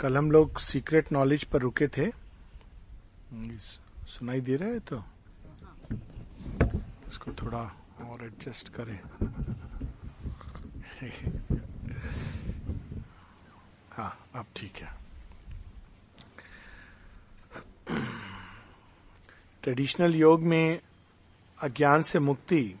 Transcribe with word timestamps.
कल 0.00 0.16
हम 0.16 0.30
लोग 0.30 0.58
सीक्रेट 0.58 1.10
नॉलेज 1.12 1.44
पर 1.44 1.60
रुके 1.60 1.86
थे। 1.88 2.06
सुनाई 4.08 4.40
दे 4.40 4.56
रहा 4.56 4.68
है 4.68 4.78
तो? 4.80 5.02
इसको 7.08 7.32
थोड़ा 7.32 7.60
और 8.00 8.24
एडजस्ट 8.24 8.68
करें। 8.68 8.98
हाँ 13.90 14.28
अब 14.34 14.46
ठीक 14.56 14.76
है। 14.76 14.88
ट्रेडिशनल 19.62 20.14
योग 20.14 20.42
में 20.42 20.80
अज्ञान 21.58 22.02
से 22.02 22.18
मुक्ति, 22.18 22.74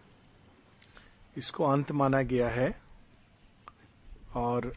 इसको 1.36 1.64
अंत 1.64 1.92
माना 1.92 2.22
गया 2.22 2.48
है। 2.48 2.70
और 4.34 4.72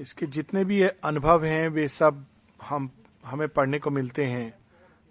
इसके 0.00 0.26
जितने 0.26 0.64
भी 0.64 0.82
अनुभव 0.82 1.44
हैं, 1.44 1.68
वे 1.68 1.88
सब 1.88 2.24
हम, 2.62 2.90
हमें 3.24 3.48
पढ़ने 3.48 3.78
को 3.78 3.90
मिलते 3.90 4.24
हैं 4.24 4.54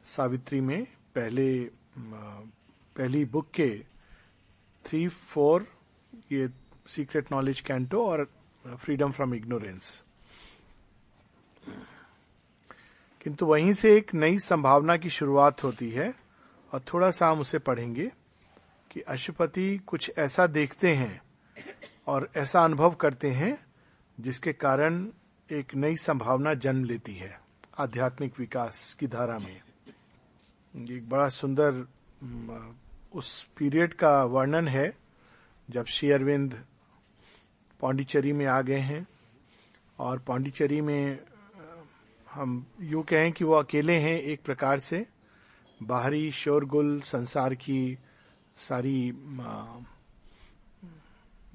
सावित्री 0.06 0.62
में 0.62 0.84
पहले 1.16 1.70
पहली 2.96 3.26
बुक 3.26 3.50
के 3.52 3.80
थ्री 4.86 5.08
फोर 5.08 5.68
ये 6.32 6.50
सीक्रेट 6.88 7.32
नॉलेज 7.32 7.62
कैंटो 7.62 8.06
और 8.06 8.28
फ्रीडम 8.66 9.12
फ्रॉम 9.12 9.34
इग्नोरेंस 9.36 10.04
किंतु 13.22 13.46
वहीं 13.46 13.74
से 13.74 13.98
एक 13.98 14.14
नई 14.14 14.40
संभावना 14.40 14.98
की 14.98 15.10
शुरुआत 15.10 15.64
होती 15.64 15.90
है 15.90 16.14
और 16.74 16.82
थोड़ा 16.94 17.12
सा 17.12 17.28
हम 17.28 17.40
उसे 17.40 17.60
पढ़ेंगे 17.60 18.12
कि 18.92 19.02
अशुपति 19.02 19.78
कुछ 19.78 20.12
ऐसा 20.18 20.48
देखते 20.48 20.96
हैं 20.96 21.22
और 22.08 22.30
ऐसा 22.36 22.64
अनुभव 22.64 22.92
करते 22.92 23.32
हैं 23.32 23.65
जिसके 24.20 24.54
कारण 24.54 25.08
एक 25.50 25.76
नई 25.76 25.96
संभावना 25.96 26.54
जन्म 26.54 26.84
लेती 26.84 27.14
है, 27.16 27.40
आध्यात्मिक 27.78 28.40
विकास 28.40 28.94
की 29.00 29.08
धारा 29.08 29.38
में। 29.40 29.62
एक 30.74 31.10
बड़ा 31.10 31.30
सुंदर 31.30 31.84
उस 33.14 33.44
पीरियड 33.58 33.94
का 33.94 34.24
वर्णन 34.24 34.68
है, 34.68 34.98
जब 35.70 35.86
श्री 35.86 36.12
अरविंद 36.12 36.64
पांडिचेरी 37.80 38.34
में 38.34 38.46
आ 38.46 38.62
गए 38.62 38.80
हैं, 38.80 39.06
और 40.00 40.20
पांडिचेरी 40.20 40.82
में, 40.82 41.20
हम 42.32 42.66
यू 42.82 43.02
कहें 43.02 43.32
कि 43.32 43.44
वो 43.44 43.54
अकेले 43.54 43.96
हैं 43.96 44.20
एक 44.22 44.44
प्रकार 44.44 44.80
से, 44.80 45.06
बाहरी 45.84 46.32
शोरगुल 46.32 47.00
संसार 47.02 47.56
की 47.56 47.98
सारी 48.58 49.12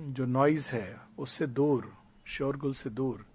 जो 0.00 0.24
नॉइज़ 0.26 0.70
है, 0.70 0.96
उससे 1.18 1.46
दूर। 1.46 1.92
शोरगुल 2.30 2.74
से 2.74 2.90
दूर। 2.90 3.26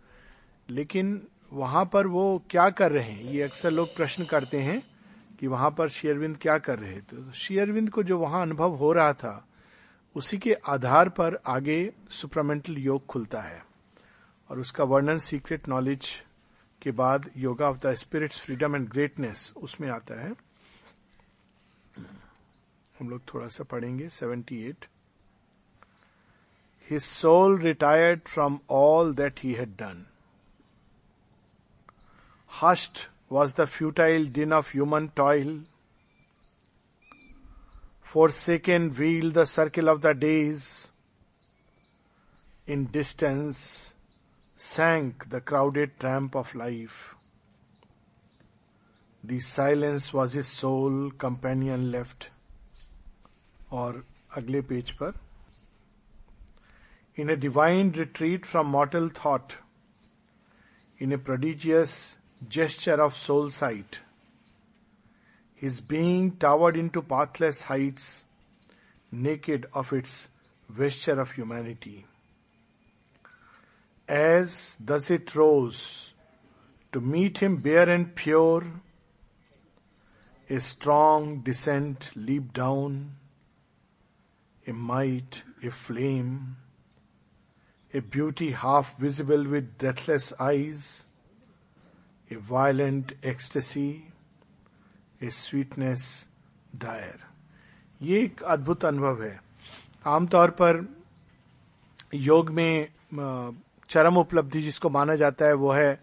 लेकिन 0.69 1.27
वहाँ 1.53 1.89
पर 1.93 2.07
वो 2.07 2.43
क्या 2.49 2.69
कर 2.69 2.91
रहे 2.91 3.11
हैं? 3.11 3.23
ये 3.23 3.41
अक्सर 3.41 3.71
लोग 3.71 3.95
प्रश्न 3.95 4.25
करते 4.25 4.61
हैं 4.61 4.83
कि 5.39 5.47
वहाँ 5.47 5.71
पर 5.71 5.89
शेयरविंद 5.89 6.37
क्या 6.37 6.57
कर 6.57 6.79
रहे 6.79 6.97
थे। 6.97 7.01
तो 7.01 7.31
शेयरविंद 7.31 7.89
को 7.89 8.03
जो 8.03 8.19
वहाँ 8.19 8.41
अनुभव 8.41 8.71
हो 8.71 8.93
रहा 8.93 9.13
था, 9.13 9.47
उसी 10.15 10.37
के 10.37 10.53
आधार 10.53 11.09
पर 11.09 11.39
आगे 11.47 11.93
सुपरामेंटल 12.09 12.77
योग 12.77 13.05
खुलता 13.05 13.41
है। 13.41 13.65
और 14.49 14.59
उसका 14.59 14.83
वर्णन, 14.83 15.17
सीक्रेट 15.17 15.67
नॉलेज 15.67 16.23
के 16.81 16.91
बाद 16.91 17.29
yoga 17.37 17.69
of 17.69 17.87
the 17.87 17.93
spirit's, 17.93 18.39
freedom 18.39 18.75
and 18.75 18.89
greatness, 18.89 19.53
उसमें 19.57 19.89
आता 19.89 20.21
है। 20.21 20.35
हम 22.99 23.09
लोग 23.09 23.21
थोड़ा 23.33 23.47
सा 23.47 23.63
पढ़ेंगे, 23.63 24.09
seventy 24.09 24.63
eight. 24.63 24.85
his 26.84 27.04
soul 27.04 27.52
retired 27.52 28.28
from 28.28 28.60
all 28.66 29.12
that 29.12 29.38
he 29.40 29.54
had 29.54 29.76
done. 29.76 30.06
Hushed 32.46 33.06
was 33.28 33.52
the 33.54 33.66
futile 33.66 34.24
din 34.24 34.52
of 34.52 34.70
human 34.70 35.10
toil. 35.10 35.60
Forsaken 38.02 38.90
wheeled 38.96 39.34
the 39.34 39.46
circle 39.46 39.88
of 39.88 40.02
the 40.02 40.14
days. 40.14 40.88
In 42.66 42.86
distance 42.86 43.92
sank 44.56 45.30
the 45.30 45.40
crowded 45.40 45.98
tramp 46.00 46.34
of 46.34 46.54
life. 46.54 47.14
The 49.22 49.38
silence 49.38 50.12
was 50.12 50.32
his 50.32 50.48
sole 50.48 51.10
companion 51.10 51.90
left. 51.92 52.30
और 53.72 54.04
अगले 54.36 54.60
page 54.60 54.90
पर 54.90 55.12
in 57.15 57.29
a 57.29 57.35
divine 57.35 57.91
retreat 57.93 58.45
from 58.45 58.67
mortal 58.67 59.09
thought, 59.09 59.53
in 60.99 61.11
a 61.11 61.17
prodigious 61.17 62.17
gesture 62.49 63.01
of 63.01 63.15
soul 63.15 63.49
sight. 63.49 64.01
His 65.55 65.79
being 65.79 66.35
towered 66.35 66.75
into 66.75 67.01
pathless 67.01 67.61
heights, 67.63 68.23
naked 69.11 69.65
of 69.73 69.93
its 69.93 70.27
vesture 70.69 71.19
of 71.19 71.31
humanity. 71.31 72.05
As 74.07 74.77
thus 74.79 75.09
it 75.09 75.33
rose, 75.35 76.11
to 76.91 76.99
meet 76.99 77.37
him 77.37 77.57
bare 77.57 77.89
and 77.89 78.13
pure, 78.13 78.63
a 80.49 80.59
strong 80.59 81.39
descent 81.41 82.11
leaped 82.15 82.53
down, 82.53 83.15
a 84.67 84.73
might, 84.73 85.43
a 85.63 85.71
flame, 85.71 86.57
a 87.95 88.01
beauty 88.01 88.51
half 88.51 88.97
visible 88.99 89.45
with 89.45 89.67
deathless 89.77 90.33
eyes, 90.41 91.05
a 92.31 92.35
violent 92.35 93.13
ecstasy, 93.23 94.03
a 95.21 95.31
sweetness 95.31 96.27
dire. 96.77 97.19
ये 98.01 98.23
एक 98.23 98.43
अद्भुत 98.43 98.85
अनुभव 98.85 99.23
है। 99.23 99.41
आमतौर 100.05 100.49
पर 100.49 100.97
योग 102.13 102.49
में 102.49 102.87
चरम 103.89 104.17
उपलब्धि 104.17 104.61
जिसको 104.61 104.89
माना 104.89 105.15
जाता 105.15 105.45
है 105.45 105.53
वो 105.53 105.71
है 105.71 106.01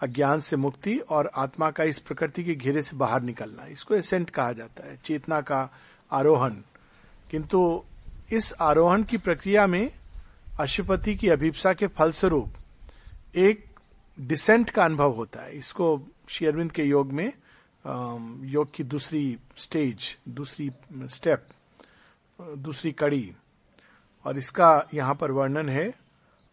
अज्ञान 0.00 0.40
से 0.40 0.56
मुक्ति 0.56 0.98
और 0.98 1.30
आत्मा 1.36 1.70
का 1.70 1.84
इस 1.84 1.98
प्रकृति 1.98 2.44
के 2.44 2.54
घेरे 2.54 2.82
से 2.82 2.96
बाहर 2.96 3.22
निकलना। 3.22 3.66
इसको 3.66 3.94
एसेंट 3.94 4.30
कहा 4.30 4.52
जाता 4.52 4.86
है 4.86 4.96
चेतना 4.96 5.40
का 5.40 5.70
आरोहण। 6.12 6.54
किंतु 7.30 7.84
इस 8.32 8.54
आरोहण 8.60 9.02
की 9.02 9.18
प्रक्रिया 9.18 9.66
में 9.66 9.90
अशुपति 10.60 11.14
की 11.16 11.28
अभिप्सा 11.28 11.72
के 11.72 11.86
फलस्वरूप 11.88 13.36
एक 13.36 13.64
डिसेंट 14.18 14.70
का 14.70 14.84
अनुभव 14.84 15.12
होता 15.12 15.42
है। 15.42 15.56
इसको 15.56 15.86
शेयरविंद 16.30 16.70
के 16.72 16.82
योग 16.82 17.12
में 17.12 17.26
योग 18.48 18.74
की 18.74 18.84
दूसरी 18.84 19.38
स्टेज 19.58 20.16
दूसरी 20.30 20.70
स्टेप 21.08 21.46
दूसरी 22.38 22.92
कड़ी, 22.92 23.34
और 24.24 24.38
इसका 24.38 24.86
यहाँ 24.94 25.14
पर 25.14 25.30
वर्णन 25.32 25.68
है। 25.68 25.92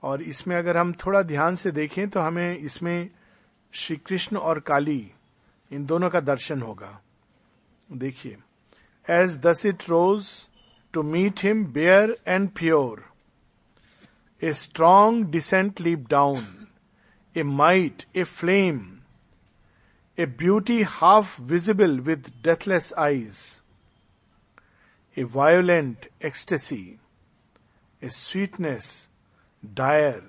और 0.03 0.21
इसमें 0.23 0.55
अगर 0.55 0.77
हम 0.77 0.93
थोड़ा 1.05 1.21
ध्यान 1.23 1.55
से 1.55 1.71
देखें 1.71 2.09
तो 2.09 2.19
हमें 2.19 2.57
इसमें 2.57 3.09
श्री 3.73 3.95
कृष्ण 3.97 4.37
और 4.37 4.59
काली, 4.61 5.11
इन 5.71 5.85
दोनों 5.85 6.09
का 6.09 6.19
दर्शन 6.21 6.61
होगा। 6.61 6.99
देखिए 7.89 8.37
as 9.07 9.37
this 9.45 9.65
it 9.65 9.89
rose 9.89 10.27
to 10.93 11.03
meet 11.03 11.43
him 11.43 11.65
bare 11.67 12.15
and 12.27 12.49
pure 12.51 13.03
A 14.43 14.53
strong 14.55 15.29
descent 15.29 15.79
leap 15.79 16.09
down, 16.09 16.67
a 17.35 17.43
might, 17.43 18.07
a 18.15 18.23
flame, 18.23 19.03
a 20.17 20.25
beauty 20.25 20.81
half 20.81 21.35
visible 21.35 22.01
with 22.01 22.41
deathless 22.41 22.91
eyes, 22.93 23.61
a 25.15 25.23
violent 25.23 26.07
ecstasy, 26.19 26.99
a 28.01 28.09
sweetness 28.09 29.09
dire, 29.75 30.23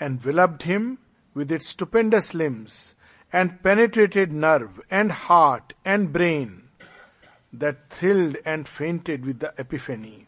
enveloped 0.00 0.62
him 0.62 0.98
with 1.34 1.50
its 1.50 1.66
stupendous 1.66 2.32
limbs 2.32 2.94
and 3.32 3.60
penetrated 3.60 4.32
nerve 4.32 4.80
and 4.88 5.10
heart 5.10 5.74
and 5.84 6.12
brain 6.12 6.62
that 7.52 7.90
thrilled 7.90 8.36
and 8.44 8.68
fainted 8.68 9.26
with 9.26 9.40
the 9.40 9.52
epiphany. 9.58 10.25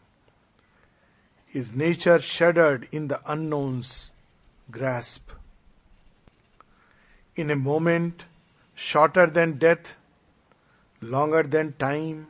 His 1.51 1.73
nature 1.73 2.19
shuddered 2.19 2.87
in 2.91 3.07
the 3.07 3.19
unknown's 3.25 4.11
grasp. 4.69 5.31
In 7.35 7.49
a 7.49 7.55
moment, 7.55 8.25
shorter 8.75 9.25
than 9.25 9.57
death, 9.57 9.95
longer 11.01 11.41
than 11.41 11.73
time, 11.73 12.27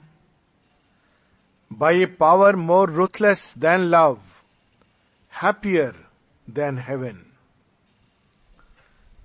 by 1.70 1.92
a 1.92 2.08
power 2.08 2.54
more 2.54 2.88
ruthless 2.88 3.52
than 3.54 3.92
love, 3.92 4.44
happier 5.28 5.96
than 6.48 6.78
heaven. 6.78 7.26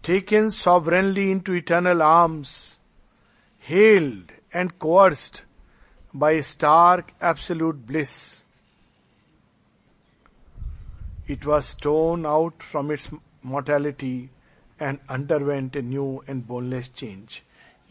Taken 0.02 0.50
sovereignly 0.50 1.30
into 1.30 1.54
eternal 1.54 2.02
arms, 2.02 2.78
hailed 3.58 4.32
and 4.52 4.78
coerced 4.78 5.44
by 6.12 6.32
a 6.32 6.42
stark 6.42 7.12
absolute 7.20 7.86
bliss, 7.86 8.43
it 11.30 11.46
was 11.46 11.74
torn 11.76 12.26
out 12.26 12.70
from 12.72 12.94
its 12.96 13.08
mortality 13.46 14.16
and 14.82 14.98
underwent 15.10 15.76
a 15.76 15.80
new 15.82 16.04
and 16.28 16.42
boundless 16.46 16.90
change 16.96 17.40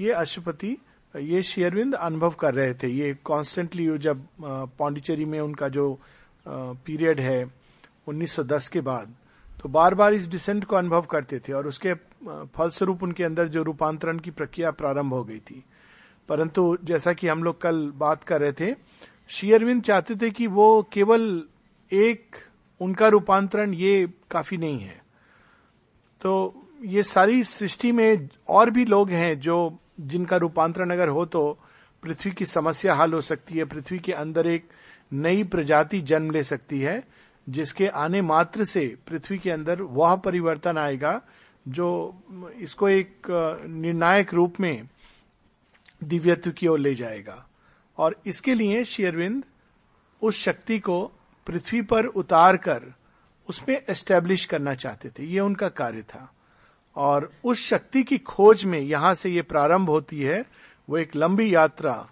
ये 0.01 0.11
अशुपति, 0.11 0.77
ये 1.15 1.41
शेयरविंद 1.43 1.95
अनुभव 1.95 2.29
कर 2.39 2.53
रहे 2.53 2.73
थे। 2.73 2.87
ये 2.87 3.13
constantly 3.23 3.87
जब 3.97 4.25
पांडिचेरी 4.79 5.25
में 5.25 5.39
उनका 5.39 5.67
जो 5.69 5.85
पीरियड 6.47 7.19
है 7.19 7.45
1910 8.09 8.67
के 8.67 8.81
बाद 8.81 9.15
तो 9.61 9.69
बार 9.69 9.95
बार 9.95 10.13
इस 10.13 10.29
डिसेंट 10.31 10.65
को 10.65 10.75
अनुभव 10.75 11.01
करते 11.01 11.39
थे 11.39 11.53
और 11.53 11.67
उसके 11.67 11.93
फलस्वरूप 12.55 13.03
उनके 13.03 13.23
अंदर 13.23 13.47
जो 13.47 13.63
रूपांतरण 13.63 14.19
की 14.19 14.31
प्रक्रिया 14.31 14.71
प्रारंभ 14.71 15.13
हो 15.13 15.23
गई 15.23 15.39
थी। 15.39 15.63
परंतु 16.29 16.77
जैसा 16.83 17.13
कि 17.13 17.27
हम 17.27 17.43
लोग 17.43 17.61
कल 17.61 17.91
बात 17.95 18.23
कर 18.23 18.41
रहे 18.41 18.51
थे 18.51 18.75
शेयरविंद 19.29 19.83
चाहते 19.83 20.15
थे 20.15 20.29
कि 20.31 20.47
वो 20.47 20.89
केवल 20.93 21.43
एक 21.91 22.35
उनका 22.81 23.07
रूपांतरण 23.07 23.73
ये 23.73 24.07
काफ़ी 24.31 24.57
नहीं 24.57 24.79
है। 24.79 25.01
तो 26.21 26.67
ये 26.83 27.03
सारी 27.03 27.43
सृष्टि 27.43 27.91
में 27.91 28.29
और 28.49 28.69
भी 28.69 28.85
लोग 28.85 29.09
हैं 29.09 29.35
जो 29.35 29.77
जिनका 29.99 30.37
रूपांतरण 30.37 30.89
अगर 30.89 31.07
हो 31.07 31.25
तो 31.25 31.59
पृथ्वी 32.03 32.31
की 32.31 32.45
समस्या 32.45 32.93
हल 32.95 33.13
हो 33.13 33.21
सकती 33.21 33.57
है, 33.57 33.65
पृथ्वी 33.65 33.99
के 33.99 34.11
अंदर 34.11 34.47
एक 34.47 34.67
नई 35.13 35.43
प्रजाति 35.43 36.01
जन्म 36.01 36.31
ले 36.31 36.43
सकती 36.43 36.79
है, 36.79 37.03
जिसके 37.47 37.87
आने 37.87 38.21
मात्र 38.21 38.65
से 38.65 38.85
पृथ्वी 39.07 39.37
के 39.37 39.51
अंदर 39.51 39.81
वह 39.81 40.15
परिवर्तन 40.15 40.77
आएगा 40.77 41.21
जो 41.67 41.87
इसको 42.57 42.89
एक 42.89 43.27
निर्णायक 43.67 44.33
रूप 44.33 44.59
में 44.59 44.87
दिव्यत्व 46.01 46.51
की 46.51 46.67
ओर 46.67 46.79
ले 46.79 46.93
जाएगा। 46.95 47.45
और 47.97 48.21
इसके 48.25 48.53
लिए 48.53 48.83
शेयरविंद 48.85 49.43
उस 50.21 50.37
शक्ति 50.37 50.79
को 50.79 51.11
पृथ्वी 51.47 51.81
पर 51.81 52.05
उतार 52.05 52.57
कर 52.57 52.83
उसमें 53.49 53.81
एस्टेब्लिश 53.89 54.45
करना 54.45 54.75
चाहते 54.75 55.09
थे। 55.09 55.23
ये 55.23 55.39
उनका 55.39 55.69
कार्य 55.69 56.01
था। 56.01 56.33
और 56.95 57.31
उस 57.43 57.65
शक्ति 57.65 58.03
की 58.03 58.17
खोज 58.17 58.65
में 58.65 58.79
यहाँ 58.79 59.13
से 59.13 59.29
ये 59.29 59.41
प्रारंभ 59.41 59.89
होती 59.89 60.21
है, 60.21 60.45
वो 60.89 60.97
एक 60.97 61.15
लंबी 61.15 61.55
यात्रा 61.55 62.09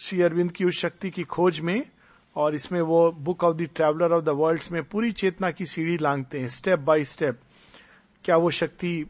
श्री 0.00 0.22
अरविंद 0.22 0.52
की 0.52 0.64
उस 0.64 0.78
शक्ति 0.78 1.10
की 1.10 1.22
खोज 1.22 1.60
में 1.60 1.86
और 2.36 2.54
इसमें 2.54 2.80
वो 2.80 3.10
book 3.12 3.44
of 3.44 3.56
the 3.56 3.68
traveller 3.76 4.12
of 4.12 4.24
the 4.24 4.28
world 4.28 4.64
में 4.72 4.82
पूरी 4.84 5.12
चेतना 5.12 5.50
की 5.50 5.66
सीढ़ी 5.66 5.98
लांगते 5.98 6.40
हैं 6.40 6.48
स्टेप 6.48 6.78
बाय 6.78 7.04
स्टेप 7.04 7.40
क्या 8.24 8.36
वो 8.36 8.50
शक्ति 8.50 9.06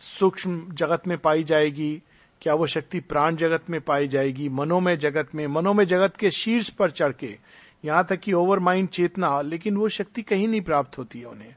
सूक्ष्म 0.00 0.72
जगत 0.72 1.06
में 1.06 1.18
पाई 1.18 1.44
जाएगी? 1.44 2.02
क्या 2.42 2.54
वो 2.54 2.66
शक्ति 2.66 3.00
प्राण 3.00 3.36
जगत 3.36 3.70
में 3.70 3.80
पाई 3.80 4.08
जाएगी? 4.08 4.48
मनोमय 4.48 4.96
जगत 4.96 5.34
में। 5.34 5.46
मनोमय 5.46 5.86
जगत 5.86 6.16
के 6.16 6.30
शीर्ष 6.30 6.68
पर 6.68 6.90
चढ़ 6.90 7.12
के 7.12 7.38
यहाँ 7.84 8.04
तक 8.04 8.20
कि 8.20 8.32
ओवर 8.32 8.58
माइंड 8.58 8.88
चेतना, 8.88 9.40
लेकिन 9.40 9.76
वो 9.76 9.88
शक्ति 9.88 10.22
कहीं 10.22 10.48
नहीं 10.48 10.60
प्राप्त 10.60 10.98
होती 10.98 11.20
है 11.20 11.26
उन्हें। 11.26 11.54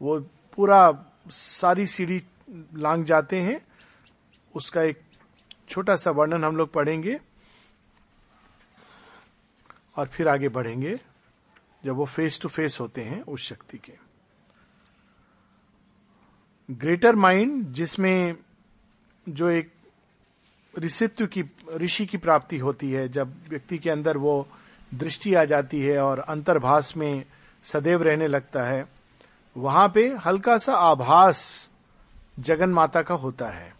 वो 0.00 0.18
पूरा 0.56 1.06
सारी 1.28 1.86
सीढ़ी 1.86 2.22
लांग 2.74 3.04
जाते 3.04 3.40
हैं। 3.40 3.60
उसका 4.54 4.82
एक 4.82 5.00
छोटा 5.68 5.96
सा 5.96 6.10
वर्णन 6.10 6.44
हम 6.44 6.56
लोग 6.56 6.72
पढ़ेंगे 6.72 7.18
और 9.96 10.06
फिर 10.06 10.28
आगे 10.28 10.48
बढ़ेंगे, 10.48 10.98
जब 11.84 11.94
वो 11.96 12.04
फेस 12.04 12.40
टू 12.40 12.48
फेस 12.48 12.78
होते 12.80 13.02
हैं 13.02 13.20
उस 13.22 13.48
शक्ति 13.48 13.78
के। 13.78 13.92
ग्रेटर 16.68 17.14
माइंड 17.14 17.66
जिसमें 17.72 18.36
जो 19.26 19.48
एक 19.50 19.72
ऋषित्व 20.74 21.26
की, 21.26 21.44
ऋषि 21.72 22.06
की 22.06 22.18
प्राप्ति 22.18 22.58
होती 22.58 22.90
है, 22.92 23.08
जब 23.08 23.34
व्यक्ति 23.48 23.78
के 23.78 23.90
अंदर 23.90 24.16
वो 24.16 24.46
दृष्टि 24.98 25.34
आ 25.34 25.44
जाती 25.44 25.80
है 25.80 25.98
और 25.98 26.18
अंतर्भाष 26.20 26.96
में 26.96 27.24
सदैव 27.64 28.02
रहने 28.02 28.26
लगता 28.28 28.64
है, 28.64 28.86
वहाँ 29.56 29.88
पे 29.94 30.06
हल्का 30.26 30.56
सा 30.58 30.74
आभास 30.90 31.40
जगन 32.38 32.70
माता 32.70 33.02
का 33.02 33.14
होता 33.14 33.48
है। 33.48 33.72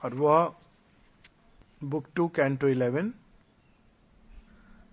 और 0.00 0.14
वह 0.14 0.54
book 1.84 2.06
two 2.16 2.26
canto 2.28 2.68
eleven 2.68 3.12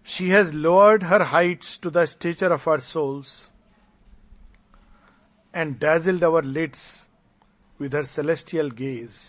she 0.07 0.29
has 0.29 0.53
lowered 0.53 1.03
her 1.03 1.21
heights 1.21 1.79
to 1.83 1.89
the 1.89 2.05
stature 2.05 2.51
of 2.53 2.69
our 2.69 2.79
souls 2.79 3.49
and 5.53 5.75
dazzled 5.79 6.23
our 6.23 6.43
lids 6.43 6.83
with 7.79 7.95
her 7.95 8.03
celestial 8.05 8.69
gaze 8.71 9.19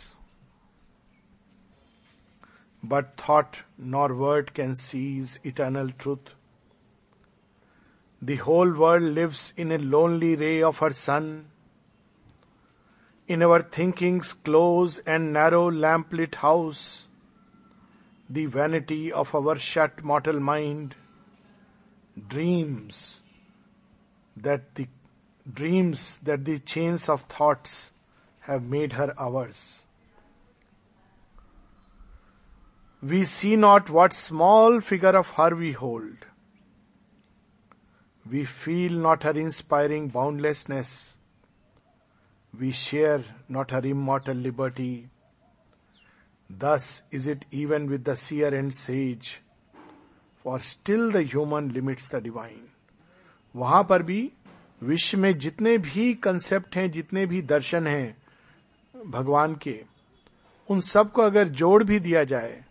but 2.82 3.16
thought 3.16 3.62
nor 3.78 4.14
word 4.14 4.54
can 4.54 4.74
seize 4.74 5.38
eternal 5.44 5.90
truth. 5.90 6.34
The 8.20 8.36
whole 8.36 8.72
world 8.72 9.02
lives 9.02 9.52
in 9.56 9.72
a 9.72 9.78
lonely 9.78 10.36
ray 10.36 10.62
of 10.62 10.78
her 10.78 10.90
sun. 10.90 11.46
In 13.28 13.42
our 13.42 13.62
thinking's 13.62 14.32
close 14.32 14.98
and 15.06 15.32
narrow 15.32 15.70
lamplit 15.70 16.36
house, 16.36 17.08
the 18.28 18.46
vanity 18.46 19.12
of 19.12 19.34
our 19.34 19.58
shut 19.58 20.02
mortal 20.02 20.40
mind 20.40 20.94
dreams 22.28 23.20
that 24.36 24.74
the 24.74 24.86
dreams 25.52 26.18
that 26.22 26.44
the 26.44 26.58
chains 26.58 27.08
of 27.08 27.22
thoughts 27.22 27.90
have 28.40 28.62
made 28.62 28.94
her 28.94 29.14
ours. 29.18 29.82
We 33.02 33.24
see 33.24 33.56
not 33.56 33.90
what 33.90 34.12
small 34.12 34.80
figure 34.80 35.16
of 35.16 35.28
her 35.30 35.54
we 35.54 35.72
hold 35.72 36.26
we 38.30 38.44
feel 38.44 38.92
not 38.92 39.24
her 39.24 39.32
inspiring 39.32 40.08
boundlessness. 40.08 41.16
We 42.54 42.70
share 42.70 43.24
not 43.48 43.70
her 43.70 43.80
immortal 43.84 44.36
liberty. 44.36 45.08
Thus 46.50 47.02
is 47.10 47.26
it 47.26 47.44
even 47.50 47.88
with 47.88 48.04
the 48.04 48.14
seer 48.14 48.54
and 48.54 48.72
sage, 48.72 49.40
for 50.42 50.60
still 50.60 51.10
the 51.10 51.22
human 51.22 51.72
limits 51.72 52.08
the 52.08 52.20
divine. 52.20 52.68
वहाँ 53.56 53.82
पर 53.84 54.02
भी 54.02 54.20
विश्व 54.82 55.18
में 55.18 55.38
जितने 55.38 55.76
भी 55.78 56.12
concept 56.24 56.76
हैं 56.76 56.90
जितने 56.90 57.24
भी 57.26 57.40
दर्शन 57.42 57.86
हैं 57.86 58.16
भगवान 59.10 59.54
के 59.62 59.74
उन 60.70 60.80
सबको 60.80 61.22
अगर 61.22 61.48
जोड़ 61.48 61.82
भी 61.84 61.98
दिया 62.00 62.22
जाए 62.24 62.64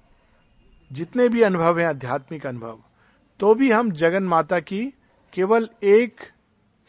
जितने 0.92 1.28
भी 1.30 1.42
अनुभव 1.42 1.80
हैं, 1.80 1.88
आध्यात्मिक 1.88 2.46
अनुभव 2.48 2.80
तो 3.40 3.54
भी 3.56 3.70
हम 3.72 3.92
जगन 3.94 4.24
माता 4.24 4.60
की 4.60 4.84
केवल 5.34 5.70
एक 5.84 6.22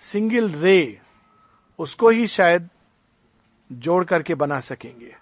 सिंगल 0.01 0.49
रे, 0.51 1.01
उसको 1.79 2.09
ही 2.09 2.27
शायद 2.27 2.69
जोड़ 3.71 4.05
करके 4.05 4.35
बना 4.35 4.59
सकेंगे। 4.61 5.15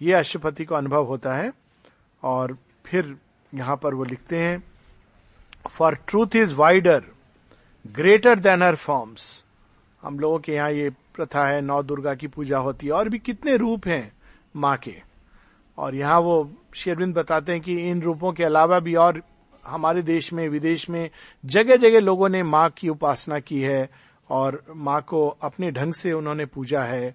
ये 0.00 0.12
अशुपति 0.12 0.64
को 0.64 0.74
अनुभव 0.74 1.04
होता 1.04 1.34
है, 1.34 1.52
और 2.22 2.56
फिर 2.86 3.16
यहाँ 3.52 3.76
पर 3.76 3.94
वो 3.94 4.04
लिखते 4.04 4.38
हैं 4.38 4.62
for 5.68 5.94
truth 6.08 6.36
is 6.36 6.54
wider 6.54 7.04
greater 7.84 8.38
than 8.38 8.62
her 8.62 8.76
forms 8.76 9.44
हम 10.02 10.18
लोगों 10.18 10.38
के 10.38 10.52
यहाँ 10.52 10.70
ये 10.72 10.90
प्रथा 11.14 11.46
है, 11.46 11.60
नौ 11.60 11.82
दुर्गा 11.82 12.14
की 12.14 12.26
पूजा 12.26 12.58
होती 12.58 12.86
है, 12.86 12.92
और 12.92 13.08
भी 13.08 13.18
कितने 13.18 13.56
रूप 13.56 13.86
हैं 13.86 14.12
माँ 14.56 14.76
के। 14.76 15.09
और 15.80 15.94
यहाँ 15.94 16.18
वो 16.20 16.34
शेरविंद 16.74 17.14
बताते 17.14 17.52
हैं 17.52 17.60
कि 17.60 17.76
इन 17.90 18.00
रूपों 18.02 18.32
के 18.32 18.44
अलावा 18.44 18.78
भी 18.80 18.94
और 18.96 19.22
हमारे 19.64 20.02
देश 20.02 20.32
में, 20.32 20.48
विदेश 20.48 20.88
में 20.90 21.10
जगह 21.44 21.76
जगह 21.76 22.00
लोगों 22.00 22.28
ने 22.28 22.42
माँ 22.44 22.68
की 22.70 22.88
उपासना 22.88 23.38
की 23.40 23.60
है 23.60 23.88
और 24.30 24.62
माँ 24.76 25.00
को 25.02 25.26
अपने 25.42 25.70
ढंग 25.70 25.94
से 25.94 26.12
उन्होंने 26.12 26.46
पूजा 26.46 26.82
है। 26.82 27.14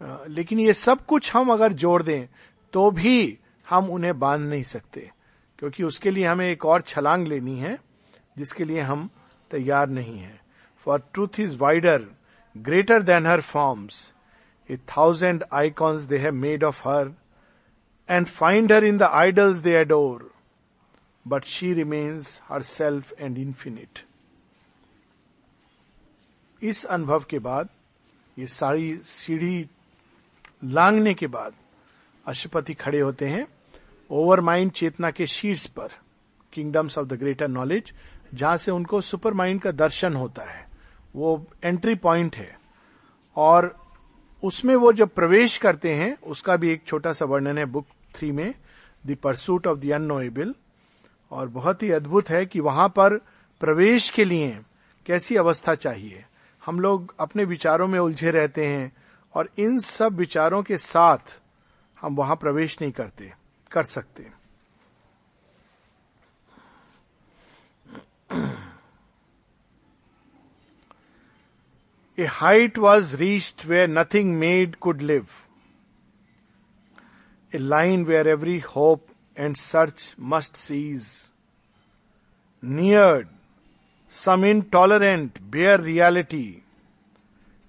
लेकिन 0.00 0.60
ये 0.60 0.72
सब 0.72 1.04
कुछ 1.06 1.34
हम 1.34 1.52
अगर 1.52 1.72
जोड़ 1.74 2.02
दें 2.02 2.26
तो 2.74 2.90
भी 2.90 3.38
हम 3.66 3.90
उन्हें 3.90 4.18
बाँध 4.18 4.40
नहीं 4.42 4.62
सकते, 4.62 5.10
क्योंकि 5.58 5.84
उसके 5.84 6.10
लिए 6.10 6.26
हमें 6.26 6.46
एक 6.48 6.64
और 6.66 6.80
छलांग 6.82 7.26
लेनी 7.28 7.58
है, 7.58 7.78
जिसके 8.38 8.64
लिए 8.64 8.80
हम 8.80 9.08
तैयार 9.50 9.88
नहीं 9.90 10.18
है। 10.18 10.40
For 10.86 11.02
truth 11.14 11.40
is 11.40 11.56
wider 11.58 12.04
greater 12.56 13.02
than 13.02 13.26
her 13.26 13.40
forms 13.42 14.12
a 14.70 14.76
thousand 14.88 15.44
icons 15.52 16.00
they 16.02 16.18
have 16.18 16.34
made 16.34 16.64
of 16.64 16.88
her 16.88 17.12
and 18.10 18.26
find 18.26 18.72
her 18.72 18.84
in 18.84 18.98
the 18.98 19.02
idols 19.02 19.58
they 19.58 19.72
adore 19.72 20.30
but 21.28 21.44
she 21.44 21.74
remains 21.74 22.26
herself 22.52 23.04
and 23.22 23.36
infinite. 23.36 24.00
इस 26.62 26.84
अनुभव 26.84 27.24
के 27.30 27.38
बाद, 27.38 27.68
ये 28.38 28.46
सारी 28.46 28.98
सीढ़ी 29.04 29.68
लांगने 30.64 31.14
के 31.14 31.26
बाद, 31.26 31.52
अशुपति 32.26 32.74
खड़े 32.74 33.00
होते 33.00 33.28
हैं 33.28 33.46
ओवर 34.10 34.40
माइंड 34.40 34.72
चेतना 34.72 35.10
के 35.10 35.26
शीर्ष 35.26 35.66
पर, 35.66 35.88
kingdoms 36.52 36.98
of 36.98 37.06
the 37.06 37.12
greater 37.12 37.48
knowledge, 37.48 37.92
जहाँ 38.34 38.56
से 38.56 38.70
उनको 38.70 39.00
सुपर 39.00 39.34
माइंड 39.34 39.60
का 39.60 39.70
दर्शन 39.70 40.14
होता 40.14 40.42
है। 40.42 40.68
वो 41.16 41.46
एंट्री 41.64 41.94
पॉइंट 41.94 42.36
है। 42.36 42.58
और 43.36 43.76
उसमें 44.44 44.76
वो 44.76 44.92
जब 44.92 45.08
प्रवेश 45.08 45.58
करते 45.58 45.94
हैं, 45.94 46.18
उसका 46.18 46.56
भी 46.56 46.70
एक 46.70 46.82
छोटा 46.86 47.12
सा 47.12 47.24
वर्णन 47.24 47.58
है 47.58 47.64
बुक 47.64 47.86
थ्री 48.14 48.30
में 48.32 48.54
the 49.04 49.16
pursuit 49.22 49.66
of 49.66 49.78
the 49.78 49.90
unknowable 49.92 50.54
और 51.30 51.48
बहुत 51.48 51.82
ही 51.82 51.90
अद्भुत 51.90 52.30
है 52.30 52.44
कि 52.46 52.60
वहाँ 52.60 52.88
पर 52.88 53.16
प्रवेश 53.60 54.08
के 54.10 54.24
लिए 54.24 54.58
कैसी 55.06 55.36
अवस्था 55.36 55.74
चाहिए। 55.74 56.24
हम 56.62 56.80
लोग 56.80 57.14
अपने 57.20 57.44
विचारों 57.44 57.86
में 57.86 57.98
उलझे 57.98 58.30
रहते 58.30 58.66
हैं, 58.66 58.92
और 59.34 59.48
इन 59.58 59.78
सब 59.78 60.16
विचारों 60.16 60.62
के 60.62 60.76
साथ 60.76 61.38
हम 61.98 62.14
वहाँ 62.16 62.36
प्रवेश 62.36 62.76
नहीं 62.80 62.92
करते, 62.92 63.32
कर 63.70 63.82
सकते। 63.82 64.26
A 72.18 72.26
height 72.26 72.78
was 72.78 73.16
reached 73.16 73.66
where 73.66 73.86
nothing 73.86 74.34
made 74.38 74.76
could 74.76 75.00
live 75.00 75.26
a 77.52 77.58
line 77.58 78.04
where 78.04 78.28
every 78.28 78.58
hope 78.66 79.06
and 79.36 79.56
search 79.56 80.14
must 80.32 80.56
cease 80.56 81.06
near 82.62 83.26
some 84.12 84.44
intolerant 84.72 85.40
bare 85.50 85.80
reality 85.80 86.46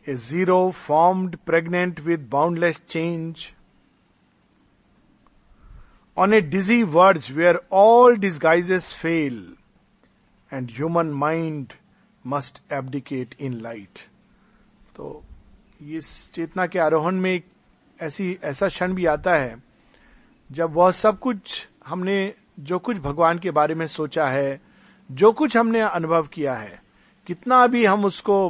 a 0.07 0.15
zero 0.17 0.69
formed 0.77 1.35
pregnant 1.45 1.99
with 1.99 2.27
boundless 2.29 2.81
change 2.89 3.47
on 6.17 6.33
a 6.33 6.41
dizzy 6.41 6.81
verge 6.93 7.31
where 7.31 7.59
all 7.71 8.17
disguises 8.17 8.93
fail 8.93 9.43
and 10.51 10.71
human 10.71 11.11
mind 11.17 11.73
must 12.25 12.61
abdicate 12.73 13.35
in 13.39 13.53
light 13.61 13.99
तो 14.95 15.23
इस 15.89 16.09
चेतना 16.33 16.65
के 16.67 16.79
आरोहण 16.79 17.15
में 17.15 17.31
एक 17.31 17.45
ऐसी, 17.99 18.37
ऐसा 18.43 18.67
क्षण 18.67 18.93
भी 18.93 19.05
आता 19.05 19.35
है 19.35 19.55
जब 20.51 20.73
वह 20.73 20.91
सब 20.91 21.19
कुछ 21.19 21.67
हमने 21.85 22.33
जो 22.59 22.79
कुछ 22.79 22.97
भगवान 22.97 23.39
के 23.39 23.51
बारे 23.51 23.75
में 23.75 23.87
सोचा 23.87 24.27
है 24.27 24.61
जो 25.11 25.31
कुछ 25.31 25.57
हमने 25.57 25.79
अनुभव 25.79 26.27
किया 26.27 26.53
है 26.53 26.81
कितना 27.27 27.67
भी 27.67 27.85
हम 27.85 28.05
उसको 28.05 28.49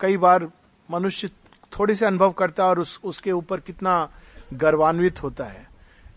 कई 0.00 0.16
बार 0.16 0.50
मनुष्य 0.90 1.28
थोड़े 1.72 1.94
से 1.94 2.06
अनुभव 2.06 2.32
करता 2.32 2.62
है 2.62 2.68
और 2.68 2.78
उस, 2.78 3.00
उसके 3.04 3.32
ऊपर 3.32 3.60
कितना 3.60 4.12
गर्वान्वित 4.52 5.22
होता 5.22 5.44
है। 5.44 5.68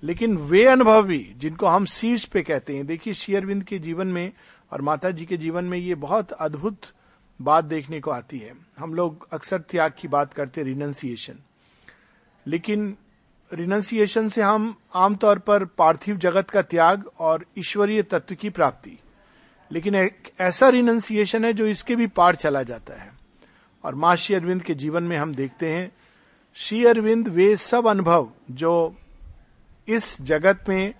लेकिन 0.03 0.37
वे 0.37 0.65
अनुभव 0.65 1.03
भी 1.03 1.33
जिनको 1.37 1.65
हम 1.65 1.85
शीर्ष 1.85 2.25
पे 2.25 2.41
कहते 2.41 2.75
हैं 2.75 2.85
देखिए 2.85 3.13
शेयरविंद 3.13 3.63
के 3.63 3.79
जीवन 3.79 4.07
में 4.07 4.31
और 4.71 4.81
माता 4.81 5.11
जी 5.11 5.25
के 5.25 5.37
जीवन 5.37 5.65
में 5.65 5.77
ये 5.77 5.95
बहुत 5.95 6.31
अद्भुत 6.31 6.77
बात 7.41 7.65
देखने 7.65 7.99
को 7.99 8.11
आती 8.11 8.39
है। 8.39 8.53
हम 8.77 8.93
लोग 8.93 9.27
अक्सर 9.33 9.61
त्याग 9.61 9.93
की 9.97 10.07
बात 10.07 10.33
करते 10.33 10.63
रिनंसिएशन 10.63 11.39
लेकिन 12.47 12.97
रिनंसिएशन 13.53 14.27
से 14.27 14.41
हम 14.41 14.75
आमतौर 14.95 15.39
पर 15.39 15.65
पार्थिव 15.65 16.17
जगत 16.17 16.49
का 16.49 16.61
त्याग 16.61 17.09
और 17.19 17.45
ईश्वरीय 17.57 18.03
तत्व 18.03 18.35
की 18.35 18.49
प्राप्ति। 18.49 18.99
लेकिन 19.71 19.95
एक 19.95 20.31
ऐसा 20.39 20.69
रिनंसिएशन 20.69 21.45
है 21.45 21.53
जो 21.53 21.65
इसके 21.65 21.95
भी 21.95 22.07
पार 22.07 22.35
चला 22.35 22.63
जाता 22.63 23.01
है। 23.01 23.13
और 23.83 23.95
माँ 23.95 24.15
श्री 24.15 24.35
अरविंद 24.35 24.63
के 24.63 24.73
जीवन 24.73 25.03
में 25.03 25.17
हम 25.17 25.35
देखते 25.35 25.69
हैं, 25.69 25.91
श्री 26.53 26.85
अरविंद 26.85 27.27
वे 27.27 27.55
सब 27.55 27.87
अनुभव 27.87 28.31
जो 28.51 28.95
इस 29.87 30.21
जगत 30.21 30.65
में 30.69 30.93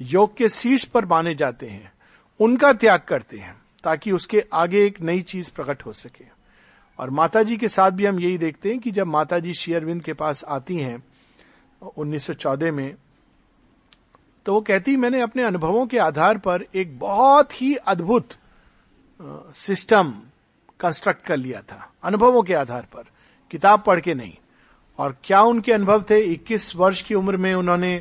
योग 0.00 0.36
के 0.36 0.48
शीर्ष 0.48 0.84
पर 0.84 1.06
माने 1.06 1.34
जाते 1.34 1.66
हैं, 1.66 1.92
उनका 2.40 2.72
त्याग 2.72 3.00
करते 3.00 3.38
हैं, 3.38 3.62
ताकि 3.84 4.12
उसके 4.12 4.44
आगे 4.52 4.86
एक 4.86 5.00
नई 5.00 5.22
चीज़ 5.22 5.50
प्रकट 5.50 5.86
हो 5.86 5.92
सके। 5.92 6.24
और 6.98 7.10
माता 7.10 7.42
जी 7.42 7.56
के 7.56 7.68
साथ 7.68 7.90
भी 7.90 8.06
हम 8.06 8.20
यही 8.20 8.38
देखते 8.38 8.68
हैं 8.68 8.78
कि 8.78 8.90
जब 8.90 9.06
माता 9.06 9.38
जी 9.38 9.54
श्री 9.54 9.74
अरविंद 9.74 10.02
के 10.02 10.12
पास 10.12 10.44
आती 10.44 10.76
हैं 10.76 11.09
1914 11.82 12.72
में 12.72 12.94
तो 14.46 14.54
वो 14.54 14.60
कहती, 14.60 14.96
मैंने 14.96 15.20
अपने 15.20 15.42
अनुभवों 15.42 15.86
के 15.86 15.98
आधार 15.98 16.38
पर 16.38 16.64
एक 16.74 16.98
बहुत 16.98 17.60
ही 17.62 17.74
अद्भुत 17.76 18.28
सिस्टम 19.56 20.12
कंस्ट्रक्ट 20.80 21.24
कर 21.24 21.36
लिया 21.36 21.60
था, 21.62 21.90
अनुभवों 22.02 22.42
के 22.42 22.54
आधार 22.54 22.86
पर। 22.92 23.04
किताब 23.50 23.82
पढ़ 23.86 24.00
के 24.00 24.14
नहीं। 24.14 24.36
और 24.98 25.16
क्या 25.24 25.40
उनके 25.40 25.72
अनुभव 25.72 26.04
थे? 26.10 26.20
21 26.24 26.74
वर्ष 26.76 27.02
की 27.02 27.14
उम्र 27.14 27.36
में 27.36 27.54
उन्होंने 27.54 27.96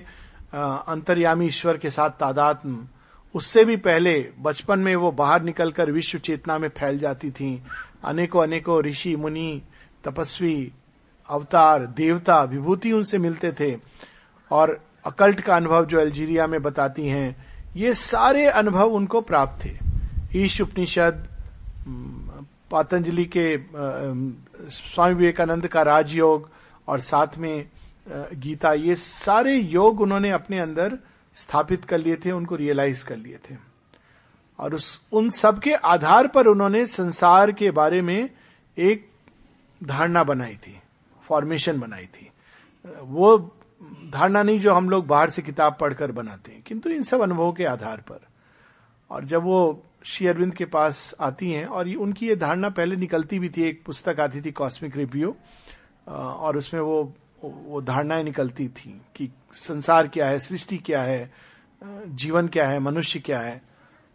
अंतर्यामी 0.54 1.46
ईश्वर 1.48 1.78
के 1.78 1.90
साथ 1.90 2.10
तादाद 2.20 2.88
उससे 3.36 3.64
भी 3.66 3.76
पहले 3.78 4.14
बचपन 4.40 4.80
में 4.80 4.96
वो 4.96 5.12
बाहर 5.12 5.42
निकलकर 5.42 5.92
विश्व 5.92 6.18
चेतना 6.20 6.58
में 6.58 6.70
फैल 6.70 7.00
जाती 7.00 7.32
थी। 7.32 7.62
अनेकों 8.04 8.44
अनेकों 8.44 8.82
ऋषि, 8.84 9.16
मुनि, 9.16 9.62
तपस्वी 10.04 10.72
अवतार, 11.30 11.86
देवता, 11.86 12.44
विभूति 12.44 12.92
उनसे 12.92 13.18
मिलते 13.18 13.52
थे 13.52 13.78
और 14.52 14.80
अकल्ट 15.06 15.42
का 15.42 15.56
अनुभव 15.56 15.86
जो 15.86 16.00
अल्जीरिया 16.00 16.48
में 16.48 16.62
बताती 16.62 17.08
हैं, 17.08 17.46
ये 17.76 17.94
सारे 17.94 18.46
अनुभव 18.46 18.94
उनको 18.94 19.22
प्राप्त 19.22 19.66
थे। 19.66 19.78
ईश 20.36 20.62
उपनिषद 20.62 21.28
पतंजलि 22.72 23.26
के 23.26 23.58
स्वामी 24.70 25.16
विवेकानंद 25.16 25.68
का 25.68 25.82
राजयोग 25.82 26.50
और 26.88 27.00
साथ 27.00 27.38
में 27.38 27.66
गीता, 28.34 28.74
ये 28.74 28.96
सारे 28.96 29.56
योग 29.56 30.02
उन्होंने 30.02 30.30
अपने 30.30 30.60
अंदर 30.60 30.98
स्थापित 31.36 31.86
कर 31.86 31.98
लिए 31.98 32.16
थे, 32.16 32.32
उनको 32.32 32.56
रियलाइज़ 32.56 33.04
कर 33.06 33.18
लिए 33.18 33.40
थे। 33.50 33.56
और 34.60 34.76
उस, 34.76 35.02
उन 35.12 35.30
सब 35.30 35.60
के 35.60 35.74
आधार 35.74 36.28
पर 36.28 36.48
उन्होंने 36.48 36.86
संसार 36.86 37.52
के 37.52 37.72
बारे 37.72 38.02
में 38.02 38.30
एक 38.78 39.10
धारणा 39.84 40.24
बनाई 40.24 40.56
थी। 40.56 40.80
फॉर्मेशन 41.30 41.80
बनाई 41.80 42.06
थी। 42.06 42.32
वो 42.96 43.38
धारणा 44.14 44.42
नहीं 44.44 44.60
जो 44.60 44.74
हम 44.74 44.90
लोग 44.90 45.06
बाहर 45.08 45.30
से 45.30 45.42
किताब 45.42 45.78
पढ़कर 45.82 46.12
बनाते 46.12 46.52
हैं, 46.52 46.62
किंतु 46.64 46.90
इन 46.90 47.04
सब 47.04 47.22
अनुभवों 47.22 47.54
के 47.54 47.66
आधार 47.66 48.02
पर। 48.02 48.28
और 49.12 49.26
जब 49.26 49.44
वो 49.44 49.84
श्री 50.06 50.28
अरविंद 50.28 50.54
के 50.54 50.66
पास 50.66 51.14
आती 51.20 51.52
हैं, 51.52 51.66
और 51.66 51.90
उनकी 51.98 52.28
ये 52.28 52.36
धारणा 52.36 52.70
पहले 52.70 52.96
निकलती 52.96 53.40
भी 53.40 53.50
थी, 53.50 53.64
एक 53.64 53.84
पुस्तक 53.86 54.20
आती 54.20 54.42
थी 54.42 54.52
कॉस्मिक 54.52 54.98
रिव्यू 54.98 55.36
और 56.08 56.58
उसमें 56.58 56.82
वो 56.82 57.02
वो 57.44 57.82
धारणाएँ 57.82 58.24
निकलती 58.24 58.68
थी 58.68 58.90
कि 59.16 59.30
संसार 59.54 60.08
क्या 60.08 60.28
है, 60.28 60.40
सृष्टि 60.40 60.78
क्या 60.78 61.02
है 61.02 61.32
जीवन 61.82 62.48
क्या 62.48 62.68
है, 62.68 62.80
मनुष्य 62.80 63.20
क्या 63.20 63.40
है। 63.40 63.62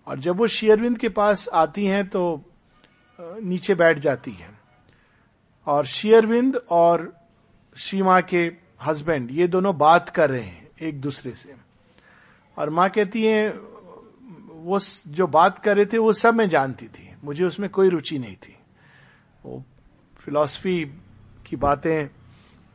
और 0.07 0.19
जब 0.19 0.37
वो 0.37 0.47
शेयरविंद 0.47 0.99
के 0.99 1.09
पास 1.09 1.49
आती 1.55 1.85
हैं 1.87 2.07
तो 2.09 2.43
नीचे 3.19 3.75
बैठ 3.75 3.99
जाती 3.99 4.31
हैं। 4.31 4.59
और 5.67 5.87
शेयरविंद 5.87 6.57
और 6.57 7.17
सीमा 7.77 8.21
के 8.21 8.53
हस्बैंड, 8.83 9.31
ये 9.31 9.49
दोनों 9.49 9.79
बात 9.79 10.09
कर 10.11 10.31
रहे 10.31 10.43
हैं 10.43 10.69
एक 10.83 11.01
दूसरे 11.01 11.33
से। 11.33 11.55
और 12.59 12.71
माँ 12.71 12.91
कहती 12.91 13.25
है, 13.25 13.49
वो 14.51 14.81
जो 15.07 15.27
बात 15.27 15.59
कर 15.59 15.77
रहे 15.77 15.87
थे, 15.87 15.99
वो 15.99 16.13
सब 16.13 16.35
मैं 16.35 16.49
जानती 16.49 16.87
थी। 16.87 17.15
मुझे 17.25 17.45
उसमें 17.45 17.71
कोई 17.71 17.89
रुचि 17.89 18.19
नहीं 18.19 18.37
थी। 18.37 18.57
वो 19.45 19.65
फिलॉसफी 20.21 20.85
की 21.47 21.57
बातें, 21.57 22.09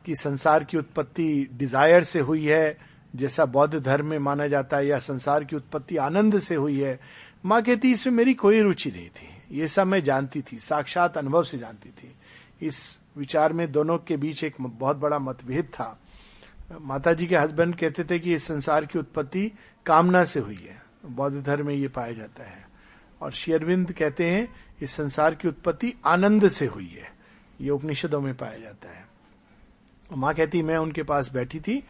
कि 0.04 0.14
संसार 0.14 0.64
की 0.64 0.78
उत्पत्ति 0.78 1.48
डिज़ायर 1.52 2.04
से 2.04 2.20
हुई 2.20 2.46
है, 2.46 2.78
जैसा 3.16 3.44
बौद्ध 3.44 3.78
धर्म 3.78 4.06
में 4.06 4.18
माना 4.18 4.46
जाता 4.46 4.76
है, 4.76 4.86
या 4.86 4.98
संसार 4.98 5.44
की 5.44 5.56
उत्पत्ति 5.56 5.96
आनंद 5.96 6.38
से 6.38 6.54
हुई 6.54 6.80
है। 6.80 7.00
माँ 7.44 7.62
कहती, 7.62 7.92
इसमें 7.92 8.14
मेरी 8.14 8.34
कोई 8.34 8.60
रुचि 8.60 8.90
नहीं 8.90 9.08
थी। 9.08 9.58
ये 9.58 9.68
सब 9.68 9.86
मैं 9.86 10.04
जानती 10.04 10.42
थी, 10.42 10.58
साक्षात 10.58 11.18
अनुभव 11.18 11.42
से 11.42 11.58
जानती 11.58 11.88
थी। 11.88 12.14
इस 12.62 12.98
विचार 13.16 13.52
में 13.52 13.72
दोनों 13.72 13.98
के 13.98 14.16
बीच 14.16 14.44
एक 14.44 14.54
बहुत 14.60 14.96
बड़ा 14.96 15.18
मतभेद 15.18 15.64
था। 15.64 16.00
माता 16.80 17.12
जी 17.12 17.26
के 17.26 17.36
हस्बैंड 17.36 17.76
कहते 17.76 18.04
थे 18.04 18.18
कि 18.18 18.34
इस 18.34 18.44
संसार 18.44 18.86
की 18.86 18.98
उत्पत्ति 18.98 19.52
कामना 19.86 20.24
से 20.24 20.40
हुई 20.40 20.56
है। 20.56 20.82
बौद्ध 21.06 21.42
धर्म 21.42 21.66
में 21.66 21.74
ये 21.74 21.88
पाया 21.88 22.12
जाता 22.12 22.44
है। 22.44 22.68
और 23.20 23.32
शेरविंद 23.32 23.92
कहते 23.92 24.30
हैं, 24.30 24.54
इस 24.82 24.90
संसार 24.90 25.34
की 25.34 25.48
उत्पत्ति 25.48 25.94
आनंद 26.06 26.48
से 26.48 26.66
हुई 26.66 26.88
है। 26.88 27.12
ये 27.60 27.70
उपनिषदों 27.70 28.20
में 28.20 28.36
पाया 28.36 28.58
जाता 28.58 28.88
है। 28.88 29.08
माँ 30.16 30.34
कहती, 30.34 30.62
मैं 30.62 30.76
उनके 30.76 31.02
पास 31.02 31.32
बैठी 31.32 31.60
थी 31.60 31.86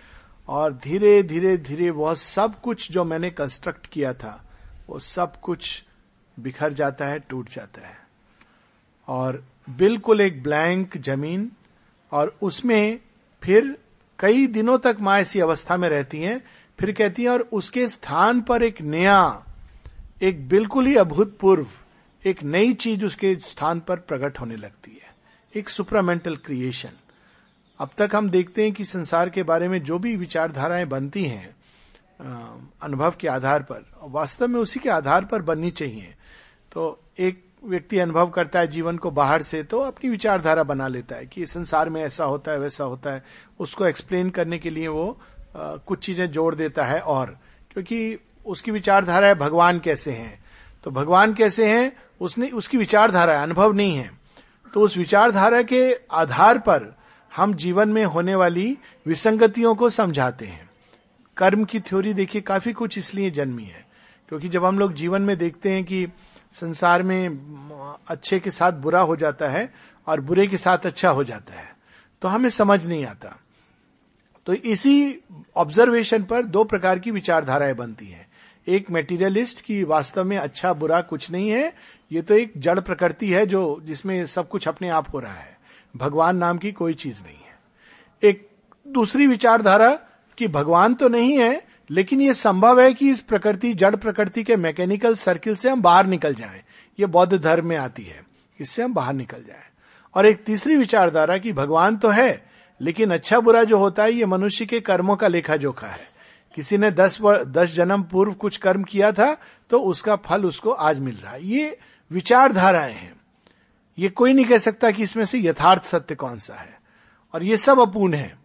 और 0.49 0.75
धीरे 0.75 1.23
धीरे 1.23 1.57
धीरे 1.57 1.91
वह 1.91 2.15
सब 2.15 2.61
कुछ 2.61 2.93
जो 2.93 3.05
मैंने 3.05 3.31
कंस्ट्रक्ट 3.31 3.87
किया 3.87 4.15
था, 4.15 4.45
वो 4.89 4.99
सब 4.99 5.41
कुछ 5.41 5.85
बिखर 6.41 6.73
जाता 6.73 7.07
है, 7.07 7.19
टूट 7.19 7.51
जाता 7.51 7.89
है। 7.89 7.97
और 9.09 9.45
बिल्कुल 9.71 10.21
एक 10.21 10.43
ब्लैंक 10.43 10.97
ज़मीन 10.99 11.51
और 12.13 12.37
उसमें 12.43 12.99
फिर 13.43 13.77
कई 14.19 14.47
दिनों 14.47 14.79
तक 14.79 14.97
माँ 15.01 15.19
ऐसी 15.19 15.41
अवस्था 15.41 15.77
में 15.77 15.89
रहती 15.89 16.19
हैं, 16.19 16.43
फिर 16.79 16.93
कहती 16.93 17.23
हैं, 17.23 17.31
और 17.31 17.41
उसके 17.53 17.87
स्थान 17.89 18.41
पर 18.41 18.63
एक 18.63 18.81
नया, 18.83 19.45
एक 20.23 20.49
बिल्कुल 20.49 20.87
ही 20.87 20.97
अभूतपूर्व, 20.97 21.67
एक 22.27 22.43
नई 22.43 22.73
चीज़ 22.73 23.05
उसके 23.07 23.35
स्थान 23.37 23.81
पर 23.81 23.97
प्रकट 23.97 24.41
होने 24.41 24.57
लगती 24.57 24.91
है। 24.93 25.15
एक 25.55 25.69
सुपरामेंटल 25.69 26.37
क्रिएशन। 26.37 26.93
अब 27.81 27.91
तक 27.99 28.11
हम 28.15 28.31
देखते 28.31 28.63
हैं 28.63 28.73
कि 28.73 28.85
संसार 28.85 29.31
के 29.31 29.43
बारे 29.43 29.69
में 29.69 29.83
जो 29.83 29.99
भी 29.99 30.17
विचारधाराएँ 30.17 30.85
बनती 30.85 31.25
हैं 31.25 31.55
अनुभव 32.83 33.15
के 33.21 33.29
आधार 33.29 33.63
पर, 33.63 33.85
वास्तव 34.03 34.49
में 34.49 34.61
उसी 34.61 34.81
के 34.81 34.89
आधार 34.89 35.25
पर 35.25 35.43
बननी 35.43 35.71
चाहिए। 35.71 36.15
तो 36.73 36.99
एक 37.19 37.45
व्यक्ति 37.65 37.99
अनुभव 37.99 38.31
करता 38.31 38.59
है 38.59 38.67
जीवन 38.67 38.97
को 38.97 39.11
बाहर 39.11 39.43
से 39.43 39.63
तो 39.63 39.79
अपनी 39.79 40.11
विचारधारा 40.11 40.63
बना 40.63 40.89
लेता 40.89 41.17
है 41.17 41.27
कि 41.27 41.47
संसार 41.47 41.89
में 41.91 42.03
ऐसा 42.03 42.25
होता 42.25 42.53
है 42.53 42.59
वैसा 42.59 42.85
होता 42.85 43.11
है। 43.11 43.25
उसको 43.61 43.87
एक्सप्लेन 43.87 44.31
करने 44.31 44.59
के 44.59 44.71
लिए 44.71 44.89
वो 44.89 45.21
आ, 45.57 45.77
कुछ 45.77 45.99
चीज़ें 45.99 46.31
जोड़ 46.31 46.55
देता 46.55 46.85
है 46.85 47.01
और। 47.01 47.39
क्योंकि 47.71 48.19
उसकी 48.47 48.71
विचारधारा 48.71 49.27
है 49.27 49.35
भगवान 49.35 49.79
कैसे 49.79 50.13
हैं? 50.13 50.45
तो 50.85 50.91
भगवान 50.91 51.35
कैसे 51.35 51.67
हैं? 51.67 51.97
उसने 52.21 52.49
उसकी 52.49 52.77
विचारधारा 52.77 53.33
है 53.33 53.43
अनुभव 53.43 53.73
नहीं 53.73 53.97
है। 53.97 54.11
तो 54.75 54.81
उस 54.81 54.97
विचारधारा 54.97 55.63
के 55.63 55.95
आधार 56.11 56.59
पर 56.59 56.97
हम 57.37 57.55
जीवन 57.55 57.89
में 57.89 58.05
होने 58.05 58.35
वाली 58.35 58.79
विसंगतियों 59.07 59.75
को 59.75 59.91
समझाते 59.91 60.47
हैं। 60.47 60.71
कर्म 61.37 61.65
की 61.65 61.81
थ्योरी 61.81 62.15
देखिए 62.15 62.43
काफ़ी 62.43 62.73
कुछ 62.73 62.99
इसलिए 62.99 63.31
जन्मी 63.31 63.65
है। 63.65 63.87
क्योंकि 64.29 64.49
जब 64.49 64.65
हम 64.65 64.79
लोग 64.79 64.95
जीवन 64.95 65.23
में 65.23 65.37
देखते 65.37 65.71
हैं 65.71 65.85
कि 65.85 66.07
संसार 66.53 67.03
में 67.03 67.29
अच्छे 68.09 68.41
के 68.41 68.51
साथ 68.51 68.73
बुरा 68.73 69.01
हो 69.01 69.17
जाता 69.17 69.49
है 69.49 69.75
और 70.07 70.21
बुरे 70.21 70.47
के 70.47 70.57
साथ 70.57 70.79
अच्छा 70.79 71.11
हो 71.11 71.25
जाता 71.25 71.55
है। 71.55 71.77
तो 72.23 72.29
हमें 72.29 72.49
समझ 72.49 72.87
नहीं 72.87 73.07
आता। 73.07 73.37
तो 74.47 74.53
इसी 74.53 75.19
ऑब्जर्वेशन 75.57 76.23
पर 76.23 76.43
दो 76.43 76.65
प्रकार 76.65 76.99
की 76.99 77.11
विचारधाराएँ 77.11 77.75
बनती 77.75 78.07
हैं। 78.07 78.31
एक 78.69 78.91
मेटीरियलिस्ट 78.91 79.61
की 79.61 79.85
वास्तव 79.85 80.25
में 80.25 80.39
अच्छा 80.39 80.73
बुरा 80.73 81.01
कुछ 81.01 81.31
नहीं 81.31 81.51
है। 81.51 81.73
ये 82.13 82.23
तो 82.23 82.35
एक 82.35 82.53
जड़ 82.57 82.81
प्रकृति 82.81 83.33
है 83.33 83.47
जो, 83.47 83.81
जिसमें 83.85 84.27
सब 84.27 84.49
कुछ 84.49 84.69
अपने 84.69 84.89
आप 84.89 85.15
हो 85.15 85.19
रहा 85.19 85.35
है। 85.35 85.59
भगवान 85.97 86.37
नाम 86.37 86.59
की 86.59 86.73
कोई 86.73 86.95
चीज़ 86.95 87.23
नहीं 87.23 87.37
है। 87.37 87.59
एक 88.23 88.51
दूसरी 88.89 89.27
विचारधारा 89.27 90.01
कि 90.39 90.49
भगवान 90.49 90.95
तो 90.95 91.09
नहीं 91.09 91.39
है 91.39 91.70
लेकिन 91.91 92.21
ये 92.21 92.35
संभव 92.35 92.81
है 92.81 92.95
कि 92.95 93.11
इस 93.11 93.21
प्रकृति, 93.21 93.75
जड़ 93.75 93.97
प्रकृति 93.97 94.43
के 94.43 94.57
मैकेनिकल 94.57 95.15
सर्किल 95.15 95.57
से 95.57 95.71
हम 95.71 95.83
बाहर 95.83 96.07
निकल 96.07 96.35
जाएँ। 96.35 96.61
ये 97.01 97.07
बौद्ध 97.07 97.39
धर्म 97.39 97.67
में 97.67 97.77
आती 97.77 98.03
है। 98.03 98.23
इससे 98.61 98.83
हम 98.83 98.95
बाहर 98.95 99.15
निकल 99.15 99.39
जाएँ। 99.39 99.67
और 100.15 100.27
एक 100.27 100.45
तीसरी 100.45 100.77
विचारधारा 100.77 101.39
कि 101.39 101.53
भगवान 101.53 101.97
तो 101.97 102.09
है, 102.09 102.51
लेकिन 102.81 103.11
अच्छा 103.11 103.41
बुरा 103.41 103.65
जो 103.65 103.79
होता 103.79 104.03
है, 104.03 104.13
ये 104.13 104.27
मनुष्य 104.27 104.67
के 104.67 104.81
कर्मों 104.81 105.17
का 105.17 105.29
लेखा 105.29 105.57
जोखा 105.57 105.87
है। 105.87 106.09
किसी 106.55 106.79
ने 106.79 106.91
दस 106.91 107.19
दस 107.27 107.75
जन्म 107.75 108.03
पूर्व 108.03 108.33
कुछ 108.33 108.57
कर्म 108.57 108.83
किया 108.83 109.13
था 109.13 109.37
तो 109.71 109.79
उसका 109.79 110.17
फल 110.17 110.45
उसको 110.45 110.71
आज 110.71 110.99
मिल 110.99 111.15
रहा 111.15 111.33
है। 111.33 111.47
ये 111.47 111.77
विचारधाराएँ 112.11 112.95
हैं। 112.95 113.15
ये 113.99 114.09
कोई 114.09 114.33
नहीं 114.33 114.45
कह 114.45 114.59
सकता 114.59 114.91
कि 114.91 115.03
इसमें 115.03 115.25
से 115.25 115.39
यथार्थ 115.39 115.85
सत्य 115.85 116.15
कौन 116.15 116.39
सा 116.39 116.55
है। 116.55 116.81
और 117.35 117.43
ये 117.43 117.57
सब 117.57 117.81
अपूर्ण 117.81 118.15
है। 118.15 118.39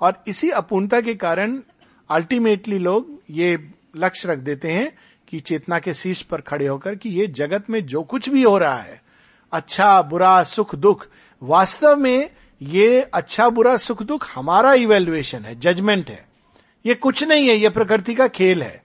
और 0.00 0.22
इसी 0.28 0.50
अपूर्णता 0.50 1.00
के 1.00 1.14
कारण 1.14 1.60
अल्टीमेटली 2.10 2.78
लोग 2.78 3.18
ये 3.30 3.70
लक्ष्य 3.96 4.28
रख 4.28 4.38
देते 4.38 4.70
हैं 4.70 4.92
कि 5.28 5.40
चेतना 5.40 5.78
के 5.78 5.94
शीर्ष 5.94 6.22
पर 6.22 6.40
खड़े 6.40 6.66
होकर 6.66 6.94
कि 6.94 7.08
ये 7.08 7.26
जगत 7.26 7.70
में 7.70 7.84
जो 7.86 8.02
कुछ 8.02 8.28
भी 8.28 8.42
हो 8.42 8.56
रहा 8.58 8.76
है 8.76 9.00
अच्छा 9.52 10.02
बुरा, 10.02 10.42
सुख, 10.42 10.74
दुख, 10.74 11.06
वास्तव 11.42 11.96
में 11.96 12.30
ये 12.62 13.00
अच्छा 13.02 13.48
बुरा, 13.48 13.76
सुख, 13.76 14.02
दुख 14.02 14.26
हमारा 14.34 14.72
इवेल्युएशन 14.72 15.44
है 15.44 15.54
जजमेंट 15.60 16.10
है। 16.10 16.26
ये 16.84 16.94
कुछ 16.94 17.22
नहीं 17.24 17.48
है, 17.48 17.56
ये 17.56 17.68
प्रकृति 17.68 18.14
का 18.14 18.28
खेल 18.28 18.62
है। 18.62 18.82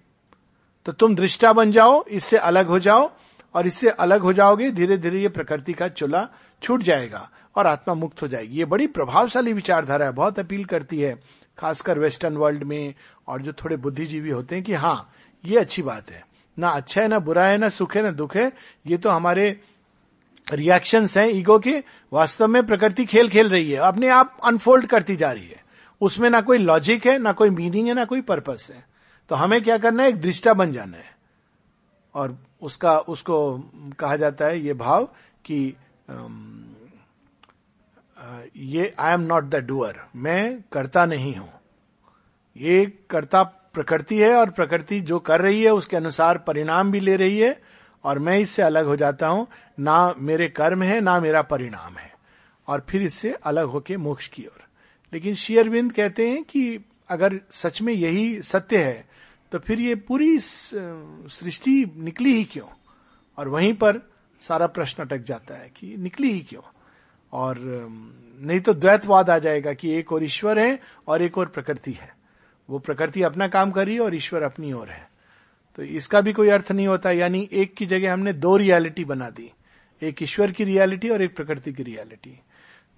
तो 0.86 0.92
तुम 0.92 1.16
दृष्टा 1.16 1.54
बन 1.54 1.72
जाओ, 1.72 2.04
इससे 2.04 2.38
अलग 2.38 2.68
हो 2.68 2.80
जाओ, 2.80 3.12
और 3.56 3.68
इससे 3.68 3.90
अलग 3.90 4.22
हो 4.22 4.34
जाओगे 4.34 4.70
धीरे 4.72 4.98
धीरे 4.98 5.20
ये 5.20 5.30
प्रकृति 5.30 5.74
का 5.74 5.88
चूल्हा 5.88 6.28
छूट 6.62 6.82
जाएगा 6.82 7.30
और 7.56 7.68
आत्मा 7.68 7.94
मुक्त 7.94 8.22
हो 8.22 8.28
जाएगी। 8.28 8.58
ये 8.58 8.66
बड़ी 8.66 8.88
प्रभावशाली 8.88 9.54
विचारधारा 9.54 10.06
है, 10.06 10.12
बहुत 10.12 10.40
अपील 10.40 10.66
करती 10.66 11.00
है, 11.00 11.20
खासकर 11.58 12.00
वेस्टर्न 12.00 12.38
वर्ल्ड 12.38 12.64
में 12.64 12.94
और 13.28 13.42
जो 13.42 13.54
थोड़े 13.54 13.76
बुद्धिजीवी 13.78 14.30
होते 14.30 14.56
हैं 14.56 14.64
कि 14.64 14.74
हाँ 14.74 15.12
ये 15.44 15.58
अच्छी 15.60 15.82
बात 15.82 16.12
है। 16.12 16.24
ना 16.58 16.70
अच्छा 16.70 17.02
है, 17.02 17.08
ना 17.08 17.20
बुरा 17.20 17.46
है, 17.46 17.58
ना 17.58 17.70
सुख 17.70 17.96
है, 17.96 18.02
ना 18.04 18.12
दुख 18.12 18.36
है, 18.38 18.52
ये 18.86 18.98
तो 18.98 19.10
हमारे 19.10 19.60
रिएक्शंस 20.48 21.18
हैं 21.18 21.28
ईगो 21.30 21.58
के। 21.60 21.84
वास्तव 22.12 22.48
में 22.48 22.66
प्रकृति 22.66 23.06
खेल 23.06 23.30
खेल 23.30 23.50
रही 23.50 23.72
है, 23.72 23.80
अपने 23.80 24.08
आप 24.10 24.38
अनफोल्ड 24.44 24.86
करती 24.86 25.16
जा 25.16 25.32
रही 25.32 25.48
है। 25.48 25.62
उसमें 26.02 26.30
ना 26.30 26.42
कोई 26.42 26.58
लॉजिक 26.58 27.06
है, 27.08 27.18
ना 27.20 27.32
कोई 27.32 27.50
मीनिंग 27.50 27.88
है, 27.88 27.94
ना 27.94 28.06
कोई 28.06 28.22
पर्पस 28.22 28.70
है। 28.74 28.84
तो 29.30 29.36
हमें 29.36 29.62
क्या 29.64 29.78
करना 29.78 30.04
है? 30.04 30.10
एक 30.10 30.22
दृष्टा 30.22 30.54
बन 30.54 30.74
जाना 30.74 30.98
है। 30.98 31.12
और 32.16 32.38
उसका, 32.62 32.98
उसको 32.98 33.58
कहा 34.00 34.16
जाता 34.16 34.46
है 34.46 34.60
ये 34.60 34.74
भाव 34.74 35.06
कि 35.46 35.76
ये 38.58 38.94
I 39.00 39.14
am 39.14 39.22
not 39.22 39.44
the 39.44 39.56
doer 39.66 40.00
मैं 40.16 40.62
करता 40.72 41.06
नहीं 41.06 41.36
हूँ। 41.36 41.50
ये 42.56 42.86
करता 43.10 43.44
प्रकृति 43.44 44.18
है 44.20 44.34
और 44.36 44.50
प्रकृति 44.50 45.00
जो 45.02 45.20
कर 45.20 45.42
रही 45.42 45.62
है, 45.64 45.72
उसके 45.72 45.98
अनुसार 45.98 46.38
परिणाम 46.38 46.92
भी 46.92 47.00
ले 47.00 47.16
रही 47.16 47.40
है 47.40 47.62
और 48.04 48.20
मैं 48.20 48.38
इससे 48.40 48.62
अलग 48.62 48.86
हो 48.86 48.96
जाता 48.96 49.28
हूँ। 49.28 49.48
ना 49.80 50.14
मेरे 50.20 50.48
कर्म 50.50 50.84
है, 50.84 51.00
ना 51.02 51.20
मेरा 51.20 51.42
परिणाम 51.44 51.98
है। 51.98 52.12
और 52.68 52.86
फिर 52.90 53.02
इससे 53.02 53.32
अलग 53.44 53.66
होके 53.66 53.98
मोक्ष 53.98 54.28
की 54.28 54.46
ओर। 54.46 54.64
लेकिन 55.14 55.36
शेयरविंद 55.36 55.92
कहते 55.94 56.30
हैं 56.30 56.44
कि 56.44 56.80
अगर 57.10 57.40
सच 57.52 57.82
में 57.82 57.94
यही 57.94 58.42
सत्य 58.42 58.78
है 58.78 59.06
तो 59.52 59.60
फिर 59.60 59.80
ये 59.80 59.96
पूरी 59.98 60.38
सृष्टि 60.40 61.74
निकली 61.98 62.34
ही 62.34 62.44
क्यों? 62.44 62.68
और 63.38 63.48
वहीं 63.48 63.74
पर 63.74 64.00
सारा 64.42 64.68
प्रश्न 64.68 65.04
अटक 65.04 65.24
जाता 65.24 65.56
है 65.56 65.70
कि 65.76 65.96
निकली 65.98 66.32
ही 66.32 66.40
क्यों? 66.40 66.62
और 67.34 67.58
नहीं 67.60 68.60
तो 68.60 68.74
द्वैतवाद 68.74 69.30
आ 69.30 69.38
जाएगा 69.40 69.74
कि 69.74 69.92
एक 69.92 70.12
और 70.14 70.24
ईश्वर 70.24 70.60
है 70.60 70.80
और 71.08 71.22
एक 71.22 71.38
और 71.38 71.48
प्रकृति 71.48 71.92
है। 71.92 72.12
वो 72.70 72.80
प्रकृति 72.80 73.22
अपना 73.22 73.48
काम 73.48 73.72
कर 73.72 73.86
रही 73.86 73.96
है 73.96 74.02
और 74.02 74.16
ईश्वर 74.16 74.44
अपनी 74.44 74.74
ओर 74.74 74.90
है। 74.90 75.10
तो 75.78 75.84
इसका 75.84 76.22
भी 76.22 76.34
कोई 76.34 76.50
अर्थ 76.50 76.72
नहीं 76.72 76.88
होता, 76.88 77.12
यानी 77.12 77.48
एक 77.52 77.74
की 77.74 77.86
जगह 77.86 78.14
हमने 78.14 78.34
दो 78.34 78.56
रियलिटी 78.58 79.06
बना 79.06 79.30
दी। 79.30 79.52
एक 80.02 80.24
ईश्वर 80.24 80.52
की 80.52 80.64
रियलिटी 80.64 81.10
और 81.10 81.22
एक 81.22 81.36
प्रकृति 81.36 81.74
की 81.74 81.84
रियलिटी। 81.84 82.40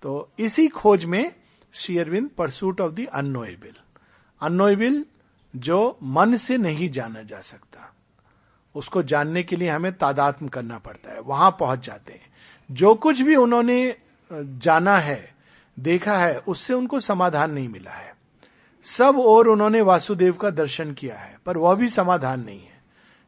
तो 0.03 0.29
इसी 0.39 0.67
खोज 0.67 1.05
में 1.05 1.31
Shri 1.73 1.97
Aurobindo 1.97 2.29
pursuit 2.29 2.81
of 2.81 2.93
the 2.93 3.05
unknowable 3.13 3.73
unknowable 4.41 5.03
जो 5.53 5.97
मन 6.03 6.35
से 6.35 6.57
नहीं 6.57 6.89
जाना 6.89 7.21
जा 7.21 7.39
सकता, 7.41 7.93
उसको 8.75 9.03
जानने 9.03 9.43
के 9.43 9.55
लिए 9.55 9.69
हमें 9.69 9.91
तादात्म 9.93 10.47
करना 10.47 10.77
पड़ता 10.77 11.11
है, 11.11 11.19
वहाँ 11.19 11.51
पहुँच 11.59 11.85
जाते 11.85 12.13
हैं। 12.13 12.33
जो 12.69 12.93
कुछ 12.95 13.21
भी 13.21 13.35
उन्होंने 13.35 13.95
जाना 14.31 14.97
है, 14.97 15.33
देखा 15.77 16.17
है, 16.17 16.37
उससे 16.37 16.73
उनको 16.73 16.99
समाधान 16.99 17.51
नहीं 17.51 17.69
मिला 17.69 17.91
है। 17.91 18.14
सब 18.85 19.19
और 19.19 19.47
उन्होंने 19.47 19.81
वासुदेव 19.81 20.33
का 20.33 20.49
दर्शन 20.49 20.91
किया 20.93 21.15
है, 21.15 21.37
पर 21.45 21.57
वह 21.57 21.75
भी 21.75 21.89
समाधान 21.89 22.43
नहीं 22.45 22.59
है, 22.59 22.81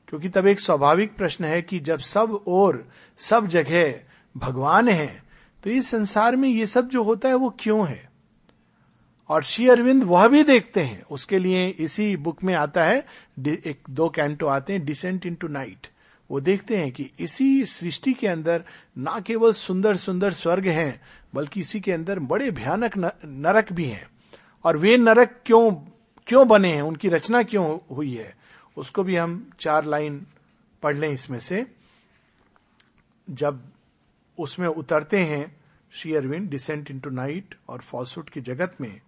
क्योंकि 0.07 0.29
तब 0.29 0.47
एक 0.47 0.59
स्वाभाविक 0.59 1.15
प्रश्न 1.15 1.45
है 1.45 1.61
कि 1.61 1.79
जब 1.79 1.99
सब 1.99 2.43
और 2.47 2.87
सब 3.19 3.47
जगह 3.47 3.93
भगवान 4.35 4.89
है 4.89 5.23
तो 5.63 5.69
इस 5.69 5.89
संसार 5.89 6.35
में 6.35 6.47
ये 6.49 6.65
सब 6.65 6.89
जो 6.89 7.03
होता 7.03 7.29
है 7.29 7.35
वो 7.35 7.49
क्यों 7.59 7.87
है? 7.87 8.09
और 9.29 9.43
श्री 9.43 9.67
अरविंद 9.67 10.03
वह 10.03 10.27
भी 10.27 10.43
देखते 10.43 10.81
हैं। 10.81 11.01
उसके 11.03 11.39
लिए 11.39 11.67
इसी 11.67 12.15
बुक 12.17 12.43
में 12.43 12.53
आता 12.55 12.83
है 12.83 13.05
एक 13.47 13.79
दो 13.89 14.09
कैंटो 14.09 14.47
आते 14.47 14.73
हैं 14.73 14.85
डिसेंट 14.85 15.25
इन 15.25 15.35
टू 15.35 15.47
नाइट 15.47 15.87
वो 16.29 16.39
देखते 16.41 16.77
हैं 16.77 16.91
कि 16.91 17.09
इसी 17.19 17.65
सृष्टि 17.65 18.13
के 18.13 18.27
अंदर 18.27 18.63
ना 18.97 19.19
केवल 19.19 19.51
सुंदर 19.53 19.95
सुंदर 19.95 20.33
स्वर्ग 20.33 20.67
हैं, 20.67 21.01
बल्कि 21.35 21.59
इसी 21.59 21.79
के 21.79 21.91
अंदर 21.91 22.19
बड़े 22.21 22.49
भयानक 22.51 22.97
नरक 22.97 23.71
भी 23.73 23.85
हैं। 23.85 24.07
और 24.67 24.77
वे 24.77 24.97
नरक 24.97 25.41
क्यों 25.45 25.71
क्यों 26.27 26.47
बने 26.47 26.73
हैं? 26.75 26.81
उनकी 26.81 27.09
रचना 27.09 27.43
क्यों 27.43 27.95
हुई 27.95 28.13
है? 28.15 28.35
उसको 28.77 29.03
भी 29.03 29.15
हम 29.15 29.49
चार 29.59 29.85
लाइन 29.85 30.25
पढ़ 30.83 30.95
लें 30.95 31.09
इसमें 31.09 31.39
से। 31.39 31.65
जब 33.29 33.61
उसमें 34.39 34.67
उतरते 34.67 35.19
हैं 35.19 35.55
Shri 35.91 36.15
Aurobindo 36.15 36.49
descent 36.49 36.91
into 36.91 37.09
night 37.09 37.55
और 37.69 37.81
फॉल्सूट 37.81 38.29
की 38.29 38.41
जगत 38.41 38.75
में 38.81 39.01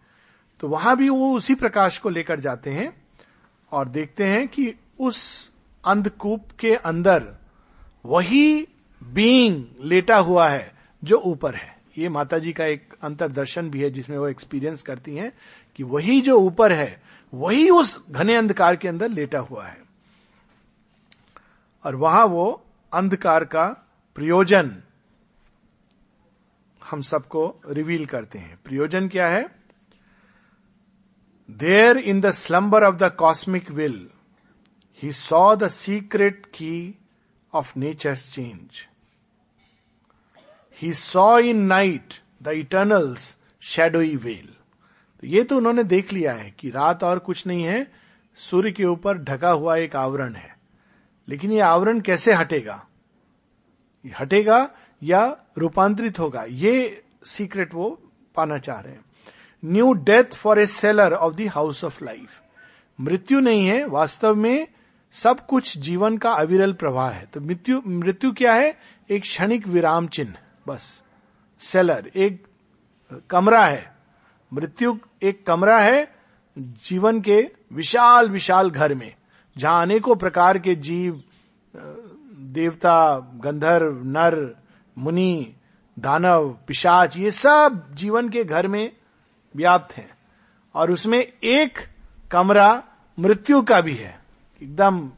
तो 0.59 0.67
वहाँ 0.67 0.97
भी 0.97 1.09
वो 1.09 1.37
उसी 1.37 1.55
प्रकाश 1.55 1.97
को 1.97 2.09
लेकर 2.09 2.39
जाते 2.39 2.71
हैं 2.71 3.01
और 3.71 3.87
देखते 3.87 4.23
हैं 4.23 4.47
कि 4.47 4.73
उस 4.99 5.51
अंधकूप 5.85 6.51
के 6.59 6.75
अंदर 6.75 7.35
वही 8.05 8.67
बीइंग 9.03 9.65
लेटा 9.81 10.17
हुआ 10.17 10.47
है 10.47 10.73
जो 11.03 11.17
ऊपर 11.17 11.55
है। 11.55 11.78
ये 11.99 12.09
माता 12.09 12.39
जी 12.39 12.53
का 12.53 12.65
एक 12.65 12.93
अंतरदर्शन 13.01 13.69
भी 13.69 13.81
है, 13.81 13.89
जिसमें 13.89 14.17
वो 14.17 14.27
एक्सपीरियंस 14.27 14.81
करती 14.81 15.15
हैं 15.15 15.33
कि 15.75 15.83
वही 15.83 16.21
जो 16.21 16.39
ऊपर 16.39 16.71
है, 16.71 17.03
वही 17.33 17.69
उस 17.69 18.03
घने 18.09 18.35
अंधकार 18.35 18.75
के 18.75 18.87
अंदर 18.87 19.09
लेटा 19.09 19.39
हुआ 19.39 19.67
है। 19.67 19.81
और 21.83 21.95
वहाँ 21.95 22.25
वो 22.25 22.65
अंधकार 22.93 23.45
का 23.45 23.67
प्रयोजन 24.15 24.83
हम 26.85 27.01
सबको 27.01 27.61
रिवील 27.69 28.05
करते 28.05 28.39
हैं। 28.39 28.59
प्रयोजन 28.65 29.07
क्या 29.07 29.27
है? 29.27 29.59
There 31.51 31.97
in 31.97 32.21
the 32.21 32.31
slumber 32.31 32.83
of 32.83 32.95
the 32.95 33.03
cosmic 33.03 33.71
will 33.71 34.09
he 35.03 35.11
saw 35.11 35.55
the 35.55 35.67
secret 35.67 36.45
key 36.45 36.95
of 37.53 37.79
nature 37.79 38.15
change 38.15 38.88
he 40.81 40.93
saw 40.93 41.39
in 41.39 41.57
night 41.57 42.13
the 42.43 42.47
eternal's 42.47 43.37
shadowy 43.61 44.15
veil 44.15 44.49
तो 45.21 45.27
ये 45.27 45.43
तो 45.43 45.57
उन्होंने 45.57 45.83
देख 45.83 46.13
लिया 46.13 46.33
है 46.33 46.55
कि 46.59 46.69
रात 46.69 47.03
और 47.03 47.19
कुछ 47.19 47.47
नहीं 47.47 47.63
है, 47.63 47.91
सूर्य 48.35 48.71
के 48.71 48.85
ऊपर 48.85 49.17
ढका 49.17 49.49
हुआ 49.49 49.75
एक 49.77 49.95
आवरण 49.95 50.33
है। 50.33 50.57
लेकिन 51.27 51.51
ये 51.51 51.59
आवरण 51.59 51.99
कैसे 51.99 52.33
हटेगा? 52.33 52.87
हटेगा 54.19 54.69
या 55.03 55.37
रूपांतरित 55.57 56.19
होगा? 56.19 56.43
ये 56.43 57.03
सीक्रेट 57.23 57.73
वो 57.73 58.11
पाना 58.35 58.57
चाह 58.57 58.79
रहे 58.79 58.93
हैं। 58.93 59.05
New 59.65 59.93
death 59.93 60.23
for 60.23 60.59
a 60.59 60.65
cellar 60.65 61.13
of 61.13 61.35
the 61.35 61.41
house 61.41 61.83
of 61.83 62.05
life 62.05 62.41
मृत्यु 63.01 63.39
नहीं 63.39 63.67
है, 63.67 63.85
वास्तव 63.85 64.35
में 64.35 64.67
सब 65.11 65.45
कुछ 65.45 65.77
जीवन 65.77 66.17
का 66.17 66.31
अविरल 66.31 66.73
प्रवाह 66.73 67.11
है। 67.11 67.25
तो 67.25 67.41
मृत्यु 67.41 67.81
मृत्यु 67.87 68.31
क्या 68.31 68.53
है? 68.53 68.79
एक 69.09 69.21
क्षणिक 69.21 69.67
विराम 69.67 70.07
चिन्ह। 70.07 70.35
बस। 70.69 71.01
सेलर, 71.59 72.11
एक 72.15 72.47
कमरा 73.29 73.65
है। 73.65 73.95
मृत्यु 74.53 74.97
एक 75.21 75.45
कमरा 75.45 75.79
है 75.79 76.15
जीवन 76.57 77.21
के 77.21 77.51
विशाल 77.73 78.29
विशाल 78.29 78.71
घर 78.71 78.93
में, 78.93 79.15
जहाँ 79.57 79.81
अनेकों 79.81 80.15
प्रकार 80.15 80.59
के 80.59 80.75
जीव 80.75 81.23
देवता, 82.53 83.19
गंधर्व, 83.19 84.01
नर, 84.03 84.55
मुनि, 84.97 85.53
दानव, 85.99 86.49
पिशाच, 86.67 87.17
ये 87.17 87.31
सब 87.31 87.93
जीवन 87.93 88.29
के 88.29 88.43
घर 88.43 88.67
में 88.67 88.95
व्याप्त 89.55 89.97
हैं। 89.97 90.09
और 90.75 90.91
उसमें 90.91 91.19
एक 91.43 91.79
कमरा 92.31 92.83
मृत्यु 93.19 93.61
का 93.61 93.81
भी 93.81 93.93
है। 93.93 94.19
एकदम 94.63 95.11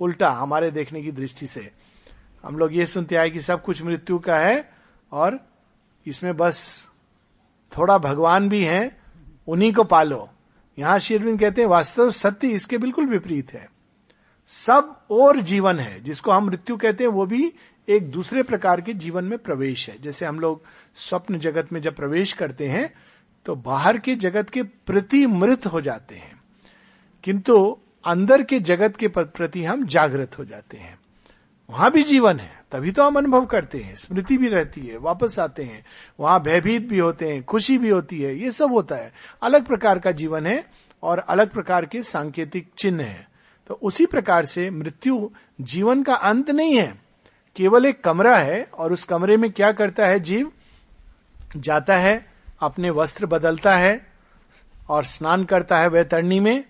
उल्टा 0.00 0.30
हमारे 0.30 0.70
देखने 0.70 1.02
की 1.02 1.12
दृष्टि 1.12 1.46
से। 1.46 1.70
हम 2.42 2.56
लोग 2.56 2.74
ये 2.74 2.86
सुनते 2.86 3.16
आए 3.16 3.30
कि 3.30 3.40
सब 3.40 3.62
कुछ 3.62 3.82
मृत्यु 3.82 4.18
का 4.18 4.38
है 4.38 4.72
और 5.12 5.40
इसमें 6.06 6.36
बस 6.36 6.88
थोड़ा 7.78 7.98
भगवान 7.98 8.48
भी 8.48 8.64
है, 8.64 9.00
उन्हीं 9.48 9.72
को 9.72 9.84
पालो। 9.84 10.28
यहाँ 10.78 10.98
शेरविन 10.98 11.36
कहते 11.36 11.60
हैं, 11.60 11.68
वास्तव 11.68 12.10
सत्य 12.10 12.48
इसके 12.48 12.78
बिल्कुल 12.78 13.06
विपरीत 13.06 13.52
है। 13.52 13.70
सब 14.46 15.00
और 15.10 15.40
जीवन 15.40 15.78
है, 15.78 16.00
जिसको 16.00 16.30
हम 16.30 16.44
मृत्यु 16.44 16.76
कहते 16.76 17.04
हैं, 17.04 17.10
वो 17.10 17.26
भी 17.26 17.52
एक 17.88 18.10
दूसरे 18.10 18.42
प्रकार 18.42 18.80
के 18.80 18.94
जीवन 18.94 19.24
में 19.24 19.38
प्रवेश 19.38 19.88
है। 19.88 20.02
जैसे 20.02 20.26
हम 20.26 20.40
लोग 20.40 20.62
स्वप्न 20.94 21.38
जगत 21.38 21.72
में 21.72 21.82
जब 21.82 21.96
प्रवेश 21.96 22.32
करते 22.32 22.68
हैं 22.68 22.94
तो 23.44 23.54
बाहर 23.54 23.98
के 23.98 24.14
जगत 24.14 24.50
के 24.50 24.62
प्रति 24.62 25.26
मृत 25.26 25.66
हो 25.66 25.80
जाते 25.80 26.14
हैं। 26.14 26.40
किंतु 27.24 27.78
अंदर 28.04 28.42
के 28.42 28.60
जगत 28.60 28.96
के 28.96 29.08
प्रति 29.08 29.64
हम 29.64 29.86
जागृत 29.86 30.38
हो 30.38 30.44
जाते 30.44 30.76
हैं। 30.76 30.99
वहाँ 31.70 31.90
भी 31.90 32.02
जीवन 32.02 32.40
है, 32.40 32.50
तभी 32.72 32.90
तो 32.90 33.04
हम 33.04 33.16
अनुभव 33.16 33.46
करते 33.46 33.78
हैं, 33.78 33.94
स्मृति 33.96 34.36
भी 34.38 34.48
रहती 34.48 34.80
है, 34.80 34.96
वापस 34.98 35.38
आते 35.38 35.62
हैं, 35.62 35.84
वहाँ 36.20 36.40
भयभीत 36.42 36.88
भी 36.88 36.98
होते 36.98 37.32
हैं, 37.32 37.42
खुशी 37.44 37.78
भी 37.78 37.88
होती 37.88 38.20
है, 38.22 38.34
ये 38.36 38.50
सब 38.50 38.72
होता 38.72 38.96
है। 38.96 39.12
अलग 39.42 39.66
प्रकार 39.66 39.98
का 39.98 40.12
जीवन 40.12 40.46
है 40.46 40.64
और 41.02 41.18
अलग 41.18 41.50
प्रकार 41.50 41.86
के 41.86 42.02
सांकेतिक 42.02 42.70
चिन्ह 42.78 43.04
है। 43.04 43.28
तो 43.66 43.74
उसी 43.74 44.06
प्रकार 44.06 44.44
से 44.44 44.70
मृत्यु 44.70 45.30
जीवन 45.60 46.02
का 46.02 46.14
अंत 46.14 46.50
नहीं 46.50 46.76
है, 46.76 46.94
केवल 47.56 47.86
एक 47.86 48.04
कमरा 48.04 48.36
है 48.36 48.62
और 48.74 48.92
उस 48.92 49.04
कमरे 49.04 49.36
में 49.36 49.50
क्या 49.52 49.72
करता 49.72 50.06
है 50.06 50.20
जीव? 50.20 50.50
जाता 51.56 51.96
है, 51.96 52.26
अपने 52.60 52.90
वस्त्र 52.90 53.26
बदलता 53.26 53.76
है 53.76 54.06
और 54.88 55.04
स्नान 55.04 55.44
करता 55.44 55.78
है 55.78 55.88
वह 55.88 56.02
तरणी 56.02 56.40
में 56.40 56.64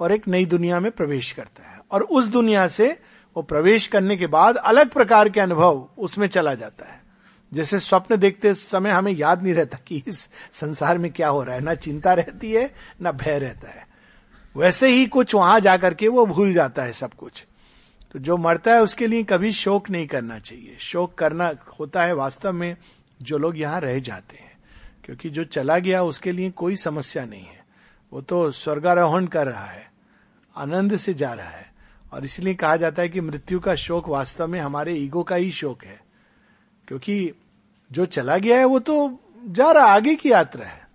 और 0.00 0.12
एक 0.12 0.28
नई 0.28 0.44
दुनिया 0.44 0.80
में 0.80 0.90
प्रवेश 0.92 1.32
करता 1.32 1.70
है। 1.70 1.80
और 1.90 2.02
उस 2.02 2.24
दुनिया 2.24 2.66
से 2.66 2.98
वो 3.36 3.42
प्रवेश 3.42 3.86
करने 3.86 4.16
के 4.16 4.26
बाद 4.26 4.56
अलग 4.56 4.90
प्रकार 4.90 5.28
के 5.28 5.40
अनुभव 5.40 5.88
उसमें 5.98 6.26
चला 6.26 6.54
जाता 6.54 6.92
है। 6.92 7.02
जैसे 7.52 7.80
स्वप्न 7.80 8.16
देखते 8.16 8.54
समय 8.54 8.90
हमें 8.90 9.12
याद 9.12 9.42
नहीं 9.42 9.54
रहता 9.54 9.78
कि 9.86 10.02
इस 10.06 10.28
संसार 10.52 10.98
में 10.98 11.12
क्या 11.12 11.28
हो 11.28 11.42
रहा 11.42 11.54
है। 11.54 11.60
ना 11.60 11.74
चिंता 11.74 12.14
रहती 12.14 12.52
है, 12.52 12.74
ना 13.02 13.12
भय 13.12 13.38
रहता 13.38 13.70
है। 13.70 13.86
वैसे 14.56 14.88
ही 14.88 15.06
कुछ 15.06 15.34
वहाँ 15.34 15.60
जाकर 15.60 15.94
के 15.94 16.08
वो 16.08 16.26
भूल 16.26 16.52
जाता 16.52 16.82
है 16.82 16.92
सब 16.92 17.14
कुछ। 17.14 17.46
तो 18.12 18.18
जो 18.18 18.36
मरता 18.36 18.74
है 18.74 18.82
उसके 18.82 19.06
लिए 19.06 19.22
कभी 19.22 19.52
शोक 19.52 19.90
नहीं 19.90 20.06
करना 20.06 20.38
चाहिए। 20.38 20.76
शोक 20.80 21.14
करना 21.14 21.52
होता 21.80 22.02
है 22.02 22.12
वास्तव 22.12 22.52
में 22.52 22.76
जो 23.22 23.38
लोग 23.38 23.58
यहाँ 23.58 23.80
रह 23.80 23.98
जाते 23.98 24.36
हैं। 24.36 24.58
क्योंकि 25.04 25.30
जो 25.30 25.44
चला 25.44 25.78
गया 25.78 26.02
उसके 26.02 26.32
लिए 26.32 26.50
कोई 26.50 26.76
समस्या 26.76 27.24
नहीं 27.24 27.44
है। 27.44 27.64
वो 28.12 28.20
तो 28.20 28.50
स्वर्गारोहण 28.50 29.26
कर 29.26 29.46
रहा 29.46 29.66
है, 29.66 29.90
आनंद 30.56 30.96
से 30.96 31.14
जा 31.14 31.32
रहा 31.32 31.48
है। 31.48 31.75
और 32.12 32.24
इसलिए 32.24 32.54
कहा 32.54 32.76
जाता 32.76 33.02
है 33.02 33.08
कि 33.08 33.20
मृत्यु 33.20 33.60
का 33.60 33.74
शोक 33.76 34.08
वास्तव 34.08 34.46
में 34.46 34.60
हमारे 34.60 34.94
ईगो 34.94 35.22
का 35.22 35.36
ही 35.36 35.50
शोक 35.52 35.84
है, 35.84 36.00
क्योंकि 36.88 37.32
जो 37.90 38.04
चला 38.06 38.36
गया 38.38 38.58
है 38.58 38.64
वो 38.66 38.78
तो 38.80 39.18
जा 39.44 39.70
रहा, 39.70 39.86
आगे 39.86 40.14
की 40.14 40.30
यात्रा 40.30 40.66
है। 40.66 40.86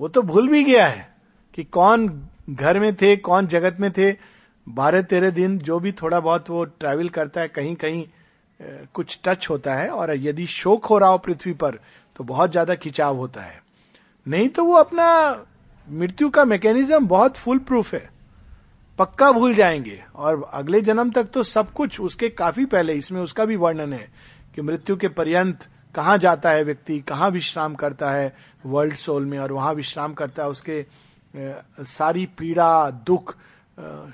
वो 0.00 0.08
तो 0.08 0.22
भूल 0.22 0.48
भी 0.48 0.62
गया 0.64 0.86
है 0.86 1.08
कि 1.54 1.64
कौन 1.66 2.08
घर 2.50 2.78
में 2.80 2.94
थे, 2.96 3.16
कौन 3.18 3.46
जगत 3.46 3.76
में 3.80 3.90
थे। 3.92 4.10
बारह 4.66 5.02
तेरह 5.02 5.30
दिन 5.30 5.58
जो 5.60 5.78
भी 5.80 5.92
थोड़ा 5.92 6.20
बहुत 6.20 6.50
वो 6.50 6.64
ट्रैवल 6.64 7.08
करता 7.10 7.40
है 7.40 7.48
कहीं 7.48 7.74
कहीं 7.76 8.04
कुछ 8.94 9.18
टच 9.24 9.48
होता 9.50 9.74
है 9.74 9.88
और 9.90 10.14
यदि 10.16 10.46
शोक 10.46 10.86
हो 10.86 10.98
रहा 10.98 11.10
हो 11.10 11.18
पृथ्वी 11.18 11.52
पर 11.54 11.78
तो 12.16 12.24
बहुत 12.24 12.50
ज़्यादा 12.50 12.74
खिंचाव 12.74 13.16
होता 13.16 13.42
है। 13.42 13.60
नहीं 14.26 14.48
तो 14.48 14.64
वो 14.64 14.74
अपना 14.74 15.06
मृत्यु 15.88 16.28
का 16.30 16.44
मैकेनिज्म 16.44 17.06
बहुत 17.06 17.36
फुल 17.36 17.58
प्रूफ 17.60 17.92
है। 17.94 18.08
पक्का 18.98 19.32
भूल 19.32 19.54
जाएँगे। 19.54 20.04
और 20.14 20.50
अगले 20.52 20.80
जन्म 20.80 21.10
तक 21.10 21.24
तो 21.24 21.42
सब 21.42 21.72
कुछ 21.72 22.00
उसके 22.00 22.28
काफ़ी 22.28 22.64
पहले, 22.64 22.92
इसमें 22.92 23.20
उसका 23.20 23.44
भी 23.44 23.56
वर्णन 23.56 23.92
है 23.92 24.08
कि 24.54 24.62
मृत्यु 24.62 24.96
के 24.96 25.08
पर्यंत 25.08 25.66
कहाँ 25.94 26.18
जाता 26.18 26.50
है 26.50 26.62
व्यक्ति, 26.64 27.00
कहाँ 27.00 27.30
विश्राम 27.30 27.74
करता 27.74 28.10
है 28.10 28.36
वर्ल्ड 28.66 28.94
सोल 28.94 29.24
में, 29.24 29.38
और 29.38 29.52
वहाँ 29.52 29.74
विश्राम 29.74 30.14
करता 30.14 30.42
है 30.42 30.48
उसके 30.48 30.86
सारी 31.84 32.26
पीड़ा, 32.26 32.90
दुख 32.90 33.36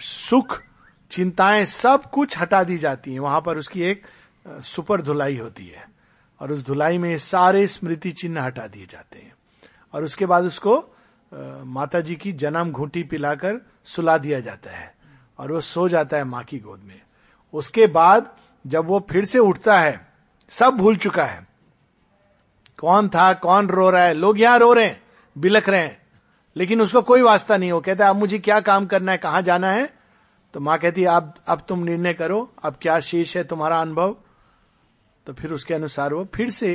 सुख, 0.00 0.62
चिंताएँ 1.10 1.64
सब 1.64 2.10
कुछ 2.10 2.38
हटा 2.38 2.64
दी 2.64 2.78
जाती 2.78 3.12
हैं। 3.12 3.20
वहाँ 3.20 3.40
पर 3.40 3.58
उसकी 3.58 3.82
एक 3.82 4.02
सुपर 4.46 5.02
धुलाई 5.02 5.36
होती 5.36 5.66
है। 5.66 5.84
और 6.40 6.52
उस 6.52 6.66
धुलाई 6.66 6.98
में 6.98 7.18
सारे 7.18 7.66
स्मृति 7.66 8.10
चिन्ह 8.12 8.42
हटा 8.42 8.66
दिए 8.66 8.86
जाते 8.86 9.18
हैं। 9.18 9.32
और 9.94 10.04
उसके 10.04 10.26
बाद 10.26 10.44
उसको 10.44 10.91
माता 11.32 12.00
जी 12.00 12.14
की 12.14 12.32
जन्म 12.32 12.70
घूटी 12.70 13.02
पिलाकर 13.02 13.60
सुला 13.84 14.16
दिया 14.18 14.40
जाता 14.40 14.70
है 14.70 14.94
और 15.38 15.52
वो 15.52 15.60
सो 15.60 15.88
जाता 15.88 16.16
है 16.16 16.24
माँ 16.24 16.42
की 16.44 16.58
गोद 16.58 16.80
में। 16.80 17.00
उसके 17.54 17.86
बाद 17.86 18.30
जब 18.64 18.86
वो 18.86 19.06
फिर 19.10 19.24
से 19.24 19.38
उठता 19.38 19.78
है, 19.78 20.00
सब 20.50 20.76
भूल 20.76 20.96
चुका 20.96 21.24
है। 21.24 21.46
कौन 22.78 23.08
था, 23.08 23.32
कौन 23.32 23.68
रो 23.68 23.88
रहा 23.90 24.02
है? 24.02 24.14
लोग 24.14 24.40
यहाँ 24.40 24.58
रो 24.58 24.72
रहे 24.72 24.86
हैं, 24.86 25.02
बिलख 25.36 25.68
रहे 25.68 25.80
हैं, 25.80 26.00
लेकिन 26.56 26.80
उसको 26.80 27.02
कोई 27.02 27.22
वास्ता 27.22 27.56
नहीं 27.56 27.72
हो। 27.72 27.80
कहता 27.80 28.08
अब 28.08 28.16
मुझे 28.16 28.38
क्या 28.38 28.60
काम 28.60 28.86
करना 28.86 29.12
है, 29.12 29.18
कहाँ 29.18 29.42
जाना 29.42 29.70
है? 29.70 29.92
तो 30.54 30.60
माँ 30.60 30.78
कहती 30.78 31.04
अब 31.04 31.34
अब 31.48 31.64
तुम 31.68 31.84
निर्णय 31.84 32.14
करो, 32.14 32.52
अब 32.62 32.76
क्या 32.82 32.98
शेष 33.00 33.36
है 33.36 33.44
तुम्हारा 33.44 33.80
अनुभव? 33.80 34.16
तो 35.26 35.32
फिर 35.32 35.52
उसके 35.52 35.74
अनुसार 35.74 36.14
वो 36.14 36.24
फिर 36.34 36.50
से 36.50 36.72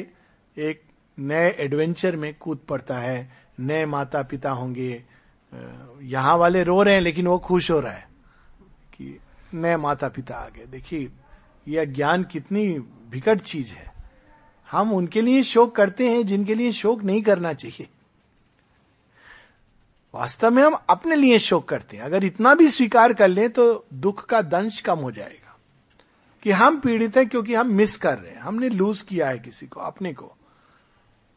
एक 0.58 0.82
नए 1.18 1.50
एडवेंचर 1.60 2.16
में 2.16 2.34
कूद 2.34 2.60
पड़ता 2.70 2.98
है 2.98 3.47
नए 3.60 3.86
माता 3.86 4.22
पिता 4.22 4.52
होंगे 4.52 5.04
यहाँ 6.02 6.38
वाले 6.38 6.64
रो 6.64 6.84
रहे 6.84 6.96
हैं, 6.96 7.02
लेकिन 7.02 7.28
वो 7.28 7.40
खुश 7.40 7.72
हो 7.72 7.80
रहा 7.80 7.94
है 7.94 8.08
कि 8.94 9.20
नए 9.54 9.78
माता 9.78 10.10
पिता 10.10 10.36
आ 10.36 10.50
गए। 10.50 10.66
देखिए, 10.66 11.12
यह 11.68 11.86
ज्ञान 11.86 12.24
कितनी 12.24 12.68
विकट 13.10 13.40
चीज़ 13.40 13.74
है। 13.74 13.94
हम 14.72 14.94
उनके 14.94 15.22
लिए 15.22 15.44
शोक 15.44 15.76
करते 15.76 16.10
हैं, 16.10 16.26
जिनके 16.26 16.56
लिए 16.56 16.72
शोक 16.72 17.04
नहीं 17.04 17.22
करना 17.22 17.54
चाहिए। 17.54 17.88
वास्तव 20.16 20.52
में 20.52 20.64
हम 20.64 20.74
अपने 20.74 21.16
लिए 21.16 21.40
शोक 21.40 21.70
करते 21.70 21.98
हैं। 21.98 22.04
अगर 22.04 22.24
इतना 22.24 22.56
भी 22.56 22.70
स्वीकार 22.70 23.14
कर 23.14 23.28
लें 23.28 23.50
तो 23.50 23.86
दुख 23.94 24.26
का 24.26 24.42
दंश 24.42 24.82
कम 24.82 25.00
हो 25.00 25.12
जाएगा। 25.12 25.58
कि 26.44 26.52
हम 26.52 26.80
पीड़ित 26.80 27.18
हैं 27.18 27.30
क्योंकि 27.30 27.56
हम 27.56 27.68
मिस 27.68 27.98
कर 27.98 28.20
रहे 28.20 28.32
हैं। 28.32 28.40
हमने 28.40 28.70
लूज 28.70 29.02
किया 29.02 29.30
है 29.30 29.40
किसी 29.40 29.68
को, 29.68 29.80
अपने 29.80 30.14
को। 30.14 30.36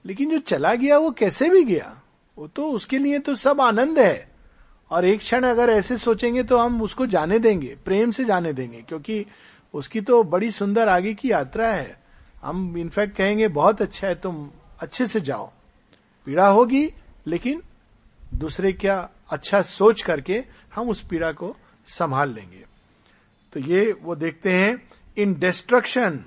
लेकिन 0.04 0.30
जो 0.30 0.38
चला 0.38 0.74
गया, 0.74 0.98
वो 0.98 1.10
कैसे 1.10 1.48
भी 1.48 1.64
गया? 1.64 2.02
वो 2.40 2.46
तो 2.46 2.64
उसके 2.64 2.98
लिए 2.98 3.18
तो 3.18 3.34
सब 3.34 3.60
आनंद 3.60 3.98
है। 3.98 4.30
और 4.90 5.04
एक 5.04 5.18
क्षण 5.18 5.44
अगर 5.44 5.70
ऐसे 5.70 5.96
सोचेंगे 5.96 6.42
तो 6.42 6.58
हम 6.58 6.82
उसको 6.82 7.06
जाने 7.06 7.38
देंगे, 7.38 7.76
प्रेम 7.84 8.10
से 8.10 8.24
जाने 8.24 8.52
देंगे, 8.52 8.82
क्योंकि 8.82 9.26
उसकी 9.74 10.00
तो 10.00 10.22
बड़ी 10.24 10.50
सुंदर 10.50 10.88
आगे 10.88 11.14
की 11.14 11.30
यात्रा 11.30 11.68
है। 11.68 12.00
हम, 12.42 12.76
इनफैक्ट, 12.76 13.16
कहेंगे, 13.16 13.48
बहुत 13.48 13.82
अच्छा 13.82 14.08
है, 14.08 14.14
तुम 14.14 14.50
अच्छे 14.80 15.06
से 15.06 15.20
जाओ। 15.20 15.52
पीड़ा 16.26 16.48
होगी, 16.48 16.92
लेकिन 17.26 17.62
दूसरे 18.34 18.72
क्या 18.72 19.08
अच्छा 19.30 19.62
सोच 19.62 20.02
करके 20.02 20.44
हम 20.74 20.88
उस 20.88 21.00
पीड़ा 21.00 21.32
को 21.32 21.56
संभाल 21.86 22.34
लेंगे। 22.34 22.64
तो 23.52 23.60
ये 23.60 23.96
वो 24.02 24.14
देखते 24.14 24.52
हैं, 24.52 24.82
in 25.18 25.34
destruction 25.34 26.24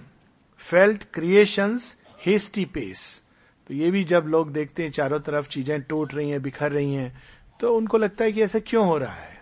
felt 0.57 1.03
creation's 1.13 1.95
hasty 2.25 2.65
pace 2.65 3.22
तो 3.69 3.73
ये 3.73 3.91
भी 3.91 4.03
जब 4.03 4.25
लोग 4.27 4.51
देखते 4.51 4.83
हैं 4.83 4.91
चारों 4.91 5.19
तरफ़ 5.19 5.47
चीज़ें 5.49 5.81
टूट 5.81 6.13
रही 6.13 6.29
हैं, 6.29 6.41
बिखर 6.41 6.71
रही 6.71 6.93
हैं 6.93 7.21
तो 7.59 7.75
उनको 7.75 7.97
लगता 7.97 8.25
है 8.25 8.31
कि 8.31 8.41
ऐसा 8.41 8.59
क्यों 8.59 8.85
हो 8.85 8.97
रहा 8.97 9.13
है? 9.13 9.41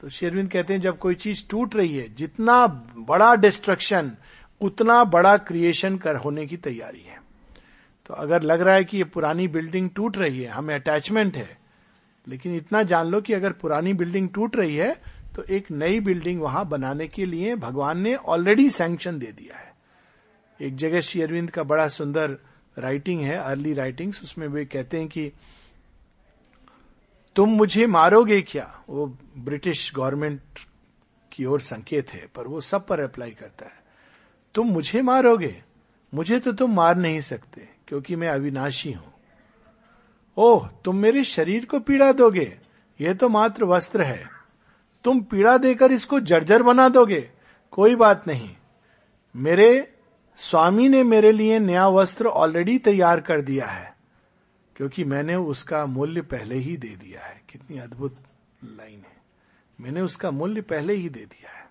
तो 0.00 0.08
शेरविंद 0.08 0.50
कहते 0.50 0.74
हैं, 0.74 0.80
जब 0.80 0.98
कोई 0.98 1.14
चीज़ 1.14 1.42
टूट 1.50 1.76
रही 1.76 1.96
है, 1.96 2.08
जितना 2.14 2.66
बड़ा 2.98 3.34
डिस्ट्रक्शन 3.36 4.10
उतना 4.60 5.02
बड़ा 5.06 5.36
क्रिएशन 5.38 5.96
कर 5.96 6.16
होने 6.16 6.46
की 6.46 6.56
तैयारी 6.58 7.02
है। 7.02 7.20
तो 8.06 8.14
अगर 8.14 8.42
लग 8.42 8.60
रहा 8.60 8.74
है 8.74 8.84
कि 8.84 8.96
ये 8.96 9.04
पुरानी 9.04 9.48
बिल्डिंग 9.48 9.90
टूट 9.90 10.18
रही 10.18 10.42
है, 10.42 10.48
हमें 10.48 10.74
अटैचमेंट 10.74 11.36
है, 11.36 11.56
लेकिन 12.26 12.54
इतना 12.56 12.82
जान 12.82 13.06
लो 13.06 13.20
कि 13.20 13.32
अगर 13.32 13.52
पुरानी 13.52 13.92
बिल्डिंग 13.94 14.28
टूट 14.28 14.56
रही 14.56 14.76
है 14.76 14.96
तो 15.34 15.42
एक 15.44 15.70
नई 15.70 16.00
बिल्डिंग 16.00 16.40
वहाँ 16.40 16.64
बनाने 16.68 17.06
के 17.08 17.26
लिए 17.26 17.54
भगवान 17.56 17.98
ने 17.98 18.14
ऑलरेडी 18.14 18.68
सैंक्शन 18.70 19.18
दे 19.18 19.26
दिया 19.26 19.56
है। 19.56 19.70
एक 20.60 20.76
जगह 20.76 21.00
श्री 21.00 21.22
अरविंद 21.22 21.50
का 21.50 21.62
बड़ा 21.62 21.86
सुंदर 21.88 22.36
राइटिंग 22.78 23.20
है 23.20 23.36
अर्ली 23.36 23.72
राइटिंग्स 23.72 24.22
उसमें 24.22 24.48
वे 24.48 24.64
कहते 24.64 24.98
हैं 24.98 25.08
कि, 25.08 25.32
तुम 27.36 27.48
मुझे 27.48 27.86
मारोगे 27.86 28.42
क्या? 28.42 28.84
वो 28.88 29.18
ब्रिटिश 29.38 29.92
गवर्नमेंट 29.94 30.40
की 31.32 31.44
ओर 31.44 31.60
संकेत 31.60 32.12
है, 32.12 32.28
पर 32.34 32.46
वो 32.46 32.60
सब 32.60 32.86
पर 32.86 33.00
अप्लाई 33.00 33.30
करता 33.30 33.66
है। 33.66 33.82
तुम 34.54 34.66
मुझे 34.66 35.02
मारोगे? 35.02 35.62
मुझे 36.14 36.38
तो 36.38 36.52
तुम 36.52 36.74
मार 36.74 36.96
नहीं 36.96 37.20
सकते, 37.20 37.68
क्योंकि 37.88 38.16
मैं 38.16 38.28
अविनाशी 38.28 38.92
हूँ। 38.92 39.12
ओह, 40.36 40.68
तुम 40.84 40.96
मेरे 40.96 41.24
शरीर 41.24 41.64
को 41.64 41.80
पीड़ा 41.80 42.12
दोगे? 42.12 42.58
यह 43.00 43.14
तो 43.14 43.28
मात्र 43.28 43.64
वस्त्र 43.64 44.02
है। 44.02 44.28
तुम 45.04 45.20
पीड़ा 45.20 45.58
देकर 45.58 45.92
इसको 45.92 46.20
जर्जर 46.20 46.62
बना 46.62 46.88
दोगे? 46.88 47.30
कोई 47.70 47.94
बात 47.94 48.28
नहीं। 48.28 48.56
मेरे 49.36 49.91
स्वामी 50.36 50.88
ने 50.88 51.02
मेरे 51.02 51.32
लिए 51.32 51.58
नया 51.58 51.88
वस्त्र 51.88 52.26
ऑलरेडी 52.26 52.78
तैयार 52.78 53.20
कर 53.20 53.40
दिया 53.40 53.66
है, 53.66 53.96
क्योंकि 54.76 55.04
मैंने 55.04 55.34
उसका 55.34 55.86
मूल्य 55.86 56.20
पहले 56.20 56.54
ही 56.54 56.76
दे 56.76 56.88
दिया 56.88 57.26
है। 57.26 57.42
कितनी 57.48 57.78
अद्भुत 57.78 58.16
लाइन 58.64 58.98
है। 58.98 59.16
मैंने 59.80 60.00
उसका 60.00 60.30
मूल्य 60.30 60.60
पहले 60.60 60.94
ही 60.94 61.08
दे 61.08 61.20
दिया 61.20 61.58
है। 61.58 61.68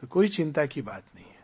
तो 0.00 0.06
कोई 0.06 0.28
चिंता 0.28 0.66
की 0.66 0.82
बात 0.82 1.04
नहीं 1.16 1.24
है। 1.24 1.40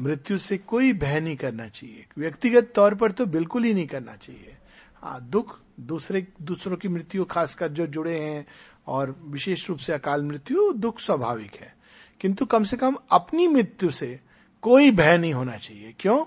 मृत्यु 0.00 0.38
से 0.38 0.58
कोई 0.58 0.92
भय 0.92 1.20
नहीं 1.20 1.36
करना 1.36 1.68
चाहिए। 1.68 2.06
व्यक्तिगत 2.18 2.72
तौर 2.74 2.94
पर 2.94 3.12
तो 3.12 3.26
बिल्कुल 3.26 3.64
ही 3.64 3.74
नहीं 3.74 3.86
करना 3.86 4.16
चाहिए। 4.16 4.56
हाँ 4.96 5.20
दुख 5.22 5.60
दूसरे, 5.80 6.26
दूसरों 6.42 6.76
की 6.76 6.88
मृत्यु, 6.88 7.24
खासकर 7.24 7.68
जो 7.68 7.86
जुड़े 7.86 8.20
हैं, 8.20 8.46
और 8.86 9.16
विशेष 9.22 9.68
रूप 9.68 9.78
से 9.78 9.92
अकाल 9.92 10.22
मृत्यु, 10.22 10.72
दुख 10.72 11.00
स्वाभाविक 11.00 11.54
है। 11.54 11.76
किंतु 12.20 12.46
कम 12.46 12.64
से 12.64 12.76
कम 12.76 12.96
अपनी 13.10 13.46
मृत्यु 13.46 13.90
से 13.90 14.20
कोई 14.66 14.90
भय 14.90 15.16
नहीं 15.18 15.32
होना 15.32 15.56
चाहिए। 15.56 15.94
क्यों? 16.00 16.24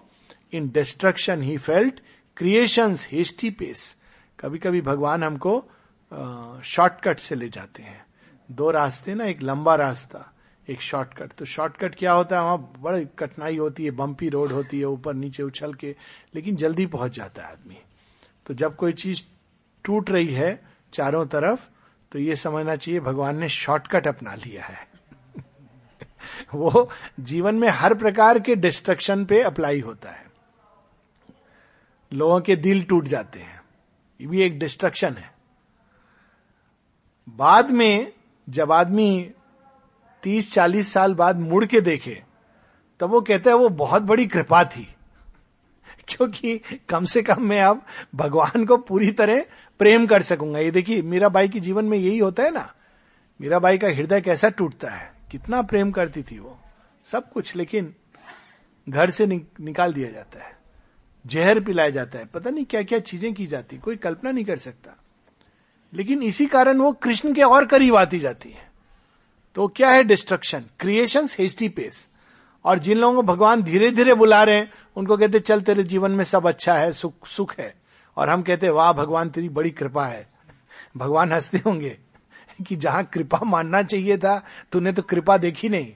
In 0.54 0.69
destruction 0.69 1.41
he 1.41 1.58
felt 1.58 1.99
creation 2.38 2.95
hasty 3.12 3.49
pace 3.52 3.95
कभी 4.39 4.60
कभी 4.60 4.82
भगवान 4.82 5.23
हमको 5.23 5.60
शॉर्टकट 6.65 7.19
से 7.19 7.36
ले 7.36 7.49
जाते 7.49 7.84
हैं। 7.84 8.06
दो 8.49 8.69
रास्ते 8.71 9.13
ना, 9.13 9.25
एक 9.25 9.41
लंबा 9.41 9.75
रास्ता, 9.75 10.25
एक 10.67 10.82
शॉर्टकट 10.82 11.32
तो 11.32 11.45
शॉर्टकट 11.45 11.95
क्या 11.95 12.12
होता 12.12 12.38
है? 12.38 12.43
वहाँ 12.43 12.73
बड़ी 12.80 13.06
कठिनाई 13.19 13.58
होती 13.58 13.86
है 13.86 13.91
बम्पी 13.91 14.30
रोड 14.30 14.52
होती 14.52 14.80
है, 14.80 14.86
ऊपर 14.86 15.13
नीचे 15.13 15.43
उछल 15.43 15.73
के, 15.73 15.95
लेकिन 16.36 16.56
जल्दी 16.56 16.86
पहुँच 16.86 17.15
जाता 17.15 17.41
है 17.41 17.52
आदमी। 17.52 17.78
तो 18.45 18.54
जब 18.54 18.75
कोई 18.75 18.93
चीज़ 18.93 19.23
टूट 19.86 20.12
रही 20.12 20.34
है 20.34 20.62
चारों 20.93 21.25
तरफ़ 21.25 21.67
तो 22.12 22.19
ये 22.19 22.36
समझना 22.36 22.75
चाहिए, 22.75 22.99
भगवान 22.99 23.38
ने 23.38 23.49
शॉर्टकट 23.49 24.08
अपना 24.08 24.36
लिया 24.36 24.63
है। 24.63 24.88
वो 26.55 26.89
जीवन 27.19 27.55
में 27.55 27.69
हर 27.69 27.93
प्रकार 27.93 28.39
के 28.39 28.55
डिस्ट्रक्शन 28.55 29.25
पे 29.25 29.41
अप्लाई 29.41 29.79
होता 29.79 30.12
है। 30.12 30.29
लोगों 32.13 32.41
के 32.41 32.55
दिल 32.55 32.83
टूट 32.83 33.03
जाते 33.03 33.39
हैं। 33.39 33.62
ये 34.21 34.27
भी 34.27 34.41
एक 34.41 34.59
डिस्ट्रक्शन 34.59 35.13
है। 35.13 35.31
बाद 37.29 37.71
में 37.71 38.13
जब 38.49 38.71
आदमी 38.71 39.31
तीस 40.23 40.53
चालीस 40.53 40.93
साल 40.93 41.13
बाद 41.13 41.39
मुड़ 41.39 41.65
के 41.65 41.81
देखे, 41.81 42.23
तब 42.99 43.09
वो 43.09 43.21
कहता 43.21 43.51
है, 43.51 43.57
वो 43.57 43.69
बहुत 43.69 44.01
बड़ी 44.01 44.27
कृपा 44.27 44.63
थी। 44.63 44.95
क्योंकि 46.07 46.62
कम 46.89 47.05
से 47.05 47.21
कम 47.21 47.43
मैं 47.43 47.62
अब 47.62 47.85
भगवान 48.15 48.65
को 48.65 48.77
पूरी 48.77 49.12
तरह 49.12 49.45
प्रेम 49.79 50.07
कर 50.07 50.21
सकूँगा। 50.21 50.59
ये 50.59 50.71
देखिए, 50.71 51.01
मीरा 51.01 51.29
बाई 51.29 51.49
के 51.49 51.59
जीवन 51.59 51.85
में 51.85 51.97
यही 51.97 52.17
होता 52.17 52.43
है 52.43 52.51
ना। 52.51 52.73
मीरा 53.41 53.59
बाई 53.59 53.77
का 53.77 53.88
हृदय 53.88 54.21
कैसा 54.21 54.49
टूटता 54.49 54.89
है। 54.89 55.18
कितना 55.32 55.62
प्रेम 55.62 55.92
करती 55.92 56.24
थी 56.24 56.39
वो। 56.39 56.60
सब 57.06 57.32
कुछ 57.32 57.56
लेकिन 57.56 57.96
घर 58.89 59.10
से 59.10 59.28
नि, 59.28 59.46
निकाल 59.62 59.94
दिया 59.94 60.12
जाता 60.12 60.44
है। 60.44 60.58
जहर 61.28 61.60
पिलाया 61.60 61.89
जाता 61.89 62.20
है। 62.20 62.26
पता 62.26 62.50
नहीं 62.50 62.65
क्या 62.65 62.84
क्या 62.84 63.00
चीज़ें 63.00 63.34
की 63.34 63.48
जाती 63.48 63.78
कोई 63.78 63.96
कल्पना 63.96 64.32
नहीं 64.32 64.46
कर 64.46 64.58
सकता। 64.58 64.92
लेकिन 65.94 66.24
इसी 66.24 66.46
कारण 66.46 66.78
वो 66.78 66.92
कृष्ण 66.92 67.34
के 67.34 67.44
और 67.44 67.65
करीब 67.65 67.96
आती 67.96 68.20
जाती 68.20 68.50
है। 68.52 68.72
तो 69.56 69.68
क्या 69.68 69.89
है 69.89 70.04
डिस्ट्रक्शन 70.04 70.65
क्रिएशन 70.80 71.28
हेस्टी 71.39 71.70
पेस 71.70 72.10
और 72.65 72.80
जिन 72.80 72.98
लोगों 72.98 73.15
को 73.15 73.22
भगवान 73.22 73.63
धीरे 73.63 73.92
धीरे 73.92 74.13
बुला 74.13 74.44
रहे 74.44 74.56
हैं 74.56 74.74
उनको 74.96 75.18
कहते 75.18 75.39
चल 75.39 75.62
तेरे 75.62 75.84
जीवन 75.84 76.12
में 76.12 76.24
सब 76.24 76.48
अच्छा 76.48 76.74
है 76.74 76.92
सुख 76.92 77.28
सुख 77.28 77.56
है। 77.60 77.76
और 78.18 78.30
हम 78.30 78.42
कहते 78.42 78.70
वाह 78.70 78.94
भगवान 78.94 79.30
तेरी 79.30 79.50
बड़ी 79.50 79.72
कृपा 79.72 80.06
है। 80.06 80.28
भगवान 80.98 81.32
हँसते 81.32 81.58
होंगे। 81.58 81.98
कि 82.63 82.76
जहाँ 82.76 83.04
कृपा 83.04 83.39
मानना 83.45 83.84
चाहिए 83.84 84.17
था, 84.17 84.41
तूने 84.72 84.91
तो 84.91 85.02
कृपा 85.02 85.38
देखी 85.38 85.69
नहीं। 85.69 85.93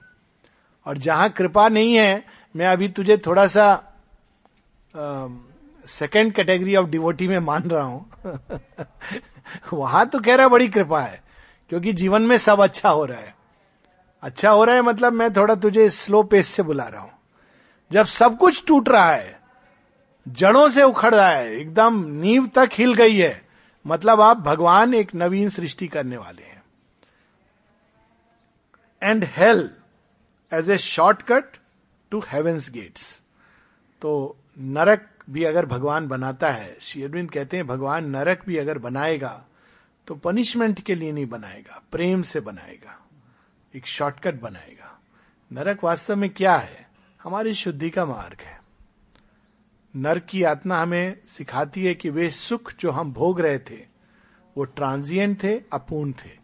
और 0.85 0.97
जहाँ 0.97 1.29
कृपा 1.29 1.67
नहीं 1.69 1.95
है, 1.95 2.25
मैं 2.55 2.67
अभी 2.67 2.87
तुझे 2.87 3.17
थोड़ा 3.17 3.47
सा 3.47 3.65
सेकेंड 5.87 6.33
कैटेगरी 6.33 6.75
ऑफ़ 6.75 6.87
डिवोटी 6.87 7.27
में 7.27 7.39
मान 7.39 7.63
रहा 7.63 7.83
हूँ। 7.83 8.11
वहाँ 9.73 10.05
तो 10.09 10.19
कह 10.19 10.35
रहा 10.35 10.47
बड़ी 10.47 10.67
कृपा 10.67 11.01
है, 11.01 11.21
क्योंकि 11.69 11.93
जीवन 11.93 12.21
में 12.21 12.37
सब 12.37 12.61
अच्छा 12.61 12.89
हो 12.89 13.05
रहा 13.05 13.19
है। 13.19 13.35
अच्छा 14.23 14.49
हो 14.49 14.63
रहा 14.63 14.75
है 14.75 14.81
मतलब 14.81 15.13
मैं 15.13 15.31
थोड़ा 15.33 15.55
तुझे 15.55 15.89
स्लो 15.89 16.23
पेस 16.23 16.47
से 16.47 16.63
बुला 16.63 16.87
रहा 16.87 17.01
हूँ। 17.01 17.11
जब 17.91 18.05
सब 18.05 18.37
कुछ 18.37 18.63
टूट 18.67 18.89
रहा 18.89 19.11
है, 19.11 19.39
जड़ों 20.27 20.69
से 20.69 20.83
उखड़ 20.83 21.13
रहा 21.15 21.29
है, 21.29 21.53
एकदम 21.55 22.03
नींव 22.07 22.49
तक 22.55 22.69
हिल 22.73 22.93
गई 22.93 23.15
है 23.15 23.41
मतलब 23.85 24.21
आप 24.21 24.37
भगवान 24.37 24.93
एक 24.93 25.15
नवीन 25.15 25.49
सृष्टि 25.49 25.87
करने 25.87 26.17
वाले 26.17 26.43
हैं। 26.43 26.52
And 29.03 29.23
hell 29.29 29.69
as 30.51 30.69
a 30.69 30.77
shortcut 30.77 31.57
to 32.11 32.19
heaven's 32.27 32.69
gates 32.71 33.19
तो 34.01 34.13
नरक 34.57 35.09
भी 35.29 35.43
अगर 35.43 35.65
भगवान 35.65 36.07
बनाता 36.07 36.49
है, 36.51 36.75
श्री 36.81 37.03
अरविंद 37.03 37.31
कहते 37.31 37.57
हैं, 37.57 37.67
भगवान 37.67 38.09
नरक 38.09 38.41
भी 38.47 38.57
अगर 38.57 38.77
बनाएगा 38.77 39.45
तो 40.07 40.15
पनिशमेंट 40.15 40.81
के 40.81 40.95
लिए 40.95 41.11
नहीं 41.11 41.25
बनाएगा, 41.25 41.81
प्रेम 41.91 42.21
से 42.21 42.39
बनाएगा, 42.39 42.97
एक 43.73 43.85
शॉर्टकट 43.85 44.41
बनाएगा। 44.41 44.99
नरक 45.51 45.83
वास्तव 45.83 46.15
में 46.15 46.29
क्या 46.29 46.55
है? 46.55 46.87
हमारी 47.21 47.53
शुद्धि 47.53 47.89
का 47.89 48.05
मार्ग 48.05 48.41
है। 48.41 48.59
नरक 49.93 50.25
की 50.25 50.43
आत्मा 50.43 50.81
हमें 50.81 51.17
सिखाती 51.27 51.83
है 51.85 51.93
कि 51.95 52.09
वे 52.09 52.29
सुख 52.29 52.73
जो 52.79 52.91
हम 52.91 53.13
भोग 53.13 53.39
रहे 53.41 53.59
थे, 53.59 53.77
वो 54.55 54.63
ट्रांजिएंट 54.65 55.43
थे, 55.43 55.57
अपूर्ण 55.73 56.13
थे। 56.13 56.42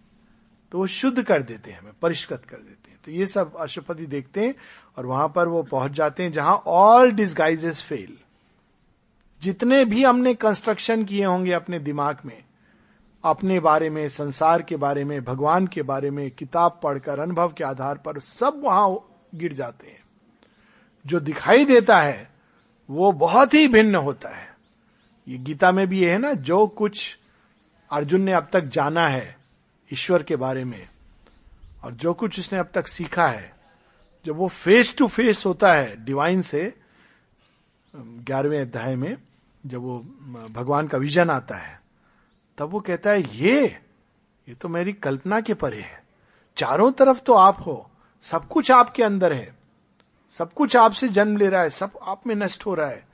तो 0.71 0.77
वो 0.77 0.88
शुद्ध 0.88 1.23
कर 1.23 1.41
देते 1.41 1.71
हैं 1.71 1.79
हमें, 1.79 1.93
परिष्कृत 2.01 2.45
कर 2.45 2.58
देते 2.58 2.91
हैं। 2.91 2.99
तो 3.05 3.12
ये 3.12 3.25
सब 3.25 3.55
अशुपति 3.55 4.05
देखते 4.05 4.45
हैं 4.45 4.55
और 4.97 5.05
वहाँ 5.05 5.34
पर 5.36 5.47
वो 5.47 5.63
पहुँच 5.63 5.91
जाते 5.91 6.23
हैं 6.23 6.32
जहाँ 6.32 6.63
ऑल 6.67 7.12
डिस्गाइजेस 7.12 7.84
फेल 7.84 8.17
जितने 9.41 9.86
भी 9.86 10.03
हमने 10.03 10.34
कंस्ट्रक्शन 10.34 11.05
किए 11.05 11.25
होंगे 11.25 11.51
अपने 11.51 11.79
दिमाग 11.79 12.17
में, 12.25 12.43
अपने 13.23 13.60
बारे 13.60 13.89
में, 13.89 14.10
संसार 14.10 14.62
के 14.62 14.75
बारे 14.75 15.03
में, 15.03 15.23
भगवान 15.23 15.67
के 15.67 15.82
बारे 15.82 16.12
में, 16.12 16.32
किताब 16.32 16.79
पढ़कर, 16.84 17.19
अनुभव 17.19 17.53
के 17.53 17.63
आधार 17.63 17.97
पर, 17.97 18.19
सब 18.19 18.62
वहाँ 18.63 18.97
गिर 19.36 19.53
जाते 19.53 19.88
हैं। 19.88 20.01
जो 21.08 21.19
दिखाई 21.19 21.65
देता 21.65 21.97
है, 21.97 22.32
वो 22.89 23.12
बहुत 23.12 23.53
ही 23.53 23.67
भिन्न 23.67 23.95
होता 23.95 24.29
है। 24.29 24.55
ये 25.27 25.38
गीता 25.38 25.71
में 25.71 25.88
भी 25.88 25.99
ये 25.99 26.12
है 26.12 26.17
ना, 26.17 26.34
जो 26.34 26.67
कुछ 26.67 27.17
अर्जुन 27.91 28.21
ने 28.21 28.34
अब 28.34 28.47
तक 28.53 28.62
जाना 28.62 29.08
है 29.08 29.38
ईश्वर 29.93 30.23
के 30.23 30.36
बारे 30.36 30.63
में। 30.63 30.88
और 31.84 31.93
जो 31.93 32.13
कुछ 32.13 32.39
उसने 32.39 32.60
अब 32.60 32.69
तक 32.73 32.88
सीखा 32.88 33.28
है, 33.28 33.56
जब 34.25 34.36
वो 34.36 34.47
फेस 34.47 34.95
टू 34.97 35.08
फेस 35.08 35.45
होता 35.45 35.73
है 35.73 36.06
डिवाइन 36.06 36.41
से, 36.41 36.73
ग्यारहवें 37.95 38.62
अध्याय 38.62 38.95
में, 38.95 39.17
जब 39.65 39.82
वो 39.82 39.99
भगवान 40.49 40.88
का 40.88 40.97
विजन 40.97 41.30
आता 41.30 41.56
है, 41.56 41.82
तब 42.58 42.69
वो 42.69 42.80
कहता 42.80 43.10
है, 43.10 43.36
ये 43.36 43.80
ये 44.49 44.56
तो 44.56 44.69
मेरी 44.69 44.93
कल्पना 44.93 45.41
के 45.41 45.54
परे 45.54 45.82
है। 45.82 46.04
चारों 46.58 46.91
तरफ़ 46.91 47.19
तो 47.19 47.34
आप 47.34 47.63
हो, 47.65 47.89
सब 48.21 48.47
कुछ 48.47 48.71
आपके 48.71 49.04
अंदर 49.04 49.34
है। 49.34 49.56
सब 50.38 50.54
कुछ 50.54 50.75
आपसे 50.75 51.08
जन्म 51.08 51.38
ले 51.38 51.49
रहा 51.49 51.62
है, 51.62 51.69
सब 51.69 51.99
आप 52.04 52.28
में 52.28 52.36
नष्ट 52.36 52.65
हो 52.65 52.73
रहा 52.73 52.89
है। 52.89 53.08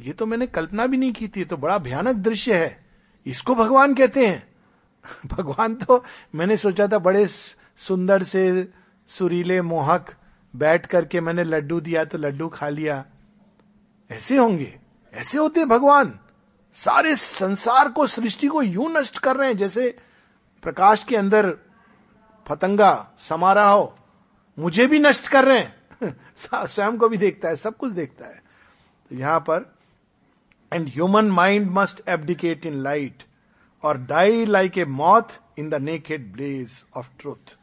ये 0.00 0.12
तो 0.12 0.26
मैंने 0.26 0.46
कल्पना 0.46 0.86
भी 0.86 0.96
नहीं 0.96 1.12
की 1.12 1.28
थी 1.28 1.44
तो 1.44 1.56
बड़ा 1.56 1.78
भयानक 1.78 2.16
दृश्य 2.16 2.56
है। 2.56 2.86
इसको 3.26 3.54
भगवान 3.54 3.94
कहते 3.94 4.26
हैं। 4.26 4.53
भगवान 5.26 5.74
तो 5.74 6.04
मैंने 6.34 6.56
सोचा 6.56 6.86
था 6.86 6.98
बड़े 6.98 7.26
सुंदर 7.76 8.22
से 8.22 8.68
सुरीले 9.06 9.62
मोहक 9.62 10.14
बैठ 10.56 10.86
करके 10.86 11.20
मैंने 11.20 11.44
लड्डू 11.44 11.80
दिया 11.80 12.04
तो 12.04 12.18
लड्डू 12.18 12.48
खा 12.48 12.68
लिया। 12.68 13.04
ऐसे 14.10 14.36
होंगे, 14.36 14.78
ऐसे 15.14 15.38
होते 15.38 15.64
भगवान। 15.64 16.18
सारे 16.72 17.16
संसार 17.16 17.88
को, 17.88 18.06
सृष्टि 18.06 18.46
को 18.46 18.62
यूँ 18.62 18.90
नष्ट 18.90 19.18
कर 19.18 19.36
रहे 19.36 19.48
हैं, 19.48 19.56
जैसे 19.56 19.98
प्रकाश 20.62 21.04
के 21.04 21.16
अंदर 21.16 21.56
फतंगा 22.48 23.10
समा 23.18 23.52
रहा 23.52 23.70
हो। 23.70 23.98
मुझे 24.58 24.86
भी 24.86 24.98
नष्ट 24.98 25.28
कर 25.28 25.44
रहे 25.44 25.58
हैं। 25.58 25.76
स्वयं 26.66 26.98
को 26.98 27.08
भी 27.08 27.16
देखता 27.16 27.48
है, 27.48 27.56
सब 27.56 27.76
कुछ 27.76 27.92
देखता 27.92 28.26
है। 28.26 28.42
तो 29.10 29.16
यहाँ 29.16 29.40
पर 29.40 29.74
and 30.72 30.88
human 30.88 31.24
mind 31.24 31.70
must 31.70 32.02
abdicate 32.08 32.66
in 32.66 32.74
light 32.74 33.22
die 33.92 34.44
like 34.44 34.78
a 34.78 34.84
moth 34.84 35.38
in 35.58 35.68
the 35.70 35.74
naked 35.74 36.32
blaze 36.32 36.84
of 36.96 37.10
truth 37.20 37.56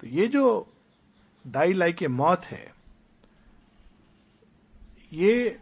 तो 0.00 0.06
ये 0.06 0.26
जो 0.28 0.72
डाई 1.46 1.72
लाइक 1.72 2.02
ए 2.02 2.06
मॉथ 2.06 2.36
है, 2.36 2.72
ये 5.12 5.58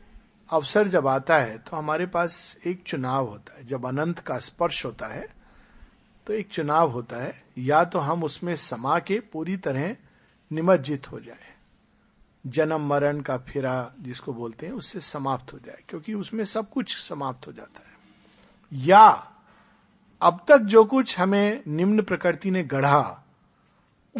अवसर 0.50 0.88
जब 0.88 1.06
आता 1.06 1.38
है 1.38 1.58
तो 1.58 1.76
हमारे 1.76 2.06
पास 2.06 2.56
एक 2.66 2.82
चुनाव 2.82 3.28
होता 3.28 3.56
है। 3.56 3.66
जब 3.66 3.86
अनंत 3.86 4.18
का 4.18 4.38
स्पर्श 4.38 4.84
होता 4.84 5.06
है 5.06 5.26
तो 6.26 6.32
एक 6.32 6.48
चुनाव 6.48 6.90
होता 6.90 7.16
है। 7.16 7.42
या 7.58 7.84
तो 7.84 7.98
हम 7.98 8.24
उसमें 8.24 8.54
समा 8.56 8.98
के 8.98 9.20
पूरी 9.20 9.56
तरह 9.56 9.96
निमज्जित 10.50 11.10
हो 11.10 11.20
जाए। 11.20 11.54
जन्म 12.46 12.80
मरण 12.80 13.20
का 13.20 13.36
फिरा 13.38 13.92
जिसको 14.00 14.32
बोलते 14.32 14.66
हैं, 14.66 14.72
उससे 14.72 15.00
समाप्त 15.00 15.52
हो 15.52 15.58
जाए। 15.58 15.82
क्योंकि 15.88 16.14
उसमें 16.14 16.44
सब 16.44 16.70
कुछ 16.70 16.96
समाप्त 16.98 17.46
हो 17.46 17.52
जाता 17.52 17.80
है। 17.80 17.99
या 18.72 19.26
अब 20.22 20.44
तक 20.48 20.58
जो 20.58 20.84
कुछ 20.84 21.18
हमें 21.18 21.62
निम्न 21.66 22.02
प्रकृति 22.02 22.50
ने 22.50 22.62
गढ़ा, 22.64 23.24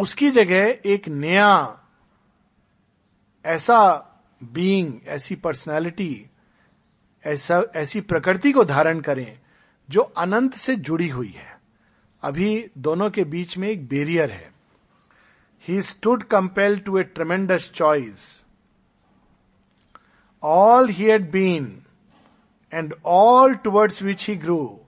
उसकी 0.01 0.31
जगह 0.31 0.79
एक 0.87 1.09
नया, 1.09 1.81
ऐसा 3.45 4.07
बीइंग 4.45 5.01
ऐसी 5.07 5.37
पर्सनालिटी 5.37 6.27
ऐसा, 7.25 7.63
ऐसी 7.77 8.01
प्रकृति 8.01 8.53
को 8.53 8.65
धारण 8.65 9.01
करें, 9.01 9.39
जो 9.91 10.01
अनंत 10.01 10.55
से 10.55 10.77
जुड़ी 10.77 11.09
हुई 11.09 11.31
है। 11.31 11.61
अभी 12.23 12.71
दोनों 12.79 13.11
के 13.11 13.25
बीच 13.25 13.59
में 13.59 13.69
एक 13.69 13.89
बेरियर 13.89 14.31
है। 14.31 14.53
He 15.69 15.83
stood 15.83 16.23
compel 16.23 16.79
to 16.79 16.99
a 16.99 17.03
tremendous 17.03 17.71
choice 17.75 18.45
all 20.43 20.89
he 20.89 21.05
had 21.05 21.31
been 21.31 21.83
and 22.73 22.95
all 23.07 23.55
towards 23.55 24.03
which 24.03 24.29
he 24.29 24.37
grew 24.37 24.81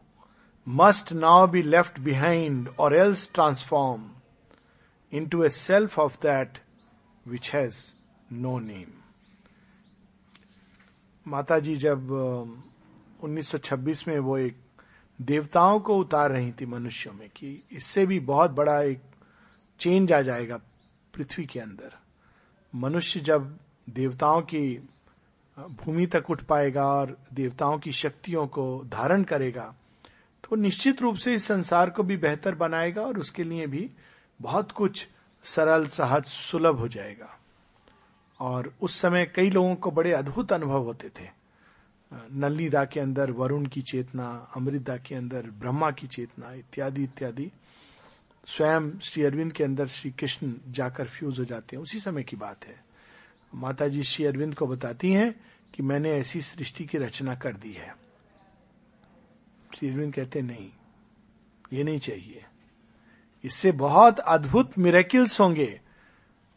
must 0.68 1.12
now 1.12 1.46
be 1.46 1.62
left 1.62 2.00
behind 2.00 2.68
or 2.78 2.96
else 2.96 3.30
transform 3.34 4.10
into 5.26 5.44
a 5.44 5.48
self 5.48 5.98
of 5.98 6.16
that 6.22 6.58
which 7.28 7.50
has 7.54 7.92
no 8.32 8.58
name 8.58 8.92
Mata 11.26 11.58
ji 11.58 11.76
जब 11.76 12.08
1926 13.24 14.08
में 14.08 14.18
वो 14.18 14.38
एक 14.38 14.56
देवताओं 15.20 15.80
को 15.80 15.96
उतार 15.98 16.30
रही 16.30 16.52
थी 16.52 16.66
मनुष्यों 16.66 17.14
में 17.14 17.28
कि 17.28 17.68
इससे 17.72 18.06
भी 18.06 18.20
बहुत 18.20 18.50
बड़ा 18.50 18.80
एक 18.82 19.02
चेंज 19.78 20.12
आ 20.12 20.20
जाएगा 20.20 20.56
पृथ्वी 21.14 21.44
के 21.44 21.60
अंदर। 21.60 21.92
मनुष्य 22.74 23.20
जब 23.20 23.58
देवताओं 23.90 24.42
की 24.42 24.88
भूमि 25.58 26.06
तक 26.06 26.30
उठ 26.30 26.42
पाएगा 26.42 26.84
और 26.84 27.18
देवताओं 27.34 27.78
की 27.78 27.92
शक्तियों 27.92 28.46
को 28.46 28.84
धारण 28.84 29.22
करेगा 29.22 29.74
तो 30.44 30.56
निश्चित 30.56 31.02
रूप 31.02 31.16
से 31.16 31.34
इस 31.34 31.46
संसार 31.46 31.90
को 31.90 32.02
भी 32.02 32.16
बेहतर 32.16 32.54
बनाएगा 32.54 33.02
और 33.02 33.18
उसके 33.18 33.44
लिए 33.44 33.66
भी 33.66 33.90
बहुत 34.40 34.72
कुछ 34.72 35.08
सरल, 35.44 35.86
सहज, 35.86 36.24
सुलभ 36.24 36.78
हो 36.78 36.88
जाएगा। 36.88 37.38
और 38.40 38.74
उस 38.82 39.00
समय 39.00 39.26
कई 39.26 39.50
लोगों 39.50 39.74
को 39.74 39.90
बड़े 39.90 40.12
अद्भुत 40.12 40.52
अनुभव 40.52 40.82
होते 40.82 41.08
थे। 41.08 41.28
नलिदा 42.32 42.84
के 42.84 43.00
अंदर 43.00 43.30
वरुण 43.30 43.66
की 43.66 43.82
चेतना 43.82 44.48
अमृता 44.56 44.96
के 44.96 45.14
अंदर 45.14 45.42
ब्रह्मा 45.42 45.90
की 45.90 46.06
चेतना, 46.06 46.52
इत्यादि 46.52 47.04
इत्यादि। 47.04 47.50
स्वयं 48.46 48.98
श्री 48.98 49.22
अरविंद 49.22 49.52
के 49.52 49.64
अंदर 49.64 49.86
श्री 49.86 50.10
कृष्ण 50.10 50.52
जाकर 50.68 51.08
फ्यूज 51.08 51.38
हो 51.38 51.44
जाते 51.44 51.76
हैं। 51.76 51.82
उसी 51.82 51.98
समय 51.98 52.22
की 52.22 52.36
बात 52.36 52.66
है। 52.66 52.91
माता 53.54 53.88
जी 53.88 54.02
श्री 54.02 54.24
अरविंद 54.24 54.54
को 54.54 54.66
बताती 54.66 55.12
हैं 55.12 55.40
कि 55.74 55.82
मैंने 55.82 56.12
ऐसी 56.12 56.40
सृष्टि 56.40 56.84
की 56.84 56.98
रचना 56.98 57.34
कर 57.34 57.52
दी 57.52 57.72
है। 57.72 57.96
श्री 59.74 59.90
अरविंद 59.90 60.14
कहते, 60.14 60.42
नहीं, 60.42 60.70
ये 61.72 61.84
नहीं 61.84 61.98
चाहिए। 61.98 62.44
इससे 63.44 63.72
बहुत 63.72 64.18
अद्भुत 64.18 64.78
मिरेकिल्स 64.78 65.40
होंगे। 65.40 65.80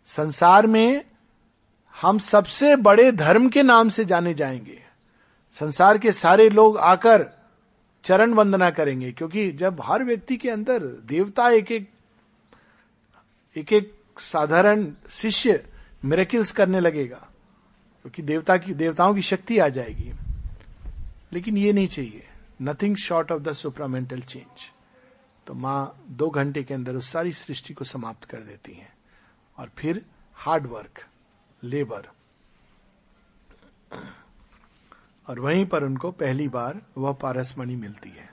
संसार 0.06 0.68
में 0.68 1.06
हम 2.02 2.18
सबसे 2.18 2.76
बड़े 2.76 3.12
धर्म 3.12 3.50
के 3.50 3.64
नाम 3.64 3.90
से 3.90 4.06
जाने 4.06 4.34
जाएँगे। 4.34 4.84
संसार 5.54 5.98
के 5.98 6.12
सारे 6.12 6.50
लोग 6.50 6.78
आकर 6.78 7.30
चरण 8.04 8.34
वंदना 8.34 8.70
करेंगे, 8.70 9.12
क्योंकि 9.12 9.52
जब 9.52 9.82
हर 9.84 10.04
व्यक्ति 10.04 10.38
के 10.38 10.50
अंदर 10.50 10.84
देवता 10.84 11.50
एक 11.50 11.72
एक 11.72 11.90
एक 13.56 13.74
एक 13.74 13.94
साधारण 14.20 14.94
शिष्य 15.10 15.75
मेरेकिल्स 16.06 16.52
करने 16.52 16.80
लगेगा, 16.80 17.18
क्योंकि 18.06 18.22
देवता 18.22 18.58
की, 18.58 18.74
देवताओं 18.74 19.14
की 19.16 19.22
शक्ति 19.22 19.58
आ 19.58 19.68
जाएगी। 19.70 20.12
लेकिन 21.34 21.58
ये 21.58 21.74
नहीं 21.74 21.88
चाहिए। 21.88 22.28
Nothing 22.62 22.96
short 22.96 23.32
of 23.32 23.42
the 23.42 23.54
supramental 23.54 24.22
change 24.22 24.72
तो 25.48 25.54
माँ 25.54 26.04
दो 26.10 26.30
घंटे 26.30 26.64
के 26.64 26.74
अंदर 26.74 26.96
उस 26.96 27.12
सारी 27.12 27.32
सृष्टि 27.32 27.74
को 27.74 27.86
समाप्त 27.86 28.24
कर 28.24 28.38
देती 28.38 28.74
हैं। 28.74 28.94
और 29.58 29.70
फिर 29.78 30.06
हार्ड 30.36 30.66
वर्क 30.68 31.04
लेबर 31.64 32.08
और 35.28 35.40
वहीं 35.40 35.66
पर 35.66 35.84
उनको 35.84 36.12
पहली 36.12 36.48
बार 36.48 36.82
वह 36.98 37.14
पारसमणि 37.14 37.76
मिलती 37.76 38.10
है। 38.10 38.30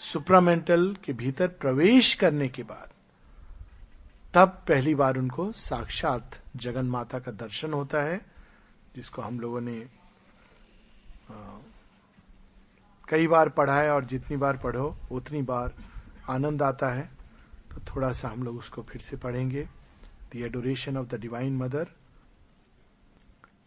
सुप्रामेंटल 0.00 0.96
के 1.04 1.12
भीतर 1.12 1.48
प्रवेश 1.48 2.14
करने 2.14 2.48
के 2.48 2.62
बाद 2.62 2.87
तब 4.34 4.48
पहली 4.68 4.94
बार 4.94 5.16
उनको 5.18 5.50
साक्षात 5.52 6.40
जगन 6.56 6.86
माता 6.86 7.18
का 7.18 7.32
दर्शन 7.32 7.72
होता 7.72 8.02
है, 8.02 8.20
जिसको 8.94 9.22
हम 9.22 9.40
लोगों 9.40 9.60
ने 9.60 9.78
कई 13.08 13.26
बार 13.26 13.48
पढ़ा 13.48 13.80
है 13.80 13.90
और 13.90 14.04
जितनी 14.04 14.36
बार 14.36 14.56
पढ़ो, 14.56 14.96
उतनी 15.12 15.42
बार 15.42 15.74
आनंद 16.30 16.62
आता 16.62 16.92
है 16.94 17.10
तो 17.70 17.80
थोड़ा 17.94 18.12
सा 18.12 18.28
हम 18.28 18.42
लोग 18.42 18.58
उसको 18.58 18.82
फिर 18.82 19.02
से 19.02 19.16
पढ़ेंगे 19.16 19.68
the 20.32 20.36
adoration 20.36 20.96
of 20.96 21.06
the 21.06 21.20
divine 21.20 21.56
mother 21.56 21.86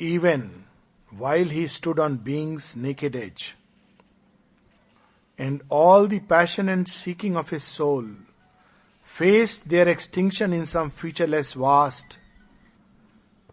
even 0.01 0.49
while 1.11 1.49
he 1.49 1.67
stood 1.67 1.99
on 1.99 2.13
being's 2.17 2.73
naked 2.75 3.15
edge. 3.15 3.55
And 5.39 5.61
all 5.69 6.07
the 6.07 6.19
passion 6.19 6.69
and 6.69 6.87
seeking 6.87 7.35
of 7.35 7.49
his 7.49 7.65
faced 9.17 9.67
their 9.69 9.87
extinction 9.87 10.53
in 10.53 10.65
some 10.65 10.89
featureless 10.89 11.53
vast. 11.53 12.17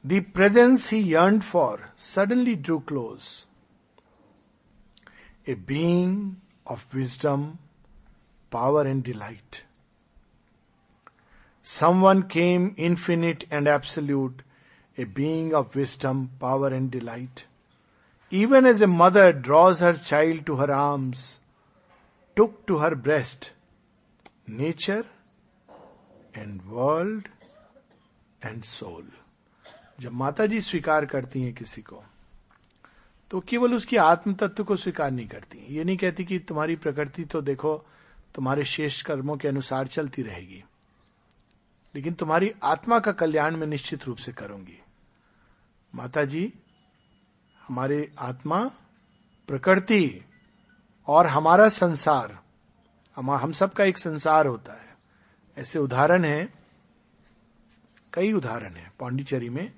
The 0.05 0.21
presence 0.21 0.88
he 0.90 0.99
yearned 0.99 1.44
for 1.44 1.90
suddenly 1.97 2.55
drew 2.57 2.81
close. 2.81 3.47
A 5.47 5.55
being 5.55 6.40
of 6.66 6.87
wisdom, 6.94 7.59
power, 8.51 8.83
and 8.83 9.03
delight. 9.03 9.62
Someone 11.62 12.23
came 12.29 12.75
infinite 12.77 13.44
and 13.51 13.66
absolute, 13.66 14.42
a 14.97 15.05
being 15.05 15.55
of 15.55 15.75
wisdom, 15.75 16.31
power, 16.38 16.68
and 16.68 16.90
delight 16.90 17.44
even 18.31 18.66
as 18.66 18.81
a 18.83 18.87
mother 18.87 19.33
draws 19.33 19.81
her 19.81 19.94
child 19.94 20.44
to 20.47 20.57
her 20.57 20.71
arms, 20.71 21.40
took 22.37 22.66
to 22.66 22.79
her 22.79 22.94
breast 22.94 23.53
nature 24.47 25.05
and 26.38 26.62
world 26.64 27.29
and 28.44 28.62
soul 28.62 29.11
जब 30.01 30.12
माता 30.12 30.46
जी 30.46 30.61
स्वीकार 30.61 31.07
करती 31.07 31.42
हैं 31.42 31.55
किसी 31.55 31.83
को 31.83 32.03
तो 33.31 33.40
केवल 33.40 33.74
उसकी 33.74 33.96
आत्म 33.96 34.35
तत्व 34.35 34.64
को 34.64 34.77
स्वीकार 34.77 35.11
नहीं 35.11 35.27
करती 35.29 35.66
ये 35.74 35.85
नहीं 35.85 35.96
कहती 35.96 36.24
कि 36.24 36.38
तुम्हारी 36.38 36.77
प्रकृति 36.77 37.24
तो 37.24 37.40
देखो, 37.40 37.74
तुम्हारे 38.35 38.64
शेष 38.64 39.01
कर्मों 39.03 39.37
के 39.37 39.48
अनुसार 39.48 39.87
चलती 39.87 40.22
रहेगी, 40.22 40.62
लेकिन 41.94 42.14
तुम्हारी 42.14 42.51
आत्मा 42.62 42.98
का 42.98 43.12
कल्याण 43.12 43.57
में 43.57 43.66
निश्चित 43.66 44.05
रूप 44.05 44.16
से 44.16 44.33
करूँगी। 44.33 44.79
माता 45.94 46.24
जी 46.24 46.53
हमारे 47.68 48.11
आत्मा, 48.18 48.64
प्रकृति 49.48 50.24
और 51.09 51.27
हमारा 51.27 51.68
संसार, 51.68 52.38
हम 53.16 53.31
हम 53.31 53.53
सबका 53.53 53.85
एक 53.85 53.98
संसार 53.98 54.46
होता 54.46 54.72
है। 54.72 54.88
ऐसे 55.59 55.79
उदाहरण 55.79 56.25
है, 56.25 56.53
कई 58.14 58.33
उदाहरण 58.33 58.75
है, 58.75 58.92
पांडिचेरी 59.01 59.49
में 59.49 59.73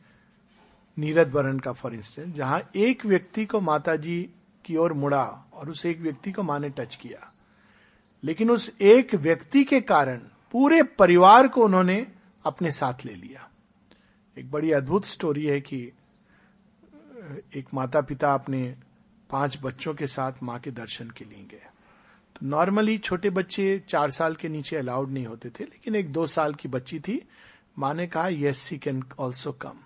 नीरद 0.98 1.30
वरण 1.30 1.58
का 1.58 1.72
फॉर 1.72 1.94
इंस्टेंस 1.94 2.34
जहाँ 2.34 2.70
एक 2.76 3.06
व्यक्ति 3.06 3.46
को 3.46 3.60
माता 3.60 3.96
जी 3.96 4.30
की 4.64 4.76
ओर 4.76 4.92
मुड़ा 4.92 5.24
और 5.52 5.70
उस 5.70 5.86
एक 5.86 6.00
व्यक्ति 6.00 6.32
को 6.32 6.42
माँ 6.42 6.60
ने 6.60 6.68
टच 6.68 6.94
किया। 6.94 7.32
लेकिन 8.24 8.50
उस 8.50 8.72
एक 8.80 9.14
व्यक्ति 9.14 9.64
के 9.64 9.80
कारण 9.80 10.18
पूरे 10.52 10.82
परिवार 10.82 11.48
को 11.48 11.64
उन्होंने 11.64 12.06
अपने 12.44 12.70
साथ 12.70 12.94
ले 13.04 13.14
लिया। 13.14 13.50
एक 14.38 14.50
बड़ी 14.50 14.72
अद्भुत 14.72 15.04
स्टोरी 15.04 15.46
है 15.46 15.60
कि, 15.60 15.92
एक 17.54 17.64
माता 17.74 18.00
पिता 18.00 18.34
अपने 18.34 18.76
पाँच 19.30 19.58
बच्चों 19.62 19.94
के 19.94 20.06
साथ 20.06 20.32
माँ 20.42 20.58
के 20.58 20.70
दर्शन 20.70 21.10
के 21.10 21.24
लिए 21.24 21.44
गए। 21.44 21.69
नॉर्मली 22.40 22.96
छोटे 22.98 23.30
बच्चे 23.30 23.82
चार 23.88 24.10
साल 24.10 24.34
के 24.34 24.48
नीचे 24.48 24.76
अलाउड 24.76 25.10
नहीं 25.10 25.26
होते 25.26 25.50
थे, 25.50 25.64
लेकिन 25.64 25.94
एक 25.96 26.12
दो 26.12 26.26
साल 26.26 26.54
की 26.54 26.68
बच्ची 26.68 27.00
थी। 27.00 27.20
माँ 27.78 27.92
ने 27.94 28.06
कहा 28.06 28.28
yes 28.28 28.58
she 28.58 28.78
can 28.78 29.02
also 29.18 29.52
come 29.52 29.78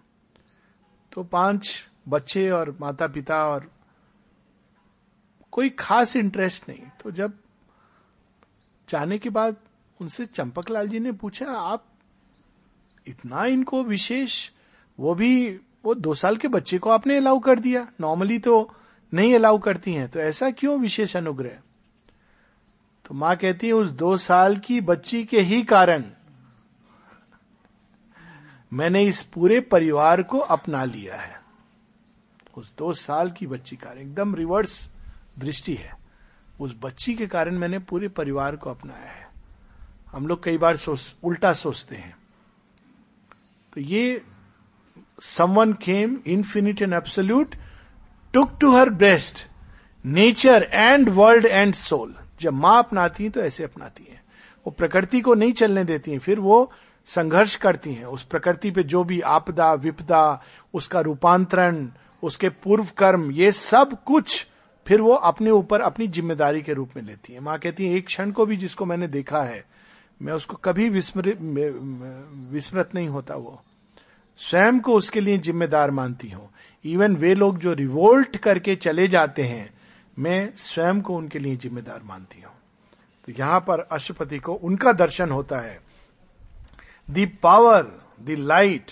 तो 1.12 1.22
पाँच 1.24 1.70
बच्चे 2.08 2.48
और 2.50 2.76
माता 2.80 3.06
पिता 3.06 3.44
और 3.46 3.70
कोई 5.52 5.68
खास 5.68 6.14
इंटरेस्ट 6.16 6.68
नहीं। 6.68 6.86
तो 7.02 7.10
जब 7.10 7.32
जाने 8.88 9.18
के 9.18 9.30
बाद 9.30 9.56
उनसे 10.00 10.26
चंपक 10.26 10.70
लाल 10.70 10.88
जी 10.88 11.00
ने 11.00 11.12
पूछा, 11.12 11.46
आप 11.46 11.84
इतना 13.06 13.44
इनको 13.46 13.82
विशेष, 13.84 14.50
वो 14.98 15.14
भी, 15.14 15.60
वो 15.84 15.94
दो 15.94 16.14
साल 16.14 16.36
के 16.36 16.48
बच्चे 16.48 16.78
को 16.78 16.90
आपने 16.90 17.16
अलाउ 17.16 17.38
कर 17.38 17.58
दिया? 17.58 17.86
नॉर्मली 18.00 18.38
तो 18.38 18.70
नहीं 19.12 19.34
अलाउ 19.34 19.58
करती 19.58 19.92
हैं 19.92 20.08
तो 20.08 20.20
ऐसा 20.20 20.50
क्यों 20.50 20.78
विशेष 20.80 21.16
अनुग्रह? 21.16 21.58
तो 23.04 23.14
माँ 23.14 23.36
कहती 23.36 23.66
है, 23.66 23.72
उस 23.72 23.88
दो 23.88 24.16
साल 24.16 24.56
की 24.56 24.80
बच्ची 24.80 25.24
के 25.24 25.40
ही 25.40 25.62
कारण 25.62 26.04
मैंने 28.72 29.02
इस 29.02 29.22
पूरे 29.22 29.60
परिवार 29.60 30.22
को 30.22 30.38
अपना 30.38 30.84
लिया 30.84 31.16
है। 31.16 31.40
उस 32.56 32.72
दो 32.78 32.92
साल 32.92 33.30
की 33.30 33.46
बच्ची 33.46 33.76
का 33.76 33.92
एकदम 33.92 34.34
रिवर्स 34.34 34.90
दृष्टि 35.38 35.74
है। 35.74 35.92
उस 36.60 36.74
बच्ची 36.82 37.14
के 37.14 37.26
कारण 37.26 37.58
मैंने 37.58 37.78
पूरे 37.78 38.08
परिवार 38.08 38.56
को 38.56 38.70
अपनाया 38.70 39.10
है। 39.10 39.28
हम 40.12 40.26
लोग 40.26 40.42
कई 40.44 40.58
बार 40.58 40.76
सोच, 40.76 41.14
उल्टा 41.24 41.52
सोचते 41.52 41.96
हैं। 41.96 42.16
तो 43.72 43.80
ये 43.80 44.22
someone 45.20 45.72
came 45.72 46.18
infinite 46.26 46.82
and 46.82 46.92
absolute 46.92 47.54
took 48.34 48.58
to 48.60 48.72
her 48.72 48.90
breast 48.90 49.46
nature 50.04 50.68
and 50.72 51.08
world 51.08 51.46
and 51.46 51.74
soul 51.74 52.14
जब 52.44 52.52
माँ 52.54 52.78
अपनाती 52.78 53.24
है 53.24 53.30
तो 53.30 53.40
ऐसे 53.42 53.64
अपनाती 53.64 54.04
है। 54.04 54.22
वो 54.66 54.70
प्रकृति 54.72 55.20
को 55.20 55.34
नहीं 55.34 55.52
चलने 55.54 55.84
देती 55.84 56.10
है, 56.10 56.18
फिर 56.18 56.38
वो 56.40 56.70
संघर्ष 57.08 57.54
करती 57.56 57.92
हैं। 57.92 58.04
उस 58.06 58.22
प्रकृति 58.24 58.70
पे 58.70 58.82
जो 58.84 59.04
भी 59.04 59.20
आपदा, 59.20 59.72
विपदा, 59.74 60.42
उसका 60.74 61.00
रूपांतरण, 61.02 61.86
उसके 62.22 62.48
पूर्व 62.48 62.86
कर्म, 62.98 63.30
ये 63.32 63.52
सब 63.52 64.02
कुछ 64.04 64.46
फिर 64.86 65.00
वो 65.00 65.12
अपने 65.12 65.50
ऊपर 65.50 65.80
अपनी 65.80 66.06
ज़िम्मेदारी 66.08 66.62
के 66.62 66.72
रूप 66.72 66.90
में 66.96 67.02
लेती 67.02 67.32
है। 67.32 67.40
माँ 67.40 67.58
कहती 67.58 67.86
है, 67.86 67.96
एक 67.96 68.06
क्षण 68.06 68.30
को 68.30 68.46
भी 68.46 68.56
जिसको 68.56 68.84
मैंने 68.84 69.08
देखा 69.08 69.42
है, 69.42 69.64
मैं 70.20 70.32
उसको 70.32 70.56
कभी 70.64 70.88
विस्मृत 70.88 71.38
विस्मृत 72.52 72.94
नहीं 72.94 73.08
होता 73.08 73.34
वो। 73.36 73.60
स्वयं 74.38 74.80
को 74.80 74.94
उसके 74.94 75.20
लिए 75.20 75.38
जिम्मेदार 75.38 75.90
मानती 75.90 76.28
हूँ। 76.30 76.48
इवन 76.84 77.16
वे 77.16 77.34
लोग 77.34 77.58
जो 77.58 77.72
रिवोल्ट 77.74 78.36
करके 78.36 78.74
चले 78.76 79.06
जाते 79.08 79.42
हैं 79.42 79.72
मैं 80.18 80.54
स्वयं 80.56 81.00
को 81.02 81.16
उनके 81.16 81.38
लिए 81.38 81.56
जिम्मेदार 81.56 82.02
मानती 82.02 82.40
हूँ। 82.40 82.52
तो 83.24 83.32
यहाँ 83.32 83.60
पर 83.60 83.80
अशुपति 83.80 84.38
को 84.38 84.54
उनका 84.54 84.92
दर्शन 84.92 85.30
होता 85.30 85.58
है। 85.58 85.80
The 87.10 87.28
power 87.42 87.82
the 88.22 88.30
light 88.30 88.90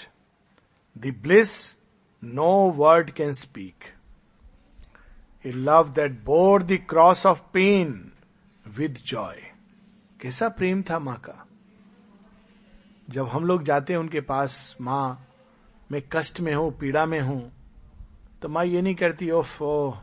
the 0.99 1.15
bliss 1.23 1.77
no 2.23 2.53
word 2.77 3.11
can 3.11 3.33
speak 3.33 3.85
a 5.45 5.53
love 5.53 5.89
that 5.89 6.25
bore 6.25 6.63
the 6.63 6.79
cross 6.89 7.27
of 7.27 7.41
pain 7.53 8.13
with 8.67 8.99
joy 9.07 9.43
कैसा 10.21 10.49
प्रेम 10.49 10.83
था 10.83 10.99
माँ 10.99 11.17
का? 11.17 11.47
जब 13.11 13.29
हम 13.29 13.45
लोग 13.45 13.63
जाते 13.63 13.93
हैं 13.93 14.01
उनके 14.01 14.21
पास, 14.21 14.77
माँ, 14.81 15.27
मैं 15.93 16.03
कष्ट 16.13 16.41
में 16.41 16.55
हूँ, 16.55 16.71
पीड़ा 16.79 17.07
में 17.07 17.21
हूँ 17.21 17.53
तो 18.43 18.49
माँ 18.49 18.65
ये 18.65 18.83
नहीं 18.83 18.95
करती 18.95 19.31
ओफ 19.31 19.63
ओ 19.63 19.95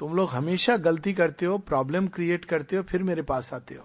तुम 0.00 0.14
लोग 0.14 0.30
हमेशा 0.30 0.76
गलती 0.76 1.12
करते 1.12 1.46
हो 1.46 1.58
प्रॉब्लम 1.58 2.08
क्रिएट 2.08 2.44
करते 2.44 2.76
हो, 2.76 2.82
फिर 2.82 3.02
मेरे 3.02 3.22
पास 3.22 3.54
आते 3.54 3.74
हो। 3.74 3.84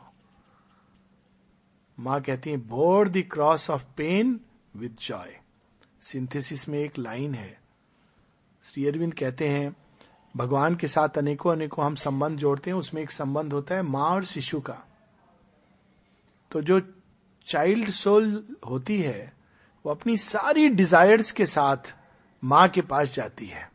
माँ 2.00 2.22
कहती 2.22 2.50
है 2.50 2.58
bored 2.58 3.10
the 3.10 3.24
cross 3.32 3.70
of 3.70 3.84
pain 3.98 4.40
with 4.76 4.96
joy 5.02 5.40
synthesis 6.02 6.70
में 6.70 6.80
एक 6.80 6.98
लाइन 6.98 7.36
है। 7.36 7.60
श्री 8.64 8.88
अरविंद 8.88 9.14
कहते 9.14 9.50
हैं, 9.50 9.76
भगवान 10.38 10.76
के 10.76 10.88
साथ 10.88 11.18
अनेकों 11.18 11.52
अनेकों 11.52 11.86
हम 11.86 11.96
संबंध 11.96 12.40
जोड़ते 12.40 12.70
हैं, 12.72 12.78
उसमें 12.78 13.02
एक 13.02 13.12
संबंध 13.12 13.54
होता 13.54 13.76
है 13.76 13.82
माँ 13.82 14.10
और 14.10 14.26
शिशु 14.26 14.60
का। 14.60 14.82
तो 16.52 16.62
जो 16.62 16.82
चाइल्ड 17.48 17.90
सोल 17.90 18.56
होती 18.70 19.02
है, 19.02 19.34
वो 19.86 19.92
अपनी 19.92 20.18
सारी 20.18 20.70
डिजायर्स 20.70 21.32
के 21.32 21.46
साथ 21.46 21.96
माँ 22.44 22.68
के 22.70 22.82
पास 22.82 23.14
जाती 23.16 23.46
है। 23.46 23.75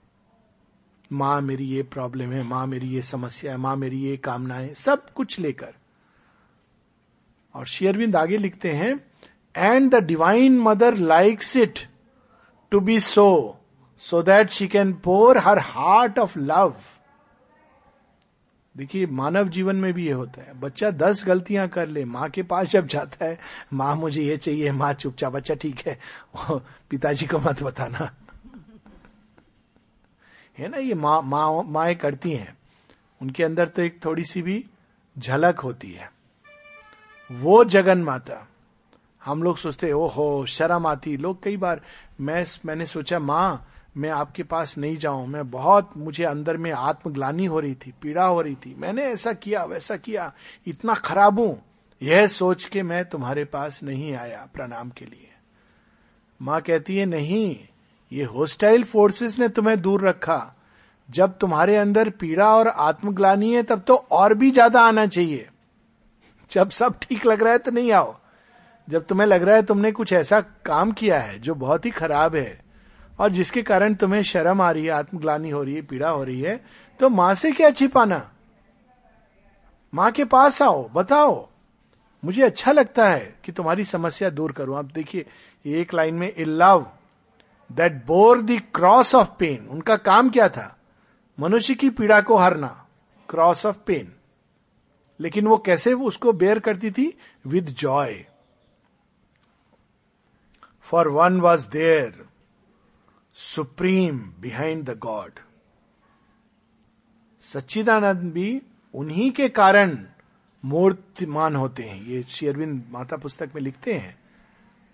माँ 1.13 1.41
मेरी 1.41 1.65
ये 1.65 1.83
प्रॉब्लम 1.83 2.33
है, 2.33 2.43
माँ 2.43 2.67
मेरी 2.67 2.87
ये 2.87 3.03
समस्या 3.03 3.53
है, 3.53 3.59
माँ 3.59 3.77
मेरी 3.77 4.01
ये 4.01 4.17
कामना 4.17 4.55
है, 4.55 4.75
सब 4.75 5.11
कुछ 5.11 5.39
लेकर। 5.39 5.75
और 7.55 7.67
शेयरविंद 7.67 8.17
आगे 8.17 8.39
लिखते 8.39 8.71
हैं 8.71 9.05
and 9.57 9.91
the 9.91 9.95
divine 9.95 10.61
mother 10.61 10.97
likes 10.97 11.57
it 11.57 11.79
to 12.71 12.81
be 12.81 13.01
so 13.01 13.57
so 13.99 14.23
that 14.23 14.51
she 14.51 14.69
can 14.69 14.93
pour 14.93 15.39
her 15.39 15.59
heart 15.59 16.19
of 16.19 16.39
love 16.39 16.75
देखिए, 18.77 19.07
मानव 19.07 19.49
जीवन 19.49 19.77
में 19.77 19.93
भी 19.93 20.07
ये 20.07 20.13
होता 20.13 20.43
है। 20.43 20.61
बच्चा 20.61 20.91
दस 20.91 21.25
गलतियाँ 21.27 21.69
कर 21.69 21.89
ले, 21.89 22.05
माँ 22.05 22.31
के 22.31 22.43
पास 22.43 22.67
जब 22.67 22.87
जाता 22.87 23.25
है, 23.25 23.39
माँ, 23.73 23.97
मुझे 23.97 24.23
ये 24.23 24.37
चाहिए, 24.37 24.73
माँ, 24.73 24.93
चुपचाप 24.93 25.33
बच्चा 25.33 25.55
ठीक 25.55 25.79
है। 25.79 25.99
पिताजी 26.91 27.27
को 27.27 27.39
मत 27.39 27.63
बताना। 27.63 28.20
है 30.61 30.69
ना, 30.69 30.77
ये 30.77 30.95
माँ 30.95 31.21
माँ, 31.23 31.63
माए 31.63 31.95
करती 31.95 32.33
हैं। 32.33 32.57
उनके 33.23 33.45
अंदर 33.45 33.69
तो 33.69 33.83
एक 33.83 34.05
थोड़ी 34.05 34.25
सी 34.25 34.43
भी 34.43 34.65
झलक 35.19 35.61
होती 35.61 35.93
है। 35.93 36.11
वो 37.31 37.65
जगन 37.65 37.99
माता, 37.99 38.47
हम 39.25 39.43
लोग 39.43 39.59
सोचते 39.59 39.93
ओ 39.93 40.07
हो 40.07 40.47
शर्म 40.47 40.87
आती। 40.87 41.17
लोग 41.17 41.43
कई 41.43 41.57
बार, 41.57 41.81
मैं 42.21 42.45
मैंने 42.67 42.87
सोचा, 42.87 43.19
माँ, 43.19 43.67
मैं 43.97 44.11
आपके 44.11 44.43
पास 44.43 44.79
नहीं 44.79 44.97
जाऊँ, 44.97 45.27
मैं 45.27 45.51
बहुत, 45.51 45.91
मुझे 45.97 46.25
अंदर 46.25 46.57
में 46.57 46.71
आत्मग्लानी 46.73 47.47
हो 47.47 47.61
रही 47.61 47.75
थी, 47.75 47.93
पीड़ा 48.03 48.25
हो 48.25 48.41
रही 48.41 48.55
थी। 48.55 48.75
मैंने 48.79 49.03
ऐसा 49.03 49.33
किया, 49.33 49.65
वैसा 49.65 49.97
किया, 49.97 50.33
इतना 50.67 50.95
खराब 50.95 51.39
हूँ। 51.39 51.63
यह 52.03 52.27
सोच 52.27 52.65
के 52.65 52.83
मैं 52.83 53.05
तुम्हारे 53.05 53.45
पास 53.45 53.83
नहीं 53.83 54.15
आया 54.15 54.49
प्रणाम 54.55 54.91
के 54.91 55.05
लिए। 55.05 55.29
माँ 56.43 56.61
कहती 56.61 56.97
है, 56.97 57.07
नहीं 57.07 57.57
ये 58.13 58.25
होस्टाइल 58.25 58.85
फोर्सेस 58.85 59.39
ने 59.39 59.49
तुम्हें 59.49 59.81
दूर 59.83 60.09
रखा। 60.09 60.55
जब 61.09 61.37
तुम्हारे 61.39 61.77
अंदर 61.77 62.09
पीड़ा 62.11 62.55
और 62.57 62.69
आत्मग्लानी 62.69 63.53
है, 63.55 63.63
तब 63.63 63.83
तो 63.83 63.95
और 63.95 64.35
भी 64.35 64.51
ज़्यादा 64.51 64.83
आना 64.83 65.07
चाहिए। 65.07 65.49
जब 66.51 66.71
सब 66.71 66.99
ठीक 67.03 67.27
लग 67.27 67.43
रहा 67.43 67.53
है 67.53 67.59
तो 67.59 67.71
नहीं 67.71 67.93
आओ। 67.93 68.17
जब 68.89 69.07
तुम्हें 69.07 69.27
लग 69.27 69.43
रहा 69.43 69.57
है, 69.57 69.63
तुमने 69.63 69.93
कुछ 69.93 70.13
ऐसा 70.13 70.41
काम 70.41 70.93
किया 70.93 71.19
है, 71.19 71.39
जो 71.39 71.55
बहुत 71.55 71.87
ही 71.87 71.91
खराब 71.91 72.37
है, 72.37 72.61
और 73.19 73.31
जिसके 73.31 73.63
कारण 73.63 73.95
तुम्हें 73.95 74.23
शर्म 74.23 74.63
आ 74.63 74.71
रही 74.71 74.85
है, 74.85 74.91
आत्मग्लानी 74.91 75.51
हो 75.51 75.63
रही 75.63 75.75
है, 75.75 75.83
पीड़ा 75.83 76.09
हो 76.09 76.25
रही 76.25 76.41
है 76.41 76.61
तो 77.01 77.09
माँ 77.09 77.35
से 77.35 77.51
क्या 77.53 77.71
छिपाना? 77.71 78.31
माँ 79.93 80.11
के 80.13 80.25
पास 80.25 80.61
आओ, 80.63 80.89
बताओ। 80.89 81.49
मुझे 82.23 82.43
अच्छा 82.43 82.73
लगता 82.73 83.09
है 83.09 83.35
कि 83.45 83.53
तुम्हारी 83.53 83.85
समस्या 83.85 84.31
दूर 84.31 84.53
करूँ। 84.53 84.77
आप 84.79 84.85
देखिए, 84.85 85.27
एक 85.65 85.95
लाइन 85.95 86.15
में 86.15 86.29
a 86.29 86.45
love 86.45 86.87
that 87.71 88.05
bore 88.07 88.41
the 88.43 88.61
cross 88.75 89.15
of 89.15 89.29
pain 89.39 89.67
उनका 89.67 89.97
काम 89.97 90.31
क्या 90.31 90.49
था? 90.49 90.77
मनुष्य 91.41 91.75
की 91.75 91.91
पीड़ा 91.91 92.21
को 92.21 92.37
हरना 92.37 92.87
क्रॉस 93.29 93.67
ऑफ़ 93.67 93.77
पेन 93.87 94.13
लेकिन 95.21 95.47
वो 95.47 95.57
कैसे 95.57 95.93
उसको 95.93 96.33
बेयर 96.33 96.59
करती 96.59 96.91
थी? 96.91 97.19
With 97.47 97.67
joy 97.67 98.25
for 100.81 101.09
one 101.09 101.41
was 101.41 101.69
there 101.71 102.25
supreme 103.35 104.19
behind 104.41 104.85
the 104.85 104.99
god 104.99 105.33
Sachchidananda 107.41 108.33
भी 108.33 108.63
उन्हीं 108.95 109.31
के 109.31 109.49
कारण 109.49 109.99
मूर्तिमान 110.65 111.57
होते 111.57 111.83
हैं। 111.83 112.03
ये 112.05 112.23
शेरविंद 112.23 112.85
माता 112.91 113.17
पुस्तक 113.17 113.51
में 113.55 113.63
लिखते 113.63 113.95
हैं 113.95 114.19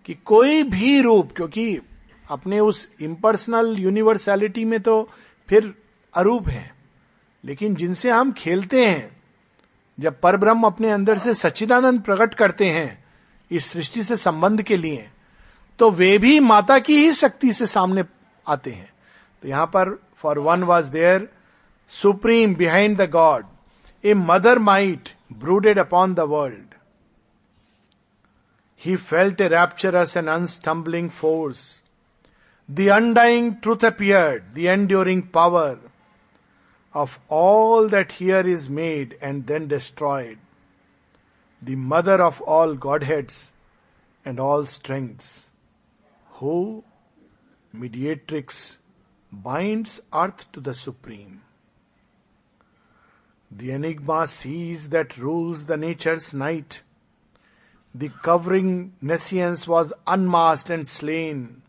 कि 0.04 0.14
कोई 0.14 0.62
भी 0.62 1.00
रूप, 1.00 1.32
क्योंकि 1.32 1.80
अपने 2.30 2.60
उस 2.60 2.88
इम्पर्सनल 3.00 3.74
यूनिवर्सैलिटी 3.78 4.64
में 4.64 4.80
तो 4.80 5.02
फिर 5.48 5.72
अरूप 6.14 6.48
है। 6.48 6.70
लेकिन 7.44 7.74
जिनसे 7.74 8.10
हम 8.10 8.32
खेलते 8.32 8.84
हैं, 8.86 9.16
जब 9.98 10.20
परब्रह्म 10.20 10.66
अपने 10.66 10.90
अंदर 10.90 11.18
से 11.18 11.34
सच्चिदानंद 11.34 12.00
प्रकट 12.02 12.34
करते 12.34 12.70
हैं, 12.70 13.04
इस 13.50 13.66
सृष्टि 13.66 14.02
से 14.02 14.16
संबंध 14.16 14.62
के 14.62 14.76
लिए 14.76 15.08
तो 15.78 15.90
वे 15.90 16.16
भी 16.18 16.38
माता 16.40 16.78
की 16.78 16.96
ही 16.96 17.12
शक्ति 17.12 17.52
से 17.52 17.66
सामने 17.66 18.04
आते 18.46 18.70
हैं। 18.70 18.92
तो 19.42 19.48
यहाँ 19.48 19.66
पर 19.66 19.90
for 20.16 20.38
one 20.38 20.62
was 20.64 20.90
there 20.92 21.28
supreme 21.90 22.54
behind 22.54 22.96
the 23.00 23.08
god 23.10 23.44
a 24.04 24.14
mother 24.14 24.58
might 24.58 25.08
brooded 25.32 25.78
upon 25.78 26.14
the 26.14 26.20
world 26.20 26.74
he 28.82 28.96
felt 28.96 29.40
a 29.40 29.48
rapturous 29.48 30.16
and 30.16 30.28
unstumbling 30.28 31.10
force 31.10 31.60
the 32.68 32.88
undying 32.88 33.60
truth 33.60 33.84
appeared, 33.84 34.54
the 34.54 34.66
enduring 34.66 35.22
power 35.28 35.78
of 36.92 37.20
all 37.28 37.88
that 37.88 38.12
here 38.12 38.40
is 38.40 38.68
made 38.68 39.16
and 39.20 39.46
then 39.46 39.68
destroyed, 39.68 40.38
the 41.62 41.76
mother 41.76 42.20
of 42.22 42.40
all 42.40 42.74
Godheads 42.74 43.52
and 44.24 44.40
all 44.40 44.64
strengths, 44.64 45.50
who, 46.32 46.82
mediatrix, 47.72 48.78
binds 49.30 50.00
earth 50.12 50.50
to 50.52 50.60
the 50.60 50.74
Supreme. 50.74 51.42
The 53.50 53.70
enigma 53.70 54.26
sees 54.26 54.88
that 54.88 55.16
rules 55.16 55.66
the 55.66 55.76
nature's 55.76 56.34
night. 56.34 56.82
The 57.94 58.08
covering 58.08 58.94
nescience 59.00 59.68
was 59.68 59.92
unmasked 60.06 60.70
and 60.70 60.86
slain 60.86 61.62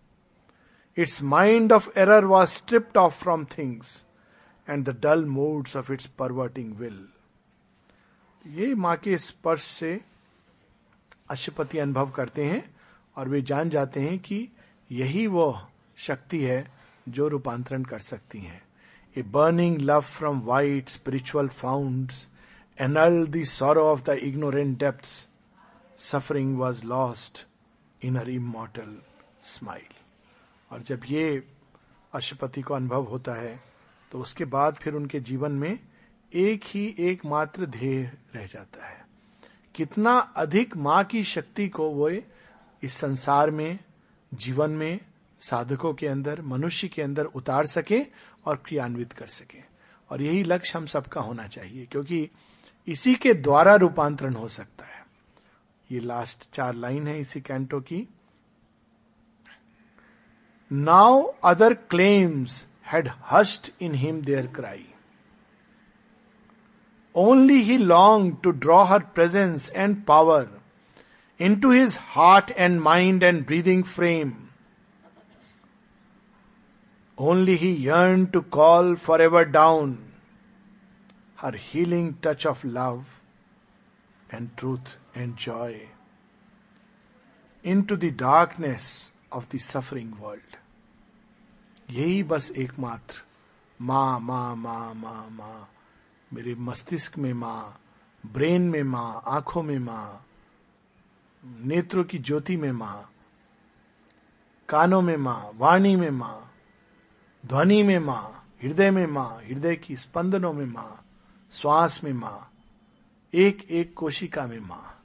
Its 0.97 1.21
mind 1.21 1.71
of 1.71 1.89
error 1.95 2.27
was 2.27 2.51
stripped 2.51 2.97
off 2.97 3.23
from 3.23 3.45
things, 3.45 4.03
and 4.69 4.85
the 4.85 4.99
dull 5.01 5.25
moods 5.25 5.75
of 5.75 5.91
its 5.93 6.05
perverting 6.19 6.73
will 6.75 7.07
ये 8.45 8.73
माँ 8.75 8.95
के 8.97 9.17
स्पर्श 9.17 9.63
से 9.63 9.99
अशुपति 11.29 11.77
अनुभव 11.77 12.09
करते 12.09 12.45
हैं 12.45 12.63
और 13.17 13.29
वे 13.29 13.41
जान 13.41 13.69
जाते 13.69 13.99
हैं 13.99 14.17
कि 14.19 14.47
यही 14.91 15.27
वो 15.27 15.47
शक्ति 15.97 16.43
है 16.43 16.59
जो 17.09 17.27
रूपांतरण 17.27 17.83
कर 17.83 17.99
सकती 17.99 18.39
है। 18.39 18.61
A 19.15 19.21
burning 19.21 19.77
love 19.81 20.01
from 20.01 20.41
white 20.41 20.89
spiritual 20.89 21.47
founts 21.47 22.11
annulled 22.81 23.25
the 23.27 23.43
sorrow 23.43 23.87
of 23.89 24.03
the 24.03 24.17
ignorant 24.23 24.77
depth 24.79 25.29
suffering 26.01 26.57
was 26.57 26.83
lost 26.85 27.45
in 28.01 28.17
her 28.17 28.29
immortal 28.29 28.97
smile 29.41 29.96
और 30.71 30.81
जब 30.81 31.01
ये 31.09 31.43
अशुपति 32.13 32.61
को 32.61 32.73
अनुभव 32.73 33.03
होता 33.03 33.33
है 33.33 33.59
तो 34.11 34.19
उसके 34.19 34.45
बाद 34.45 34.75
फिर 34.75 34.93
उनके 34.93 35.19
जीवन 35.19 35.51
में 35.51 35.79
एक 36.31 36.63
ही 36.65 36.85
एकमात्र 36.99 37.65
ध्येय 37.65 38.01
रह 38.35 38.45
जाता 38.45 38.87
है। 38.87 39.05
कितना 39.75 40.17
अधिक 40.17 40.77
माँ 40.77 41.03
की 41.03 41.23
शक्ति 41.23 41.67
को 41.69 41.89
वो 41.89 42.09
इस 42.09 42.93
संसार 42.93 43.51
में, 43.51 43.79
जीवन 44.33 44.71
में, 44.71 44.99
साधकों 45.39 45.93
के 45.93 46.07
अंदर, 46.07 46.41
मनुष्य 46.41 46.87
के 46.87 47.01
अंदर 47.01 47.25
उतार 47.25 47.65
सके 47.65 48.01
और 48.45 48.55
क्रियान्वित 48.65 49.13
कर 49.13 49.27
सके। 49.27 49.61
और 50.09 50.21
यही 50.21 50.43
लक्ष्य 50.43 50.77
हम 50.77 50.85
सबका 50.85 51.21
होना 51.21 51.47
चाहिए, 51.47 51.85
क्योंकि 51.85 52.29
इसी 52.87 53.15
के 53.15 53.33
द्वारा 53.33 53.75
रूपांतरण 53.75 54.33
हो 54.33 54.47
सकता 54.47 54.85
है। 54.85 55.05
ये 55.91 55.99
लास्ट 55.99 56.49
चार 56.53 56.75
लाइन 56.75 57.07
है 57.07 57.19
इसी 57.19 57.41
कैंटो 57.41 57.79
की। 57.79 58.07
Now 60.69 61.35
other 61.41 61.75
claims 61.75 62.67
had 62.81 63.07
hushed 63.07 63.71
in 63.79 63.93
him 63.95 64.21
their 64.23 64.47
cry. 64.47 64.85
Only 67.15 67.63
he 67.63 67.77
longed 67.77 68.43
to 68.43 68.51
draw 68.51 68.85
her 68.85 68.99
presence 68.99 69.69
and 69.69 70.05
power 70.05 70.49
into 71.39 71.69
his 71.69 71.95
heart 71.95 72.51
and 72.55 72.81
mind 72.81 73.23
and 73.23 73.45
breathing 73.45 73.83
frame. 73.83 74.49
Only 77.17 77.55
he 77.55 77.71
yearned 77.71 78.33
to 78.33 78.41
call 78.41 78.95
forever 78.95 79.45
down 79.45 80.11
her 81.37 81.51
healing 81.51 82.17
touch 82.21 82.45
of 82.45 82.63
love 82.63 83.05
and 84.31 84.55
truth 84.57 84.97
and 85.15 85.35
joy 85.35 85.89
into 87.63 87.95
the 87.95 88.11
darkness 88.11 89.11
of 89.31 89.49
the 89.49 89.59
suffering 89.59 90.13
world 90.19 90.55
यही 91.91 92.23
बस 92.23 92.51
एकमात्र 92.57 93.21
माँ 93.81 94.19
माँ 94.19 94.55
माँ 94.55 94.93
माँ 94.93 95.29
माँ 95.29 95.69
मेरे 96.33 96.55
मस्तिष्क 96.55 97.17
में 97.17 97.33
माँ 97.33 97.79
ब्रेन 98.23 98.61
में 98.61 98.83
माँ 98.83 99.23
आँखों 99.27 99.63
में 99.63 99.79
माँ 99.79 100.25
नेत्रों 101.65 102.03
की 102.03 102.17
ज्योति 102.17 102.57
में 102.57 102.71
माँ 102.71 103.09
कानों 104.69 105.01
में 105.01 105.17
माँ 105.17 105.51
वाणी 105.55 105.95
में 105.95 106.09
माँ 106.09 106.51
ध्वनि 107.45 107.83
में 107.83 107.99
माँ 107.99 108.45
हृदय 108.63 108.91
में 108.91 109.07
माँ 109.07 109.29
हृदय 109.45 109.75
की 109.75 109.95
स्पंदनों 109.95 110.53
में 110.53 110.65
माँ 110.65 111.05
श्वास 111.51 111.99
में 112.03 112.13
माँ 112.13 112.51
एक 113.33 113.67
एक 113.71 113.93
कोशिका 113.93 114.47
में 114.47 114.59
माँ 114.59 115.03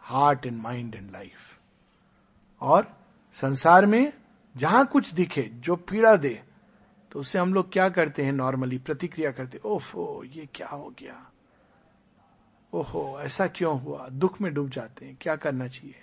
heart 0.00 0.46
and 0.46 0.62
mind 0.62 0.94
and 0.94 1.10
life 1.10 1.51
और 2.62 2.86
संसार 3.34 3.86
में 3.86 4.12
जहाँ 4.56 4.86
कुछ 4.86 5.12
दिखे, 5.14 5.42
जो 5.42 5.76
पीड़ा 5.76 6.16
दे 6.16 6.42
तो 7.12 7.20
उससे 7.20 7.38
हम 7.38 7.54
लोग 7.54 7.72
क्या 7.72 7.88
करते 7.88 8.24
हैं 8.24 8.32
नॉर्मली 8.32 8.78
प्रतिक्रिया 8.78 9.30
करते 9.30 9.60
ओफो, 9.64 10.24
ये 10.24 10.48
क्या 10.54 10.68
हो 10.68 10.92
गया? 10.98 11.16
ओहो, 12.72 13.18
ऐसा 13.20 13.46
क्यों 13.46 13.80
हुआ? 13.80 14.08
दुख 14.08 14.40
में 14.40 14.52
डूब 14.54 14.70
जाते 14.70 15.06
हैं, 15.06 15.16
क्या 15.20 15.36
करना 15.36 15.66
चाहिए? 15.68 15.94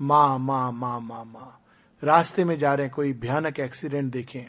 माँ 0.00 0.38
माँ 0.38 0.70
माँ 0.72 1.00
माँ 1.00 1.24
माँ। 1.24 1.60
रास्ते 2.02 2.44
में 2.44 2.58
जा 2.58 2.74
रहे 2.74 2.86
हैं, 2.86 2.94
कोई 2.94 3.12
भयानक 3.12 3.60
एक्सीडेंट 3.60 4.12
देखें 4.12 4.44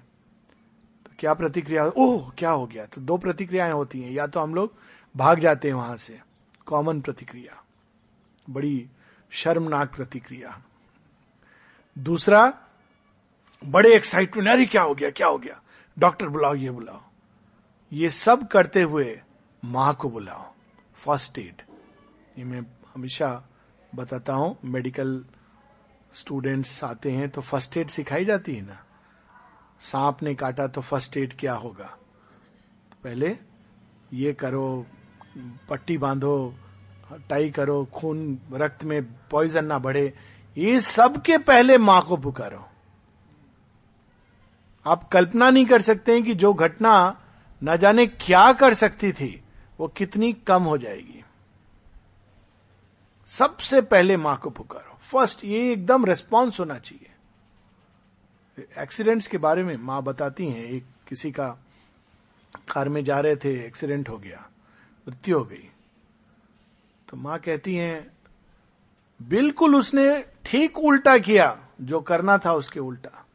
तो 1.05 1.11
क्या 1.19 1.33
प्रतिक्रिया? 1.33 1.85
ओह, 1.87 2.31
क्या 2.37 2.51
हो 2.51 2.65
गया? 2.67 2.85
तो 2.85 3.01
दो 3.01 3.17
प्रतिक्रियाएँ 3.17 3.71
होती 3.71 4.01
हैं, 4.01 4.11
या 4.11 4.27
तो 4.27 4.39
हम 4.39 4.55
लोग 4.55 4.73
भाग 5.15 5.39
जाते 5.39 5.67
हैं 5.67 5.75
वहाँ 5.75 5.97
से। 5.97 6.19
कॉमन 6.65 7.01
प्रतिक्रिया। 7.01 7.63
बड़ी 8.49 8.87
शर्मनाक 9.31 9.95
प्रतिक्रिया। 9.95 10.61
दूसरा, 11.99 12.41
बड़े 13.61 13.93
एक्साइटमेंट 13.95 14.49
अरे 14.49 14.65
क्या 14.65 14.81
हो 14.81 14.93
गया, 14.95 15.09
क्या 15.09 15.27
हो 15.27 15.37
गया? 15.37 15.61
डॉक्टर 15.97 16.27
बुलाओ, 16.27 16.55
ये 16.55 16.71
बुलाओ। 16.71 17.01
ये 17.91 18.09
सब 18.09 18.47
करते 18.47 18.81
हुए 18.81 19.19
माँ 19.63 19.93
को 19.93 20.09
बुलाओ 20.09 20.53
फ़र्स्ट 20.95 21.39
एड 21.39 21.61
ये 22.37 22.43
मैं 22.45 22.61
हमेशा 22.93 23.27
बताता 23.95 24.33
हूँ 24.33 24.57
मेडिकल 24.65 25.23
स्टूडेंट्स 26.13 26.83
आते 26.83 27.11
हैं 27.11 27.29
तो 27.29 27.41
फ़र्स्ट 27.41 27.77
एड 27.77 27.89
सिखाई 27.89 28.25
जाती 28.25 28.55
है 28.55 28.61
ना? 28.61 28.77
सांप 29.79 30.23
ने 30.23 30.33
काटा 30.35 30.67
तो 30.67 30.81
फ़र्स्ट 30.81 31.17
एड 31.17 31.33
क्या 31.39 31.53
होगा? 31.53 31.97
पहले 33.03 33.37
ये 34.13 34.33
करो, 34.33 34.85
पट्टी 35.69 35.97
बांधो 35.97 36.55
टाई 37.29 37.49
करो, 37.49 37.85
खून 37.85 38.39
रक्त 38.53 38.83
में 38.83 39.01
पॉइजन 39.29 39.65
ना 39.65 39.79
बढ़े 39.79 40.13
ये 40.57 40.79
सब 40.79 41.21
के 41.21 41.37
पहले 41.37 41.77
माँ 41.77 42.01
को 42.01 42.17
पुकारो। 42.17 42.69
आप 44.85 45.09
कल्पना 45.09 45.49
नहीं 45.49 45.65
कर 45.65 45.81
सकते 45.81 46.13
हैं 46.13 46.23
कि 46.23 46.35
जो 46.35 46.53
घटना 46.53 47.21
न 47.63 47.77
जाने 47.77 48.07
क्या 48.07 48.53
कर 48.53 48.73
सकती 48.73 49.11
थी, 49.11 49.43
वो 49.79 49.87
कितनी 49.87 50.33
कम 50.33 50.63
हो 50.63 50.77
जाएगी। 50.77 51.23
सबसे 53.27 53.81
पहले 53.81 54.17
माँ 54.17 54.37
को 54.37 54.49
पुकारो। 54.49 54.99
फ़र्स्ट, 55.01 55.45
ये 55.45 55.73
एकदम 55.73 56.05
रेस्पॉन्स 56.05 56.59
होना 56.59 56.79
चाहिए। 56.79 57.11
एक्सीडेंट्स 58.77 59.27
के 59.27 59.37
बारे 59.37 59.63
में 59.63 59.77
माँ 59.77 60.03
बताती 60.03 60.47
हैं, 60.47 60.63
एक 60.63 60.85
किसी 61.07 61.31
का 61.31 61.47
कार 62.71 62.89
में 62.89 63.03
जा 63.03 63.19
रहे 63.19 63.35
थे, 63.35 63.65
एक्सीडेंट 63.65 64.09
हो 64.09 64.17
गया, 64.17 64.49
मृत्यु 65.07 65.37
हो 65.37 65.45
गई। 65.45 65.69
तो 67.09 67.17
माँ 67.17 67.39
कहती 67.39 67.75
हैं 67.75 68.18
बिल्कुल 69.21 69.75
उसने 69.75 70.25
ठीक 70.45 70.77
उल्टा 70.77 71.17
किया 71.17 71.57
जो 71.81 71.99
करना 71.99 72.37
था 72.37 72.53
उसके 72.53 72.79
उल्टा। 72.79 73.25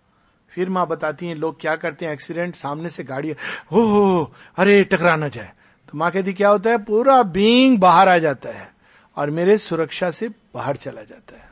फिर 0.48 0.70
माँ 0.70 0.86
बताती 0.86 1.26
हैं, 1.26 1.34
लोग 1.34 1.60
क्या 1.60 1.76
करते 1.76 2.06
हैं? 2.06 2.12
एक्सीडेंट 2.12 2.54
सामने 2.54 2.88
से 2.88 3.04
गाड़ी, 3.04 3.30
हो 3.72 3.82
हो 3.82 4.34
अरे, 4.56 4.84
टकरा 4.84 5.16
ना 5.16 5.28
जाए। 5.28 5.52
तो 5.88 5.98
माँ 5.98 6.10
कहती, 6.10 6.32
क्या 6.32 6.48
होता 6.48 6.70
है? 6.70 6.78
पूरा 6.78 7.22
बींग 7.22 7.78
बाहर 7.78 8.08
आ 8.08 8.18
जाता 8.18 8.48
है 8.48 8.74
और 9.16 9.30
मेरे 9.30 9.58
सुरक्षा 9.58 10.10
से 10.10 10.28
बाहर 10.28 10.76
चला 10.76 11.02
जाता 11.02 11.36
है। 11.36 11.50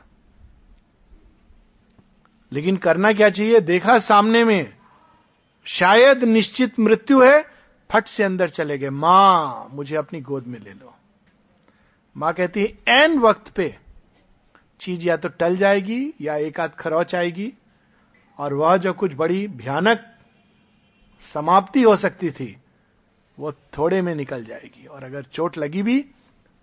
लेकिन 2.51 2.77
करना 2.77 3.13
क्या 3.13 3.29
चाहिए? 3.29 3.59
देखा 3.59 3.99
सामने 3.99 4.43
में, 4.43 4.73
शायद 5.65 6.23
निश्चित 6.23 6.79
मृत्यु 6.79 7.23
है, 7.23 7.45
फट 7.91 8.07
से 8.07 8.23
अंदर 8.23 8.49
चले 8.49 8.77
गए। 8.77 8.89
माँ, 8.89 9.69
मुझे 9.71 9.95
अपनी 9.95 10.21
गोद 10.21 10.47
में 10.47 10.59
ले 10.59 10.71
लो। 10.71 10.95
माँ 12.17 12.33
कहती 12.33 12.61
है 12.61 13.01
एन 13.03 13.19
वक्त 13.19 13.47
पे 13.47 13.77
चीज़ 14.83 15.05
या 15.05 15.17
तो 15.17 15.29
टल 15.29 15.57
जाएगी 15.57 16.13
या 16.21 16.35
एक 16.35 16.59
आध 16.59 16.71
खरोच 16.71 17.15
आएगी, 17.15 17.53
और 18.37 18.53
वह 18.53 18.77
जो 18.77 18.93
कुछ 18.93 19.13
बड़ी 19.15 19.47
भयानक 19.47 20.15
समाप्ति 21.33 21.81
हो 21.81 21.95
सकती 21.95 22.31
थी, 22.31 22.57
वो 23.39 23.51
थोड़े 23.51 24.01
में 24.01 24.15
निकल 24.15 24.45
जाएगी, 24.45 24.85
और 24.85 25.03
अगर 25.03 25.23
चोट 25.23 25.57
लगी 25.57 25.83
भी 25.83 26.05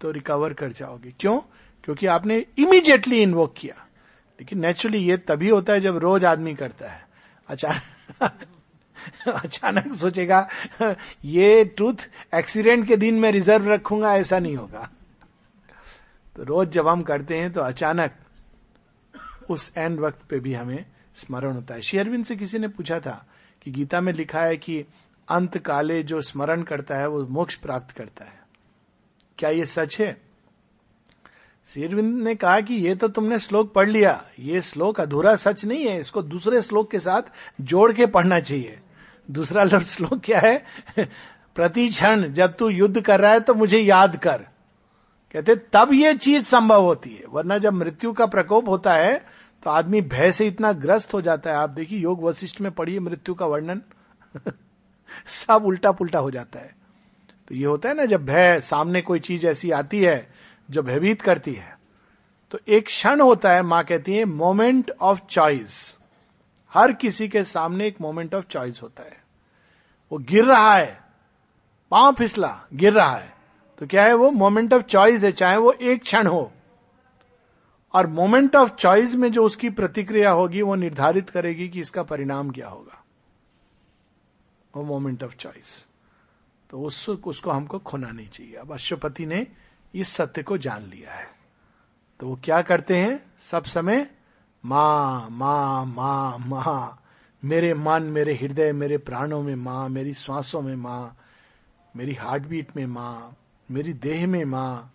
तो 0.00 0.10
रिकवर 0.10 0.52
कर 0.52 0.72
जाओगे। 0.72 1.14
क्यों? 1.20 1.38
क्योंकि 1.84 2.06
आपने 2.06 2.46
इमीडिएटली 2.58 3.22
इन्वोक 3.22 3.54
किया। 3.56 3.86
लेकिन 4.40 4.58
नेचुरली 4.58 4.98
ये 4.98 5.16
तभी 5.16 5.48
होता 5.48 5.72
है 5.72 5.80
जब 5.80 5.96
रोज 5.96 6.24
आदमी 6.24 6.54
करता 6.54 6.88
है। 6.88 7.08
अचानक 7.48 8.32
अचानक 9.44 9.94
सोचेगा, 9.94 10.48
ये 11.24 11.64
टूथ 11.64 12.10
एक्सीडेंट 12.34 12.88
के 12.88 12.96
दिन 12.96 13.14
में 13.14 13.32
रिज़र्व 13.32 13.68
रखूँगा, 13.68 14.16
ऐसा 14.16 14.38
नहीं 14.38 14.56
होगा। 14.56 14.90
तो 16.40 16.44
रोज 16.44 16.68
जब 16.68 16.88
हम 16.88 17.02
करते 17.02 17.38
हैं 17.38 17.52
तो 17.52 17.60
अचानक 17.60 18.10
उस 19.50 19.72
एंड 19.76 20.00
वक्त 20.00 20.18
पे 20.30 20.40
भी 20.40 20.54
हमें 20.54 20.84
स्मरण 21.14 21.52
होता 21.52 21.74
है। 21.74 21.82
शेयरविंद 21.82 22.24
से 22.24 22.36
किसी 22.36 22.58
ने 22.58 22.68
पूछा 22.68 23.00
था 23.00 23.26
कि 23.62 23.70
गीता 23.70 24.00
में 24.00 24.12
लिखा 24.12 24.40
है 24.40 24.56
कि 24.56 24.84
अंत 25.28 25.58
काले 25.58 26.02
जो 26.02 26.20
स्मरण 26.20 26.62
करता 26.62 26.96
है 26.96 27.08
वो 27.08 27.26
मोक्ष 27.26 27.54
प्राप्त 27.54 27.90
करता 27.90 28.24
है। 28.24 28.42
क्या 29.38 29.50
ये 29.50 29.64
सच 29.64 30.00
है? 30.00 30.20
शेरविंद 31.66 32.22
ने 32.22 32.34
कहा 32.34 32.60
कि 32.60 32.74
ये 32.74 32.94
तो 32.94 33.08
तुमने 33.08 33.38
श्लोक 33.38 33.74
पढ़ 33.74 33.88
लिया। 33.88 34.24
ये 34.38 34.60
श्लोक 34.60 35.00
अधूरा 35.00 35.36
सच 35.36 35.64
नहीं 35.64 35.86
है। 35.86 36.00
इसको 36.00 36.22
दूसरे 36.22 36.62
श्लोक 36.62 36.90
के 36.90 36.98
साथ 36.98 37.22
जोड़ 37.60 37.92
के 37.92 38.06
पढ़ना 38.06 38.40
चाहिए। 38.40 38.80
दूसरा 39.30 39.80
श्लोक 39.82 40.20
क्या 40.24 40.40
है? 40.40 40.64
प्रति 41.54 41.88
क्षण 41.88 42.32
जब 42.32 42.56
तू 42.56 42.68
युद्ध 42.68 43.00
कर 43.00 43.20
रहा 43.20 43.32
है 43.32 43.40
तो 43.40 43.54
मुझे 43.54 43.78
याद 43.78 44.16
कर। 44.16 44.46
कहते, 45.34 45.54
तब 45.72 45.92
ये 45.92 46.14
चीज़ 46.14 46.44
संभव 46.44 46.82
होती 46.82 47.10
है, 47.10 47.24
वरना 47.28 47.58
जब 47.58 47.72
मृत्यु 47.72 48.12
का 48.12 48.26
प्रकोप 48.26 48.68
होता 48.68 48.94
है 48.94 49.26
तो 49.62 49.70
आदमी 49.70 50.00
भय 50.00 50.32
से 50.32 50.46
इतना 50.46 50.72
ग्रस्त 50.72 51.14
हो 51.14 51.20
जाता 51.20 51.50
है। 51.50 51.56
आप 51.56 51.70
देखिए, 51.70 51.98
योग 51.98 52.22
वशिष्ठ 52.22 52.60
में 52.60 52.72
पढ़िए 52.72 53.00
मृत्यु 53.00 53.34
का 53.34 53.46
वर्णन। 53.46 53.82
सब 55.26 55.64
उल्टा 55.66 55.92
पुल्टा 55.92 56.18
हो 56.18 56.30
जाता 56.30 56.58
है। 56.58 56.74
तो 57.48 57.54
ये 57.54 57.64
होता 57.64 57.88
है 57.88 57.94
ना, 57.94 58.04
जब 58.04 58.26
भय, 58.26 58.60
सामने 58.60 59.00
कोई 59.02 59.20
चीज़ 59.20 59.46
ऐसी 59.46 59.70
आती 59.70 60.02
है, 60.02 60.32
जो 60.70 60.82
भयभीत 60.82 61.22
करती 61.22 61.52
है 61.52 61.78
तो 62.50 62.58
एक 62.68 62.86
क्षण 62.86 63.20
होता 63.20 63.52
है, 63.52 63.62
माँ 63.62 63.84
कहती 63.84 64.14
है, 64.14 64.24
मोमेंट 64.24 64.90
ऑफ़ 65.00 65.20
चॉइस। 65.30 65.98
हर 66.74 66.92
किसी 66.92 67.28
के 67.28 67.44
सामने 67.44 67.86
एक 67.86 68.00
मोमेंट 68.00 68.34
ऑफ़ 68.34 68.44
चॉइस 68.44 68.80
होता 68.82 69.02
है। 69.02 69.16
वो 70.12 70.18
गिर 70.18 70.44
रहा 70.44 70.74
है, 70.74 71.00
पाँव 71.90 72.14
फिसला, 72.14 72.66
गिर 72.74 72.92
रहा 72.92 73.14
है। 73.16 73.39
तो 73.80 73.86
क्या 73.86 74.04
है 74.04 74.14
वो? 74.14 74.30
मोमेंट 74.30 74.74
ऑफ़ 74.74 74.82
चॉइस 74.82 75.24
है, 75.24 75.32
चाहे 75.32 75.56
वो 75.56 75.72
एक 75.72 76.02
क्षण 76.02 76.26
हो। 76.26 76.52
और 77.94 78.06
मोमेंट 78.06 78.56
ऑफ़ 78.56 78.74
चॉइस 78.74 79.14
में 79.14 79.32
जो 79.32 79.44
उसकी 79.44 79.70
प्रतिक्रिया 79.70 80.30
होगी, 80.30 80.62
वो 80.62 80.74
निर्धारित 80.74 81.30
करेगी 81.30 81.68
कि 81.68 81.80
इसका 81.80 82.02
परिणाम 82.02 82.50
क्या 82.50 82.68
होगा। 82.68 83.04
वो 84.76 84.82
मोमेंट 84.82 85.22
ऑफ़ 85.22 85.36
चॉइस 85.36 85.86
तो 86.70 86.82
उस, 86.82 87.08
उसको 87.08 87.50
हमको 87.50 87.78
खोना 87.78 88.10
नहीं 88.10 88.28
चाहिए। 88.28 88.54
अब 88.54 88.72
अश्वपति 88.72 89.26
ने 89.26 89.46
इस 89.94 90.08
सत्य 90.08 90.42
को 90.42 90.58
जान 90.58 90.82
लिया 90.82 91.12
है। 91.12 91.26
तो 92.20 92.28
वो 92.28 92.40
क्या 92.44 92.62
करते 92.62 92.96
हैं? 92.96 93.32
सब 93.38 93.64
समय, 93.64 94.10
माँ 94.64 95.28
माँ 95.30 95.86
माँ 95.86 96.38
माँ, 96.38 97.02
मेरे 97.44 97.74
मन, 97.74 98.02
मेरे 98.02 98.34
हृदय, 98.34 98.72
मेरे 98.72 98.98
प्राणों 98.98 99.42
में 99.42 99.56
माँ, 99.56 99.88
मेरी 99.88 100.14
श्वासों 100.14 100.60
में 100.60 100.76
माँ, 100.76 101.16
मेरी 101.96 102.14
हार्ट 102.14 102.42
बीट 102.42 102.76
में 102.76 102.86
माँ 102.86 103.36
मेरी 103.70 103.92
देह 103.92 104.26
में 104.26 104.44
माँ, 104.44 104.94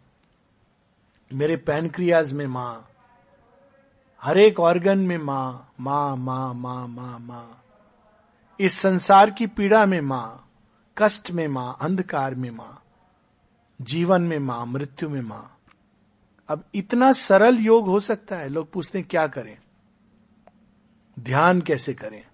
मेरे 1.33 1.57
पैनक्रियाज 1.57 2.33
में 2.33 2.47
माँ, 2.47 2.89
हर 4.23 4.37
एक 4.37 4.59
ऑर्गन 4.59 4.99
में 4.99 5.17
माँ 5.17 5.73
माँ 5.79 6.15
माँ 6.15 6.53
माँ 6.53 6.87
माँ 6.87 7.19
माँ। 7.19 7.63
इस 8.59 8.73
संसार 8.73 9.31
की 9.31 9.47
पीड़ा 9.47 9.85
में 9.85 10.01
माँ, 10.01 10.49
कष्ट 10.97 11.31
में 11.31 11.47
माँ, 11.47 11.77
अंधकार 11.81 12.35
में 12.35 12.51
माँ, 12.51 12.83
जीवन 13.81 14.21
में 14.21 14.39
माँ, 14.39 14.65
मृत्यु 14.65 15.09
में 15.09 15.21
माँ। 15.21 15.57
अब 16.49 16.63
इतना 16.75 17.13
सरल 17.13 17.57
योग 17.57 17.85
हो 17.85 17.99
सकता 17.99 18.37
है, 18.37 18.49
लोग 18.49 18.71
पूछते 18.71 18.99
हैं, 18.99 19.07
क्या 19.09 19.27
करें? 19.27 19.57
ध्यान 21.19 21.61
कैसे 21.61 21.93
करें? 21.93 22.25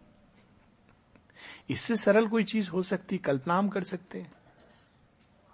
इससे 1.69 1.95
सरल 1.95 2.27
कोई 2.27 2.43
चीज़ 2.43 2.69
हो 2.69 2.81
सकती, 2.81 3.17
कल्पना 3.17 3.57
हम 3.57 3.69
कर 3.69 3.83
सकते 3.83 4.19
हैं। 4.19 4.31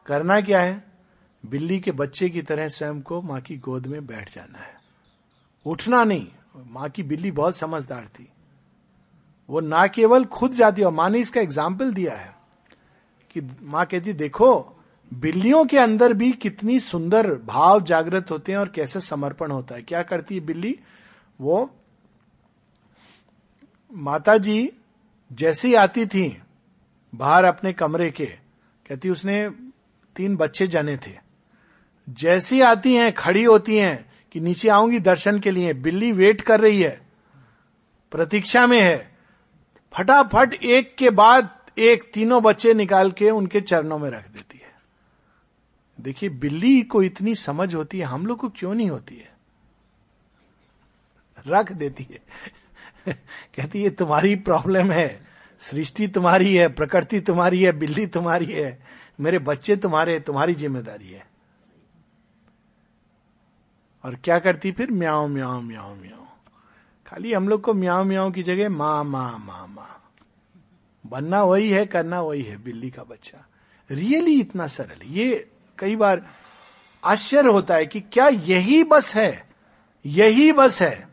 करना 0.07 0.41
क्या 0.41 0.61
है? 0.61 0.83
बिल्ली 1.43 1.79
के 1.79 1.91
बच्चे 1.91 2.29
की 2.29 2.41
तरह 2.41 2.67
स्वयं 2.67 3.01
को 3.01 3.21
माँ 3.21 3.39
की 3.41 3.57
गोद 3.57 3.87
में 3.87 4.05
बैठ 4.05 4.33
जाना 4.35 4.59
है। 4.59 4.75
उठना 5.65 6.03
नहीं। 6.03 6.27
माँ 6.67 6.89
की 6.89 7.03
बिल्ली 7.03 7.31
बहुत 7.31 7.57
समझदार 7.57 8.05
थी। 8.07 8.27
वो 9.49 9.59
ना 9.59 9.85
केवल 9.87 10.25
खुद 10.25 10.51
जाती 10.51 10.83
और 10.83 10.91
माँ 10.91 11.09
ने 11.09 11.19
इसका 11.19 11.41
एग्ज़ाम्पल 11.41 11.93
दिया 11.93 12.15
है 12.15 12.35
कि 13.31 13.41
माँ 13.61 13.85
कहती, 13.85 14.13
देखो, 14.13 14.77
बिल्लियों 15.11 15.65
के 15.65 15.77
अंदर 15.77 16.13
भी 16.13 16.31
कितनी 16.31 16.79
सुंदर 16.79 17.33
भाव 17.35 17.83
जागृत 17.83 18.31
होते 18.31 18.51
हैं 18.51 18.59
और 18.59 18.69
कैसे 18.69 18.99
समर्पण 18.99 19.51
होता 19.51 19.75
है। 19.75 19.81
क्या 19.81 20.01
करती 20.03 20.35
है 20.35 20.41
बिल्ली? 20.41 20.79
वो 21.41 21.69
माता 23.91 24.37
जी 24.37 24.73
जैसी 25.31 25.73
आती 25.75 26.05
थी 26.05 26.41
बाहर 27.15 27.43
अपने 27.43 27.73
कमरे 27.73 28.09
के, 28.11 28.25
कहती, 28.25 29.09
उसने 29.09 29.66
तीन 30.17 30.35
बच्चे 30.35 30.67
जने 30.67 30.97
थे। 30.97 31.17
जैसी 32.09 32.61
आती 32.61 32.95
हैं, 32.95 33.13
खड़ी 33.13 33.43
होती 33.43 33.77
हैं 33.77 34.13
कि 34.31 34.39
नीचे 34.39 34.69
आऊँगी 34.69 34.99
दर्शन 34.99 35.39
के 35.39 35.51
लिए। 35.51 35.73
बिल्ली 35.73 36.11
वेट 36.11 36.41
कर 36.41 36.59
रही 36.59 36.81
है। 36.81 37.01
प्रतीक्षा 38.11 38.67
में 38.67 38.81
है। 38.81 39.17
फटाफट 39.93 40.53
एक 40.53 40.95
के 40.95 41.09
बाद 41.09 41.49
एक 41.77 42.11
तीनों 42.13 42.43
बच्चे 42.43 42.73
निकाल 42.73 43.11
के 43.11 43.29
उनके 43.29 43.61
चरणों 43.61 43.99
में 43.99 44.09
रख 44.09 44.27
देती 44.27 44.57
है। 44.57 44.73
देखिए, 46.01 46.29
बिल्ली 46.29 46.81
को 46.81 47.03
इतनी 47.03 47.35
समझ 47.35 47.75
होती 47.75 47.99
है, 47.99 48.05
हम 48.05 48.25
लोग 48.25 48.37
को 48.37 48.49
क्यों 48.49 48.75
नहीं 48.75 48.89
होती 48.89 49.15
है? 49.15 49.31
रख 51.47 51.71
देती 51.71 52.07
है। 52.11 52.19
कहती 53.57 53.83
है 53.83 53.89
तुम्हारी 53.89 54.35
प्रॉब्लम 54.35 54.91
है। 54.91 55.27
सृष्टि 55.59 56.07
तुम्हारी 56.07 56.55
है, 56.55 56.67
प्रकृति 56.67 57.19
तुम्हारी 57.19 57.63
है, 57.63 57.71
बिल्ली 57.71 58.07
तुम्हारी 58.07 58.45
है। 58.45 58.83
मेरे 59.19 59.39
बच्चे 59.39 59.75
तुम्हारे 59.75 60.19
तुम्हारी 60.19 60.53
ज़िम्मेदारी 60.55 61.09
है। 61.09 61.25
और 64.03 64.15
क्या 64.15 64.37
करती 64.39 64.71
फिर? 64.71 64.91
म्याओ 64.91 65.27
म्याओ 65.27 65.61
म्याओ 65.61 65.95
म्याओ 65.95 66.25
खाली 67.05 67.33
हम 67.33 67.47
लोग 67.49 67.61
को 67.61 67.73
म्याओ 67.73 68.03
म्याओ 68.03 68.31
की 68.31 68.43
जगह 68.43 68.69
माँ 68.69 69.03
माँ 69.03 69.37
माँ 69.39 69.67
माँ। 69.67 69.93
बनना 71.05 71.43
वही 71.43 71.69
है 71.69 71.85
करना 71.85 72.21
वही 72.21 72.41
है 72.43 72.57
बिल्ली 72.57 72.89
का 72.91 73.03
बच्चा। 73.03 73.45
रियली 73.89 74.39
इतना 74.39 74.67
सरल। 74.67 75.05
ये 75.07 75.47
कई 75.77 75.95
बार 75.95 76.25
आश्चर्य 77.03 77.49
होता 77.49 77.75
है 77.75 77.85
कि 77.85 77.99
क्या 78.01 78.27
यही 78.27 78.83
बस 78.83 79.15
है? 79.15 79.47
यही 80.05 80.51
बस 80.51 80.81
है। 80.81 81.07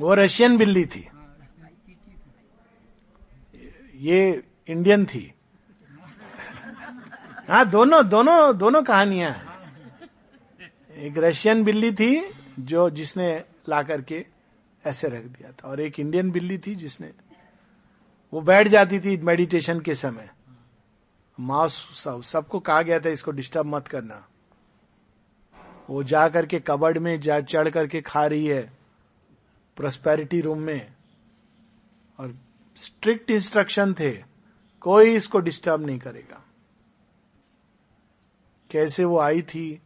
वो 0.00 0.14
रशियन 0.14 0.56
बिल्ली 0.56 0.84
थी। 0.84 1.08
ये 3.96 4.42
इंडियन 4.68 5.04
थी। 5.06 5.32
हाँ 7.48 7.64
दोनों 7.70 8.08
दोनों 8.08 8.56
दोनों 8.58 8.82
कहानियाँ 8.82 9.34
एक 10.96 11.18
रशियन 11.18 11.62
बिल्ली 11.64 11.92
थी 11.92 12.10
जो 12.60 12.88
जिसने 12.90 13.28
ला 13.68 13.82
करके 13.82 14.24
ऐसे 14.84 15.08
रख 15.08 15.24
दिया 15.24 15.50
था, 15.50 15.68
और 15.68 15.80
एक 15.80 15.98
इंडियन 16.00 16.30
बिल्ली 16.30 16.58
थी 16.58 16.74
जिसने, 16.74 17.10
वो 18.32 18.40
बैठ 18.40 18.68
जाती 18.68 19.00
थी 19.00 19.16
मेडिटेशन 19.16 19.80
के 19.80 19.94
समय। 19.94 20.28
माउस 21.38 21.74
सब, 21.94 22.22
सबको 22.22 22.60
कहा 22.60 22.82
गया 22.82 22.98
था, 23.00 23.08
इसको 23.08 23.30
डिस्टर्ब 23.30 23.66
मत 23.66 23.88
करना। 23.88 24.26
वो 25.90 26.02
जा 26.04 26.28
करके 26.28 26.60
कबर्ड 26.60 26.98
में 26.98 27.20
जा, 27.20 27.40
चढ़ 27.40 27.68
करके 27.68 28.00
खा 28.00 28.26
रही 28.26 28.46
है 28.46 28.62
प्रोस्पेरिटी 29.76 30.40
रूम 30.40 30.58
में, 30.58 30.92
और 32.18 32.34
स्ट्रिक्ट 32.76 33.30
इंस्ट्रक्शन 33.30 33.94
थे, 33.94 34.12
कोई 34.82 35.14
इसको 35.14 35.38
डिस्टर्ब 35.40 35.86
नहीं 35.86 35.98
करेगा। 35.98 36.42
कैसे 38.70 39.04
वो 39.04 39.18
आई 39.18 39.42
थी, 39.44 39.80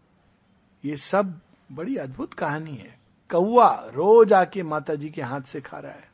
ये 0.85 0.97
सब 0.97 1.41
बड़ी 1.71 1.97
अद्भुत 1.97 2.35
कहानी 2.35 2.77
है। 2.77 2.99
कौआ 3.31 3.69
रोज 3.89 4.33
आके 4.33 4.63
माता 4.63 4.95
जी 4.95 5.11
के 5.11 5.23
हाथ 5.23 5.41
से 5.43 5.61
खा 5.61 5.79
रहा 5.79 5.93
है। 5.93 6.09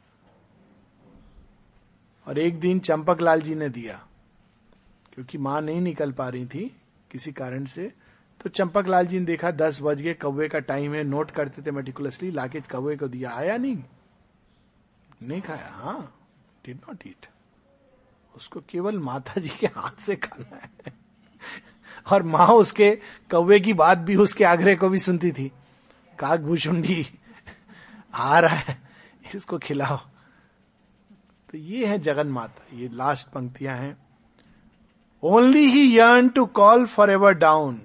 और 2.26 2.38
एक 2.38 2.58
दिन 2.60 2.78
चंपक 2.80 3.20
लाल 3.20 3.40
जी 3.40 3.54
ने 3.54 3.68
दिया, 3.68 4.00
क्योंकि 5.12 5.38
माँ 5.38 5.60
नहीं 5.60 5.80
निकल 5.80 6.12
पा 6.12 6.28
रही 6.28 6.46
थी 6.46 6.64
किसी 7.10 7.32
कारण 7.32 7.64
से 7.64 7.92
तो 8.40 8.50
चंपक 8.50 8.86
लाल 8.86 9.06
जी 9.06 9.18
ने 9.18 9.24
देखा 9.26 9.50
दस 9.50 9.78
बज 9.82 10.00
गए, 10.02 10.14
कौवे 10.14 10.48
का 10.48 10.58
टाइम 10.60 10.94
है, 10.94 11.04
नोट 11.04 11.30
करते 11.30 11.62
थे 11.62 11.70
मेटिकुलसली 11.70 12.30
लाके 12.30 12.60
कौवे 12.62 12.96
को 12.96 13.08
दिया, 13.08 13.30
आया 13.30 13.56
नहीं? 13.56 13.82
नहीं 15.22 15.40
खाया 15.40 15.70
हाँ। 15.72 16.12
डिड 16.66 16.76
नॉट 16.78 17.06
ईट 17.06 17.26
उसको 18.34 18.60
केवल 18.70 18.98
माता 18.98 19.40
जी 19.40 19.48
के 19.60 19.66
हाथ 19.66 20.00
से 20.00 20.16
खाना 20.16 20.56
है। 20.56 20.92
और 22.12 22.22
माँ 22.22 22.46
उसके 22.48 22.90
कौवे 23.30 23.58
की 23.60 23.72
बात 23.74 23.98
भी 23.98 24.16
उसके 24.16 24.44
आग्रह 24.44 24.74
को 24.76 24.88
भी 24.88 24.98
सुनती 24.98 25.30
थी। 25.32 25.50
काक 26.18 26.40
भूषुंडी, 26.40 27.06
आ 28.14 28.38
रहा 28.38 28.54
है, 28.54 28.76
इसको 29.34 29.58
खिलाओ। 29.58 29.96
तो 31.48 31.58
ये 31.58 31.86
है 31.86 31.98
जगन 31.98 32.26
माता, 32.28 32.64
ये 32.72 32.88
लास्ट 32.92 33.28
पंक्तियाँ 33.28 33.76
हैं। 33.76 33.96
Only 35.22 35.64
he 35.70 35.98
yearn 35.98 36.28
to 36.28 36.44
call 36.46 36.86
for 36.86 37.10
ever 37.10 37.34
down 37.34 37.80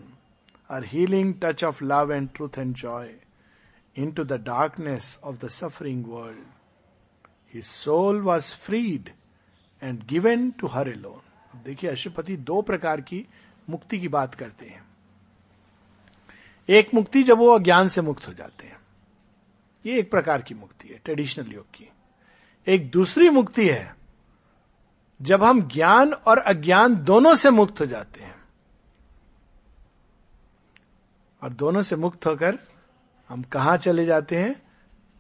her 0.69 0.85
healing 0.85 1.33
touch 1.43 1.63
of 1.63 1.83
love 1.83 2.13
and 2.13 2.29
truth 2.35 2.57
and 2.57 2.75
joy 2.75 3.13
into 4.11 4.23
the 4.23 4.41
darkness 4.43 5.19
of 5.23 5.37
the 5.37 5.47
suffering 5.49 6.05
world 6.07 6.60
his 7.53 7.65
soul 7.65 8.21
was 8.21 8.55
freed 8.55 9.09
and 9.83 10.03
given 10.03 10.51
to 10.51 10.67
her 10.67 10.89
alone 10.93 11.21
देखिए, 11.63 11.89
अशुपति 11.89 12.37
दो 12.37 12.61
प्रकार 12.61 13.01
की 13.01 13.27
मुक्ति 13.69 13.99
की 13.99 14.07
बात 14.07 14.35
करते 14.35 14.65
हैं। 14.65 14.85
एक 16.69 16.93
मुक्ति 16.93 17.23
जब 17.23 17.37
वो 17.37 17.47
अज्ञान 17.47 17.87
से 17.87 18.01
मुक्त 18.01 18.27
हो 18.27 18.33
जाते 18.33 18.67
हैं। 18.67 18.79
ये 19.85 19.99
एक 19.99 20.11
प्रकार 20.11 20.41
की 20.41 20.53
मुक्ति 20.53 20.87
है 20.87 21.01
ट्रेडिशनल 21.05 21.51
योग 21.51 21.65
की। 21.73 21.89
एक 22.67 22.91
दूसरी 22.91 23.29
मुक्ति 23.29 23.69
है, 23.69 23.95
जब 25.21 25.43
हम 25.43 25.61
ज्ञान 25.61 26.13
और 26.13 26.37
अज्ञान 26.37 26.95
दोनों 26.95 27.35
से 27.35 27.49
मुक्त 27.49 27.81
हो 27.81 27.85
जाते 27.85 28.19
हैं। 28.19 28.41
और 31.43 31.49
दोनों 31.49 31.81
से 31.81 31.95
मुक्त 31.95 32.25
होकर 32.25 32.59
हम 33.29 33.41
कहा 33.41 33.77
चले 33.77 34.05
जाते 34.05 34.37
हैं? 34.37 34.61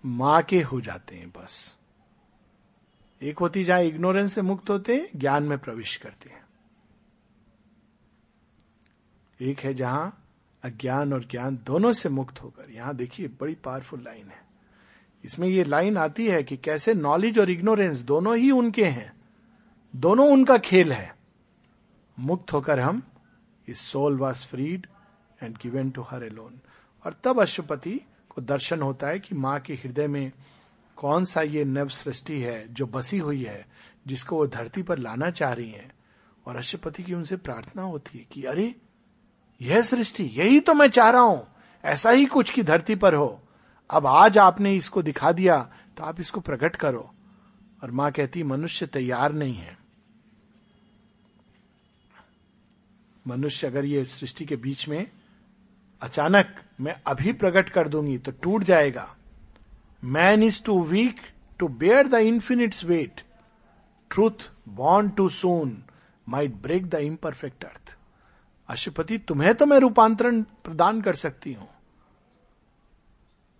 माँ 0.05 0.41
के 0.41 0.61
हो 0.61 0.81
जाते 0.81 1.15
हैं 1.15 1.29
बस। 1.29 1.77
एक 3.21 3.39
होती 3.39 3.63
जहाँ 3.63 3.81
इग्नोरेंस 3.81 4.33
से 4.33 4.41
मुक्त 4.41 4.69
होते 4.69 4.95
हैं 4.95 5.09
ज्ञान 5.15 5.43
में 5.43 5.57
प्रवेश 5.57 5.95
करते 5.97 6.29
हैं। 6.29 6.43
एक 9.39 9.59
है 9.59 9.73
जहाँ 9.73 10.17
अज्ञान 10.63 11.13
और 11.13 11.23
ज्ञान 11.23 11.55
दोनों 11.65 11.91
से 11.93 12.09
मुक्त 12.09 12.41
होकर, 12.41 12.69
यहाँ 12.71 12.95
देखिए 12.95 13.27
बड़ी 13.39 13.55
पावरफुल 13.55 14.01
लाइन 14.01 14.27
है। 14.27 14.39
इसमें 15.23 15.47
ये 15.47 15.63
लाइन 15.63 15.97
आती 15.97 16.27
है 16.27 16.41
कि 16.43 16.57
कैसे 16.57 16.93
नॉलेज 16.93 17.39
और 17.39 17.49
इग्नोरेंस 17.49 17.99
दोनों 18.01 18.35
ही 18.37 18.51
उनके 18.51 18.85
हैं, 18.85 19.13
दोनों 19.93 20.29
उनका 20.31 20.57
खेल 20.57 20.91
है। 20.91 21.15
मुक्त 22.17 22.53
होकर 22.53 22.79
हम 22.79 23.01
इस 23.67 23.79
soul 23.81 24.17
was 24.17 24.45
freed 24.45 24.87
and 25.43 25.57
given 25.57 25.89
to 25.91 26.01
her 26.01 26.23
alone 26.23 26.59
और 27.05 27.15
तब 27.23 27.39
अशुपति 27.41 27.99
को 28.29 28.41
दर्शन 28.41 28.81
होता 28.81 29.07
है 29.07 29.19
कि 29.19 29.35
माँ 29.35 29.59
के 29.59 29.73
हृदय 29.73 30.07
में 30.07 30.31
कौन 31.01 31.25
सा 31.25 31.41
ये 31.41 31.65
नव 31.65 31.87
सृष्टि 31.87 32.41
है 32.41 32.73
जो 32.73 32.85
बसी 32.85 33.17
हुई 33.17 33.43
है, 33.43 33.67
जिसको 34.07 34.35
वो 34.35 34.47
धरती 34.47 34.83
पर 34.83 34.97
लाना 34.97 35.31
चाह 35.31 35.53
रही 35.53 35.71
है? 35.71 35.91
और 36.45 36.55
अशुपति 36.55 37.03
की 37.03 37.13
उनसे 37.13 37.35
प्रार्थना 37.35 37.81
होती 37.81 38.19
है 38.19 38.25
कि, 38.31 38.43
अरे, 38.43 38.75
यह 39.61 39.81
सृष्टि, 39.81 40.23
यही 40.23 40.59
तो 40.59 40.73
मैं 40.73 40.87
चाह 40.87 41.09
रहा 41.09 41.21
हूँ। 41.21 41.47
ऐसा 41.85 42.09
ही 42.09 42.25
कुछ 42.25 42.49
की 42.49 42.63
धरती 42.63 42.95
पर 42.95 43.13
हो। 43.13 43.43
अब 43.89 44.05
आज 44.05 44.37
आपने 44.37 44.75
इसको 44.75 45.01
दिखा 45.01 45.31
दिया 45.31 45.73
तो 45.97 46.03
आप 46.03 46.19
इसको 46.19 46.39
प्रकट 46.39 46.75
करो। 46.75 47.13
और 47.83 47.91
माँ 47.91 48.11
कहती, 48.11 48.43
मनुष्य 48.43 48.85
तैयार 48.85 49.33
नहीं 49.33 49.55
है। 49.55 49.77
मनुष्य 53.27 53.67
अगर 53.67 53.85
ये 53.85 54.05
सृष्टि 54.05 54.45
के 54.45 54.55
बीच 54.55 54.87
में 54.87 55.11
अचानक 56.01 56.63
मैं 56.81 57.01
अभी 57.07 57.33
प्रकट 57.33 57.69
कर 57.69 57.87
दूँगी 57.87 58.17
तो 58.17 58.31
टूट 58.31 58.63
जाएगा। 58.63 59.15
man 60.02 60.42
is 60.42 60.62
too 60.64 60.80
weak 60.84 61.20
to 61.58 61.68
bear 61.78 62.08
the 62.08 62.14
infinite's 62.24 62.84
weight 62.84 63.22
truth 64.10 64.50
bond 64.76 65.14
to 65.16 65.28
soon 65.28 65.76
might 66.26 66.54
break 66.62 66.88
the 66.90 67.00
imperfect 67.02 67.64
earth 67.64 67.96
अशुपति 68.68 69.18
तुम्हें 69.18 69.54
तो 69.54 69.66
मैं 69.66 69.78
रूपांतरण 69.78 70.42
प्रदान 70.64 71.00
कर 71.00 71.14
सकती 71.14 71.52
हूं 71.52 71.66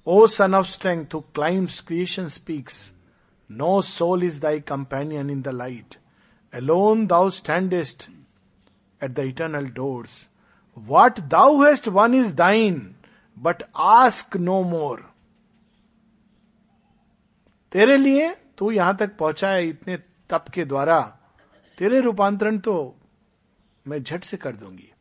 O 0.07 0.27
son 0.29 0.55
of 0.55 0.67
strength 0.67 1.15
who 1.15 1.21
climbs 1.35 1.81
creation 1.87 2.29
speaks 2.29 2.91
no 3.51 3.81
soul 3.83 4.25
is 4.25 4.41
thy 4.41 4.61
companion 4.69 5.31
in 5.31 5.43
the 5.43 5.49
light 5.55 5.95
alone 6.53 7.07
thou 7.07 7.31
standest 7.31 8.09
at 9.01 9.11
the 9.11 9.27
eternal 9.29 9.67
doors 9.75 10.25
what 10.77 11.21
thou 11.31 11.63
hast 11.63 11.89
won 11.89 12.15
is 12.15 12.33
thine 12.35 12.81
but 13.37 13.63
ask 13.77 14.37
no 14.37 14.63
more 14.63 15.05
तेरे 17.72 17.98
लिए 17.98 18.30
तू 18.58 18.72
यहाँ 18.72 18.96
तक 18.98 19.18
पहुँचा 19.18 19.50
है 19.50 19.68
इतने 19.68 19.98
तप 20.30 20.46
के 20.54 20.66
द्वारा। 20.66 21.00
तेरे 21.78 22.00
रूपांतरण 22.02 22.58
तो 22.58 22.96
मैं 23.86 24.04
झट 24.04 24.24
से 24.24 24.38
कर 24.38 24.56
दूँगी। 24.56 24.92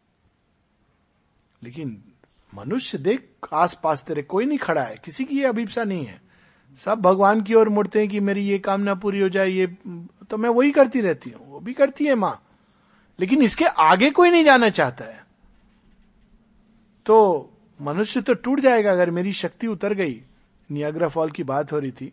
लेकिन 1.63 2.03
मनुष्य 2.53 2.99
देख, 2.99 3.29
आसपास 3.53 4.03
तेरे 4.03 4.23
कोई 4.23 4.45
नहीं 4.45 4.59
खड़ा 4.59 4.83
है, 4.83 4.97
किसी 5.05 5.25
की 5.25 5.39
ये 5.39 5.45
अभिप्सा 5.45 5.85
नहीं 5.85 6.05
है। 6.05 6.21
सब 6.79 7.01
भगवान 7.01 7.43
की 7.43 7.55
ओर 7.55 7.69
मुड़ते 7.69 7.99
हैं 7.99 8.09
कि 8.09 8.21
मेरी 8.21 8.43
ये 8.43 8.59
कामना 8.59 8.95
पूरी 8.95 9.21
हो 9.21 9.29
जाए, 9.29 9.49
ये 9.49 9.67
तो 10.31 10.37
मैं 10.37 10.51
वही 10.51 10.71
करती 10.71 11.01
रहती 11.01 11.31
हूँ, 11.31 11.51
वो 11.51 11.61
भी 11.61 11.73
करती 11.73 12.05
है 12.05 12.15
माँ। 12.15 12.47
लेकिन 13.19 13.43
इसके 13.43 13.65
आगे 13.65 14.11
कोई 14.11 14.31
नहीं 14.31 14.45
जाना 14.45 14.69
चाहता 14.69 15.05
है। 15.05 15.25
तो 17.07 17.51
मनुष्य 17.81 18.21
तो 18.21 18.35
टूट 18.35 18.61
जाएगा 18.61 18.93
अगर 18.93 19.11
मेरी 19.11 19.33
शक्ति 19.33 19.67
उतर 19.67 19.95
गई। 19.95 20.21
नियाग्रा 20.71 21.09
फॉल 21.09 21.31
की 21.31 21.43
बात 21.43 21.73
हो 21.73 21.79
रही 21.79 21.91
थी। 21.91 22.13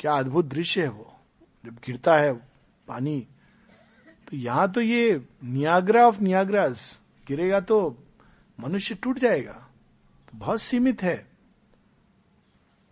क्या 0.00 0.12
अद्भुत 0.12 0.46
दृश्य 0.46 0.82
है 0.82 0.88
वो। 0.88 1.14
जब 1.64 1.74
गिरता 1.86 2.16
है 2.16 2.32
पानी 2.88 3.26
तो 4.28 4.36
यहाँ 4.36 4.70
तो 4.72 4.80
ये 4.80 5.26
नियाग्रा 5.44 6.06
ऑफ़ 6.06 6.20
नियाग्रास 6.20 7.02
गिरेगा 7.28 7.60
तो 7.60 7.78
मनुष्य 8.58 8.94
टूट 8.94 9.18
जाएगा 9.18 9.52
तो 10.28 10.38
बहुत 10.38 10.60
सीमित 10.60 11.02
है। 11.02 11.16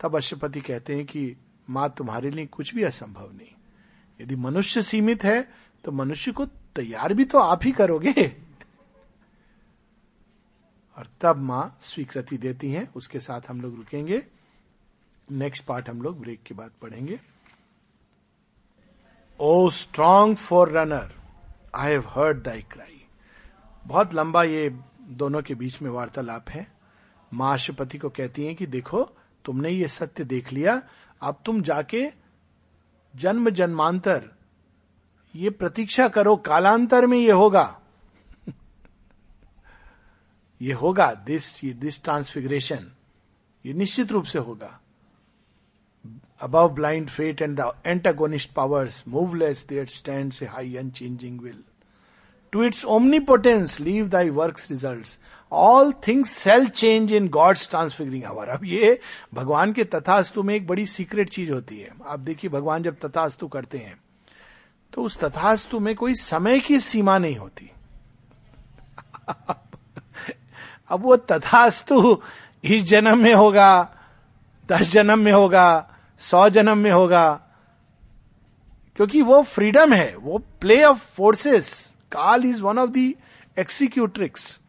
तब 0.00 0.16
अशुपति 0.16 0.60
कहते 0.60 0.94
हैं 0.94 1.04
कि, 1.06 1.36
माँ, 1.70 1.94
तुम्हारे 1.98 2.30
लिए 2.30 2.46
कुछ 2.46 2.74
भी 2.74 2.82
असंभव 2.82 3.32
नहीं। 3.32 3.54
यदि 4.20 4.36
मनुष्य 4.36 4.82
सीमित 4.82 5.24
है 5.24 5.40
तो 5.84 5.92
मनुष्य 5.92 6.32
को 6.32 6.46
तैयार 6.46 7.14
भी 7.14 7.24
तो 7.24 7.38
आप 7.38 7.64
ही 7.64 7.72
करोगे। 7.72 8.12
और 10.96 11.08
तब 11.20 11.36
माँ 11.36 11.76
स्वीकृति 11.80 12.36
देती 12.38 12.70
हैं, 12.70 12.90
उसके 12.94 13.20
साथ 13.20 13.40
हम 13.48 13.60
लोग 13.60 13.76
रुकेंगे। 13.76 14.22
नेक्स्ट 15.30 15.64
पार्ट 15.64 15.88
हम 15.88 16.02
लोग 16.02 16.20
ब्रेक 16.20 16.42
के 16.42 16.54
बाद 16.54 16.70
पढ़ेंगे। 16.82 17.20
O 19.40 19.70
strong 19.70 20.36
forerunner 20.70 21.14
I 21.74 21.90
have 21.90 22.04
heard 22.08 22.42
thy 22.42 22.62
cry 22.62 23.06
बहुत 23.86 24.14
लंबा 24.14 24.42
ये 24.42 24.80
दोनों 25.02 25.42
के 25.42 25.54
बीच 25.54 25.82
में 25.82 25.90
वार्तालाप 25.90 26.50
है। 26.50 26.72
माँ 27.34 27.58
को 27.70 28.08
कहती 28.08 28.46
हैं 28.46 28.56
कि 28.56 28.66
देखो, 28.66 29.10
तुमने 29.44 29.70
ये 29.70 29.88
सत्य 29.88 30.24
देख 30.24 30.52
लिया, 30.52 30.82
अब 31.20 31.42
तुम 31.44 31.62
जाके 31.62 32.12
जन्म 33.16 33.50
जन्मांतर 33.50 34.30
ये 35.34 35.50
प्रतीक्षा 35.50 36.08
करो, 36.08 36.36
कालांतर 36.36 37.06
में 37.06 37.18
ये 37.18 37.32
होगा। 37.32 37.80
ये 40.62 40.72
होगा 40.72 41.14
दिस 41.14 41.64
दिस 41.64 42.04
ट्रांसफिग्रेशन 42.04 42.92
ये 43.66 43.72
निश्चित 43.72 44.12
रूप 44.12 44.24
से 44.24 44.38
होगा। 44.38 44.80
Above 46.40 46.68
blind 46.68 47.08
fate 47.08 47.42
and 47.42 47.60
the 47.60 47.72
antagonist 47.86 48.52
powers 48.52 49.02
moveless 49.08 49.66
there 49.68 49.88
stand 49.88 50.32
a 50.42 50.46
high 50.46 50.76
unchanging 50.76 51.40
will 51.40 51.62
to 52.52 52.64
its 52.64 52.84
omnipotence 52.84 53.80
leave 53.80 54.08
thy 54.08 54.30
work 54.30 54.60
result 54.70 55.06
all 55.52 55.92
things 56.08 56.30
shall 56.30 56.68
change 56.68 57.12
in 57.12 57.28
God's 57.28 57.70
transfiguring 57.70 58.24
hour 58.24 58.48
अब 58.48 58.64
ये 58.64 59.00
भगवान 59.34 59.72
के 59.72 59.84
तथास्तु 59.84 60.42
में 60.42 60.54
एक 60.54 60.66
बड़ी 60.66 60.86
सीक्रेट 60.86 61.28
चीज़ 61.28 61.52
होती 61.52 61.78
है। 61.78 61.90
आप 62.06 62.20
देखिए, 62.20 62.50
भगवान 62.50 62.82
जब 62.82 62.96
तथास्तु 63.04 63.48
करते 63.48 63.78
हैं 63.78 64.00
तो 64.92 65.02
उस 65.02 65.18
तथास्तु 65.20 65.80
में 65.80 65.94
कोई 65.94 66.14
समय 66.14 66.60
की 66.60 66.80
सीमा 66.80 67.18
नहीं 67.18 67.36
होती। 67.36 67.70
अब 70.88 71.00
वो 71.00 71.16
तथास्तु 71.16 72.22
इस 72.64 72.82
जन्म 72.82 73.18
में 73.18 73.34
होगा, 73.34 73.96
दस 74.68 74.90
जन्म 74.90 75.18
में 75.18 75.32
होगा 75.32 75.92
सौ 76.18 76.48
जन्म 76.48 76.78
में 76.78 76.90
होगा। 76.90 77.40
क्योंकि 78.96 79.22
वो 79.22 79.42
फ्रीडम 79.42 79.92
है, 79.92 80.16
वो 80.16 80.38
प्ले 80.60 80.84
ऑफ़ 80.84 80.98
फोर्सेस 80.98 81.94
काल 82.12 82.44
is 82.44 82.62
one 82.62 82.78
of 82.78 82.90
the 82.90 83.14
executrix 83.58 84.60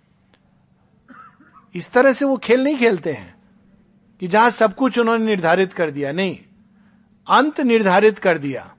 इस 1.75 1.91
तरह 1.91 2.13
से 2.13 2.25
वो 2.25 2.37
खेल 2.37 2.63
नहीं 2.63 2.77
खेलते 2.77 3.13
हैं, 3.13 3.35
कि 4.19 4.27
जहाँ 4.27 4.49
सब 4.49 4.75
कुछ 4.75 4.99
उन्होंने 4.99 5.25
निर्धारित 5.25 5.73
कर 5.73 5.91
दिया। 5.91 6.11
नहीं, 6.11 6.39
अंत 7.27 7.59
निर्धारित 7.59 8.19
कर 8.19 8.37
दिया। 8.37 8.73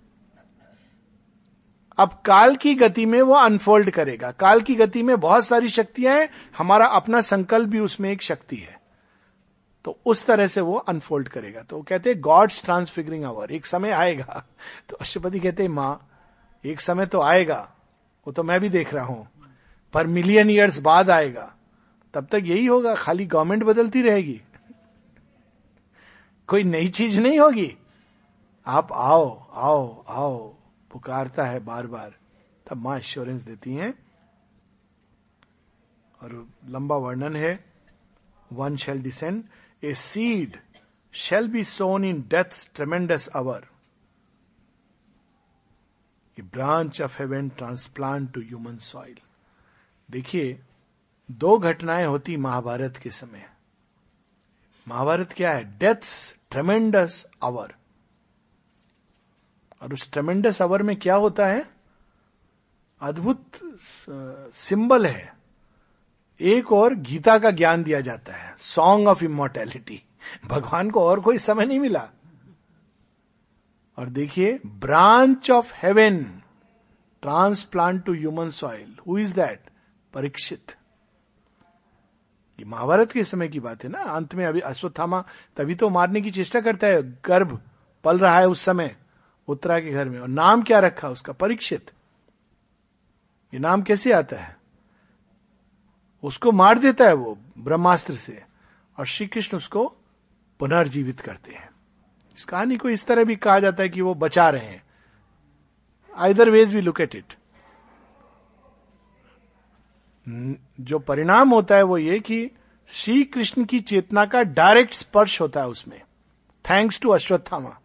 अब 1.98 2.22
काल 2.24 2.56
की 2.56 2.74
गति 2.74 3.06
में 3.06 3.22
वो 3.22 3.34
अनफोल्ड 3.34 3.90
करेगा। 3.90 4.30
काल 4.30 4.60
की 4.60 4.74
गति 4.74 5.02
में 5.02 5.20
बहुत 5.20 5.46
सारी 5.46 5.68
शक्तियाँ 5.68 6.16
हैं, 6.16 6.28
हमारा 6.58 6.86
अपना 6.86 7.20
संकल्प 7.20 7.68
भी 7.68 7.78
उसमें 7.78 8.10
एक 8.10 8.22
शक्ति 8.22 8.56
है। 8.56 8.77
तो 9.84 9.98
उस 10.06 10.26
तरह 10.26 10.46
से 10.46 10.60
वो 10.60 10.76
अनफोल्ड 10.76 11.28
करेगा। 11.28 11.62
तो 11.62 11.82
कहते 11.82 12.10
हैं 12.10 12.20
गॉड्स 12.20 12.64
ट्रांसफिगरिंग 12.64 13.24
आवर 13.24 13.52
एक 13.52 13.66
समय 13.66 13.90
आएगा। 13.90 14.44
तो 14.88 14.96
अशुपति 14.96 15.40
कहते 15.40 15.62
हैं, 15.62 15.70
माँ, 15.70 16.08
एक 16.64 16.80
समय 16.80 17.06
तो 17.06 17.20
आएगा। 17.20 17.74
वो 18.26 18.32
तो 18.32 18.42
मैं 18.42 18.60
भी 18.60 18.68
देख 18.68 18.94
रहा 18.94 19.04
हूँ। 19.04 19.28
पर 19.92 20.06
मिलियन 20.06 20.50
ईयर्स 20.50 20.78
बाद 20.78 21.10
आएगा। 21.10 21.54
तब 22.14 22.26
तक 22.26 22.42
यही 22.44 22.66
होगा। 22.66 22.94
खाली 22.94 23.26
गवर्नमेंट 23.26 23.64
बदलती 23.64 24.02
रहेगी। 24.02 24.42
कोई 26.48 26.64
नई 26.64 26.88
चीज़ 26.88 27.20
नहीं 27.20 27.38
होगी। 27.38 27.76
आप 28.66 28.92
आओ 28.92 29.50
आओ 29.52 30.04
आओ। 30.08 30.54
पुकारता 30.90 31.44
है 31.44 31.60
बार 31.60 31.86
बार 31.86 32.14
तब 32.70 32.76
माँ 32.76 32.98
एश्योरेंस 32.98 33.42
देती 33.42 33.74
हैं। 33.74 33.94
और 36.22 36.46
लंबा 36.68 36.96
वर्णन 36.96 37.36
है। 37.36 37.64
One 38.52 38.76
shall 38.76 39.02
descend 39.02 39.44
a 39.82 39.94
seed 39.94 40.56
shall 41.14 41.48
be 41.48 41.64
sown 41.64 42.04
in 42.04 42.20
death 42.22 42.70
tremendous 42.74 43.26
hour 43.28 43.66
a 46.38 46.42
branch 46.42 47.00
of 47.02 47.18
heaven 47.18 47.48
transplant 47.48 48.32
to 48.32 48.40
human 48.40 48.76
soil 48.76 49.18
देखिए, 50.10 50.60
दो 51.30 51.58
घटनाएँ 51.58 52.06
होती 52.06 52.36
महाभारत 52.36 52.96
के 52.96 53.10
समय। 53.10 53.48
महाभारत 54.88 55.32
क्या 55.32 55.52
है? 55.52 55.64
डेथ 55.78 56.02
ट्रेमेंडस 56.50 57.26
अवर 57.42 57.74
और 59.82 59.92
उस 59.92 60.10
ट्रेमेंडस 60.12 60.62
अवर 60.62 60.82
में 60.82 60.96
क्या 60.96 61.14
होता 61.14 61.46
है? 61.46 61.70
अद्भुत 63.00 63.58
सिंबल 64.54 65.06
है। 65.06 65.37
एक 66.40 66.72
और 66.72 66.94
गीता 66.94 67.38
का 67.38 67.50
ज्ञान 67.50 67.82
दिया 67.82 68.00
जाता 68.00 68.32
है 68.32 68.54
सॉन्ग 68.58 69.08
ऑफ़ 69.08 69.24
इमोर्टेलिटी 69.24 70.02
भगवान 70.46 70.90
को 70.90 71.04
और 71.04 71.20
कोई 71.20 71.38
समय 71.38 71.66
नहीं 71.66 71.78
मिला। 71.80 72.08
और 73.98 74.08
देखिए 74.08 74.60
branch 74.66 75.50
of 75.50 75.72
heaven 75.76 76.24
transplant 77.22 78.04
to 78.04 78.14
human 78.14 78.50
soil 78.50 78.96
who 79.06 79.18
is 79.18 79.34
that 79.34 79.60
Parikshit. 80.14 80.74
ये 82.58 82.64
महाभारत 82.64 83.12
के 83.12 83.24
समय 83.24 83.48
की 83.48 83.60
बात 83.60 83.84
है 83.84 83.90
ना? 83.90 83.98
अंत 83.98 84.34
में 84.34 84.46
अभी 84.46 84.60
अश्वत्थामा 84.60 85.24
तभी 85.56 85.74
तो 85.74 85.88
मारने 85.88 86.20
की 86.20 86.30
चेष्टा 86.30 86.60
करता 86.60 86.86
है। 86.86 87.02
गर्भ 87.02 87.60
पल 88.04 88.18
रहा 88.18 88.38
है 88.38 88.48
उस 88.48 88.60
समय, 88.60 88.96
उत्तरा 89.48 89.80
के 89.80 89.90
घर 89.90 90.08
में। 90.08 90.20
और 90.20 90.28
नाम 90.28 90.62
क्या 90.62 90.78
रखा 90.78 91.08
उसका? 91.08 91.32
परीक्षित। 91.32 91.90
ये 93.54 93.60
नाम 93.60 93.82
कैसे 93.82 94.12
आता 94.12 94.36
है? 94.36 94.57
उसको 96.22 96.52
मार 96.52 96.78
देता 96.78 97.04
है 97.04 97.14
वो 97.14 97.38
ब्रह्मास्त्र 97.58 98.14
से 98.14 98.42
और 98.98 99.06
श्री 99.06 99.26
कृष्ण 99.26 99.56
उसको 99.56 99.96
पुनर्जीवित 100.58 101.20
करते 101.20 101.52
हैं। 101.52 101.70
इस 102.36 102.44
कहानी 102.44 102.76
को 102.76 102.90
इस 102.90 103.06
तरह 103.06 103.24
भी 103.24 103.36
कहा 103.36 103.58
जाता 103.58 103.82
है 103.82 103.88
कि 103.88 104.00
वो 104.00 104.14
बचा 104.14 104.50
रहे 104.50 104.66
हैं। 104.66 104.82
Either 106.16 106.50
ways 106.50 106.74
we 106.74 106.80
look 106.80 107.00
at 107.00 107.14
it 107.14 107.34
जो 110.80 110.98
परिणाम 110.98 111.50
होता 111.50 111.76
है 111.76 111.82
वो 111.82 111.98
ये 111.98 112.20
कि 112.20 112.50
श्री 112.88 113.24
कृष्ण 113.24 113.64
की 113.64 113.80
चेतना 113.80 114.26
का 114.26 114.42
डायरेक्ट 114.42 114.94
स्पर्श 114.94 115.40
होता 115.40 115.60
है 115.60 115.68
उसमें। 115.68 116.00
Thanks 116.70 117.00
to 117.00 117.08
Ashwatthama. 117.08 117.78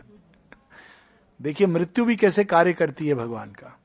देखिए, 1.42 1.66
मृत्यु 1.66 2.04
भी 2.04 2.16
कैसे 2.16 2.44
कार्य 2.44 2.72
करती 2.72 3.08
है 3.08 3.14
भगवान 3.14 3.50
का। 3.50 3.80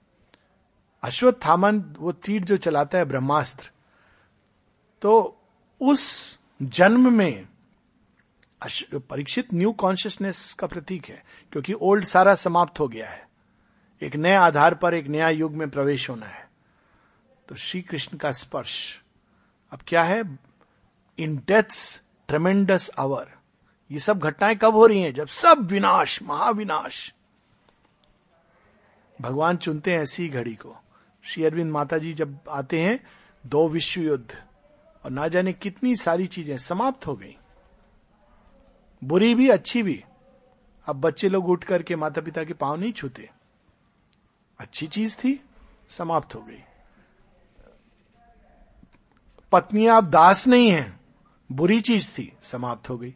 अश्वत्थामन 1.03 1.79
वो 1.79 2.11
तीर 2.11 2.43
जो 2.43 2.57
चलाता 2.57 2.97
है 2.97 3.05
ब्रह्मास्त्र। 3.05 3.69
तो 5.01 5.41
उस 5.81 6.37
जन्म 6.61 7.13
में 7.13 7.47
परीक्षित 8.93 9.53
न्यू 9.53 9.71
कॉन्शियसनेस 9.71 10.53
का 10.53 10.67
प्रतीक 10.67 11.05
है, 11.05 11.23
क्योंकि 11.51 11.73
ओल्ड 11.73 12.05
सारा 12.05 12.35
समाप्त 12.35 12.79
हो 12.79 12.87
गया 12.87 13.09
है। 13.09 13.29
एक 14.01 14.15
नए 14.15 14.33
आधार 14.33 14.75
पर 14.75 14.93
एक 14.93 15.07
नया 15.07 15.29
युग 15.29 15.51
में 15.51 15.69
प्रवेश 15.69 16.09
होना 16.09 16.25
है। 16.25 16.49
तो 17.47 17.55
श्री 17.55 17.81
कृष्ण 17.81 18.17
का 18.17 18.31
स्पर्श। 18.31 19.01
अब 19.71 19.79
क्या 19.87 20.03
है? 20.03 20.39
In 21.17 21.37
death's, 21.47 22.01
tremendous 22.27 22.91
hour. 22.99 23.31
ये 23.91 23.99
सब 23.99 24.19
घटनाएँ 24.19 24.55
कब 24.55 24.73
हो 24.73 24.85
रही 24.85 25.01
हैं? 25.01 25.13
जब 25.13 25.27
सब 25.27 25.67
विनाश, 25.71 26.21
महाविनाश। 26.23 27.13
भगवान 29.21 29.57
चुनते 29.57 29.93
हैं 29.93 29.99
ऐसी 29.99 30.27
घड़ी 30.29 30.55
को। 30.55 30.77
श्री 31.29 31.45
अरविंद 31.45 31.71
माता 31.71 31.97
जी 31.97 32.13
जब 32.13 32.39
आते 32.49 32.81
हैं, 32.81 33.07
दो 33.45 33.69
विश्व 33.69 34.01
युद्ध 34.01 34.43
और 35.05 35.11
ना 35.11 35.27
जाने 35.27 35.53
कितनी 35.53 35.95
सारी 35.95 36.27
चीज़ें 36.27 36.57
समाप्त 36.57 37.07
हो 37.07 37.15
गई। 37.15 37.37
बुरी 39.03 39.35
भी, 39.35 39.49
अच्छी 39.49 39.83
भी। 39.83 40.03
अब 40.85 40.95
बच्चे 40.95 41.29
लोग 41.29 41.49
उठ 41.49 41.63
करके 41.63 41.95
माता 41.95 42.21
पिता 42.21 42.43
के 42.43 42.53
पाँव 42.53 42.75
नहीं 42.75 42.93
छूते। 42.93 43.29
अच्छी 44.59 44.87
चीज़ 44.87 45.17
थी, 45.17 45.43
समाप्त 45.89 46.35
हो 46.35 46.41
गई। 46.41 46.63
पत्नी 49.51 49.87
आप 49.87 50.03
दास 50.03 50.47
नहीं 50.47 50.69
हैं, 50.71 50.99
बुरी 51.51 51.81
चीज़ 51.81 52.11
थी, 52.11 52.33
समाप्त 52.41 52.89
हो 52.89 52.97
गई। 52.97 53.15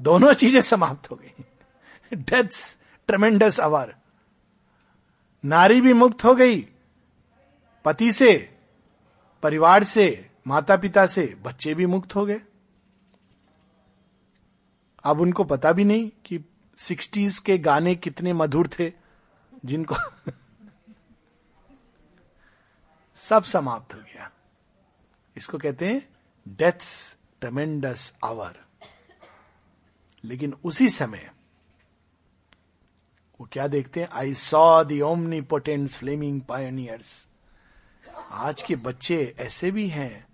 दोनों 0.00 0.32
चीज़ें 0.32 0.60
समाप्त 0.60 1.10
हो 1.10 1.16
गई। 1.16 1.44
डेथ्स 2.14 2.78
ट्रमेंडस 3.06 3.60
अवर 3.60 3.96
नारी 5.44 5.80
भी 5.80 5.92
मुक्त 5.92 6.24
हो 6.24 6.34
गई। 6.34 6.68
पति 7.84 8.12
से, 8.12 8.58
परिवार 9.42 9.84
से 9.84 10.30
माता 10.46 10.76
पिता 10.76 11.06
से 11.06 11.36
बच्चे 11.42 11.74
भी 11.74 11.86
मुक्त 11.86 12.14
हो 12.14 12.26
गए। 12.26 12.40
अब 15.04 15.20
उनको 15.20 15.44
पता 15.44 15.72
भी 15.72 15.84
नहीं 15.84 16.10
कि 16.24 16.44
सिक्सटीज 16.76 17.38
के 17.38 17.58
गाने 17.58 17.94
कितने 17.94 18.32
मधुर 18.32 18.70
थे, 18.78 18.92
जिनको 19.64 19.94
सब 23.14 23.42
समाप्त 23.42 23.94
हो 23.94 24.00
गया। 24.00 24.30
इसको 25.36 25.58
कहते 25.58 25.88
हैं 25.88 26.08
डेथ्स 26.48 27.16
ट्रमेंडस 27.40 28.14
आवर 28.24 28.64
लेकिन 30.24 30.54
उसी 30.64 30.88
समय 30.88 31.30
वो 33.40 33.48
क्या 33.52 33.66
देखते 33.68 34.00
हैं? 34.00 34.08
I 34.12 34.34
saw 34.34 34.84
the 34.84 35.00
omnipotent 35.40 35.88
flaming 35.88 36.40
pioneers 36.40 37.26
आज 38.30 38.62
के 38.62 38.76
बच्चे 38.76 39.34
ऐसे 39.38 39.70
भी 39.70 39.88
हैं। 39.88 40.26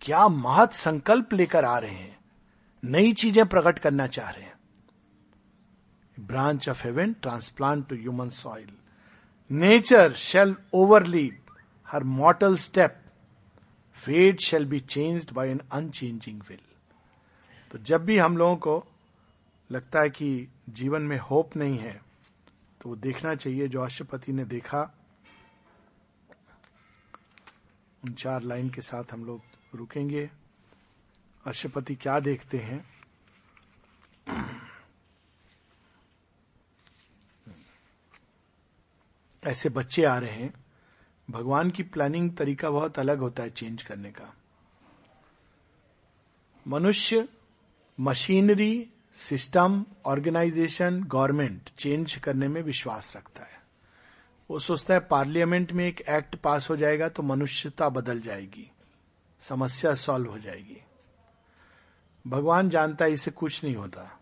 क्या 0.00 0.28
महत 0.28 0.72
संकल्प 0.72 1.32
लेकर 1.32 1.64
आ 1.64 1.78
रहे 1.78 1.90
हैं? 1.90 2.18
नई 2.84 3.12
चीज़ें 3.12 3.46
प्रकट 3.46 3.78
करना 3.78 4.06
चाह 4.06 4.30
रहे 4.30 4.44
हैं। 4.44 4.52
Branch 6.20 6.68
of 6.68 6.82
heaven 6.84 7.12
transplant 7.12 7.88
to 7.88 7.96
human 7.96 8.28
soil 8.28 8.68
nature 9.50 10.12
shall 10.12 10.56
overleap 10.74 11.36
her 11.88 12.04
mortal 12.04 12.56
step 12.56 13.00
fate 13.94 14.40
shall 14.40 14.66
be 14.66 14.80
changed 14.80 15.32
by 15.32 15.48
an 15.48 15.60
unchanging 15.72 16.40
will 16.48 16.60
तो 17.70 17.78
जब 17.78 18.04
भी 18.04 18.18
हम 18.18 18.36
लोगों 18.36 18.56
को 18.56 18.84
लगता 19.70 20.00
है 20.00 20.10
कि 20.10 20.48
जीवन 20.70 21.02
में 21.02 21.18
होप 21.18 21.56
नहीं 21.56 21.78
है 21.78 22.03
तो 22.84 22.90
वो 22.90 22.96
देखना 22.96 23.34
चाहिए, 23.34 23.68
जो 23.68 23.80
अष्टपति 23.80 24.32
ने 24.32 24.44
देखा। 24.44 24.98
उन 28.04 28.12
चार 28.12 28.42
लाइन 28.42 28.70
के 28.70 28.80
साथ 28.80 29.04
हम 29.12 29.24
लोग 29.24 29.42
रुकेंगे। 29.74 30.30
अष्टपति 31.46 31.94
क्या 31.94 32.20
देखते 32.20 32.58
हैं? 32.58 32.94
ऐसे 39.44 39.68
बच्चे 39.68 40.04
आ 40.04 40.18
रहे 40.18 40.30
हैं। 40.30 40.54
भगवान 41.30 41.70
की 41.70 41.82
प्लानिंग 41.82 42.36
तरीका 42.36 42.70
बहुत 42.70 42.98
अलग 42.98 43.18
होता 43.18 43.42
है 43.42 43.50
चेंज 43.50 43.82
करने 43.82 44.12
का। 44.12 44.34
मनुष्य 46.66 47.28
machinery 48.00 48.93
system, 49.14 49.86
organisation, 50.06 51.04
government 51.04 51.70
change 51.78 52.14
करने 52.14 52.48
में 52.48 52.62
विश्वास 52.62 53.16
रखता 53.16 53.42
है। 53.42 53.62
वो 54.50 54.58
सोचता 54.58 54.94
है, 54.94 55.00
पार्लियामेंट 55.00 55.72
में 55.72 55.86
एक 55.86 56.00
एक्ट 56.00 56.36
पास 56.36 56.70
हो 56.70 56.76
जाएगा 56.76 57.08
तो 57.08 57.22
मनुष्यता 57.22 57.88
बदल 57.88 58.20
जाएगी। 58.20 58.70
समस्या 59.40 59.94
सॉल्व 59.94 60.30
हो 60.30 60.38
जाएगी। 60.38 60.82
भगवान 62.26 62.70
जानता 62.70 63.04
है 63.04 63.12
इसे 63.12 63.30
कुछ 63.30 63.64
नहीं 63.64 63.76
होता। 63.76 64.20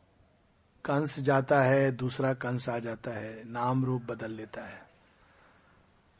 कंस 0.85 1.21
जाता 1.21 1.63
है, 1.63 1.93
दूसरा 1.93 2.35
कंस 2.35 2.69
आ 2.69 2.79
जाता 2.79 3.11
है, 3.11 3.53
नाम 3.53 3.85
रूप 3.85 4.03
बदल 4.03 4.31
लेता 4.31 4.63
है। 4.63 4.83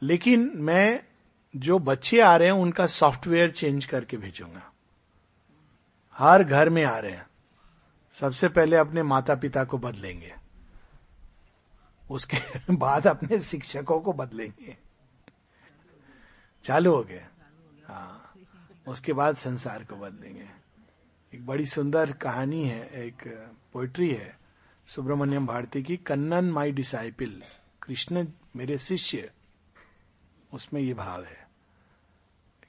लेकिन 0.01 0.51
मैं, 0.55 1.03
जो 1.55 1.79
बच्चे 1.79 2.21
आ 2.21 2.35
रहे 2.35 2.47
हैं, 2.47 2.55
उनका 2.55 2.87
सॉफ्टवेयर 2.87 3.51
चेंज 3.51 3.85
करके 3.85 4.17
भेजूँगा। 4.17 4.71
हर 6.13 6.43
घर 6.43 6.69
में 6.69 6.83
आ 6.83 6.99
रहे 6.99 7.11
हैं। 7.11 7.27
सबसे 8.13 8.49
पहले 8.49 8.75
अपने 8.75 9.03
माता 9.03 9.35
पिता 9.35 9.63
को 9.63 9.77
बदलेंगे। 9.77 10.35
उसके 12.11 12.37
बाद 12.73 13.07
अपने 13.07 13.41
शिक्षकों 13.41 13.99
को 13.99 14.13
बदलेंगे। 14.13 14.77
चालू 16.63 16.95
हो 16.95 17.03
गए 17.03 17.25
हाँ 17.85 18.33
उसके 18.87 19.13
बाद 19.13 19.35
संसार 19.35 19.83
को 19.83 19.95
बदलेंगे। 19.95 20.49
एक 21.33 21.45
बड़ी 21.45 21.65
सुंदर 21.65 22.11
कहानी 22.11 22.67
है, 22.67 22.87
एक 22.87 23.47
पोइट्री 23.73 24.13
है, 24.13 24.37
सुब्रमण्यम 24.87 25.47
भारती 25.47 25.83
की, 25.83 25.97
कन्नन 25.97 26.51
माई 26.51 26.71
डिसाइपल, 26.71 27.43
कृष्ण 27.81 28.27
मेरे 28.55 28.77
शिष्य। 28.77 29.31
उसमें 30.53 30.81
ये 30.81 30.93
भाव 30.93 31.23
है 31.23 31.47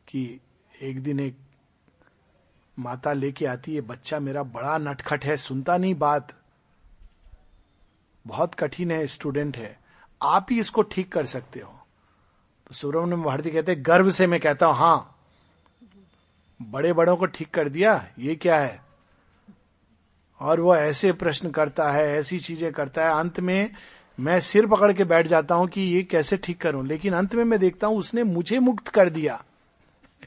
कि 0.08 0.40
एक 0.82 1.02
दिन 1.02 1.20
एक 1.20 1.36
माता 2.76 3.12
लेके 3.12 3.46
आती 3.46 3.74
है, 3.74 3.80
बच्चा 3.80 4.18
मेरा 4.20 4.42
बड़ा 4.42 4.76
नटखट 4.78 5.24
है, 5.24 5.36
सुनता 5.36 5.76
नहीं 5.76 5.94
बात। 5.94 6.32
बहुत 8.24 8.54
कठिन 8.54 8.90
है, 8.90 9.06
स्टूडेंट 9.06 9.56
है। 9.56 9.76
आप 10.22 10.46
ही 10.50 10.60
इसको 10.60 10.82
ठीक 10.82 11.12
कर 11.12 11.26
सकते 11.26 11.60
हो। 11.60 11.72
तो 12.66 12.74
सुब्रमण्यम 12.74 13.22
भारती 13.22 13.50
कहते 13.50 13.74
गर्व 13.74 14.10
से 14.10 14.26
मैं 14.26 14.40
कहता 14.40 14.66
हूँ, 14.66 14.76
हाँ, 14.76 15.16
बड़े 16.60 16.92
बड़ों 16.92 17.16
को 17.16 17.26
ठीक 17.26 17.50
कर 17.50 17.68
दिया, 17.68 17.94
ये 18.18 18.34
क्या 18.34 18.58
है? 18.60 18.82
और 20.40 20.60
वो 20.60 20.74
ऐसे 20.76 21.12
प्रश्न 21.12 21.50
करता 21.50 21.90
है, 21.92 22.06
ऐसी 22.08 22.38
चीज़ें 22.38 22.72
करता 22.72 23.02
है। 23.02 23.18
अंत 23.20 23.40
में 23.40 23.70
मैं 24.18 24.38
सिर 24.40 24.66
पकड़ 24.66 24.92
के 24.92 25.04
बैठ 25.04 25.26
जाता 25.26 25.54
हूँ 25.54 25.68
कि 25.68 25.80
ये 25.80 26.02
कैसे 26.02 26.36
ठीक 26.36 26.60
करूँ, 26.60 26.86
लेकिन 26.86 27.14
अंत 27.14 27.34
में 27.34 27.44
मैं 27.44 27.58
देखता 27.60 27.86
हूँ 27.86 27.98
उसने 27.98 28.24
मुझे 28.24 28.58
मुक्त 28.58 28.88
कर 28.88 29.10
दिया। 29.10 29.42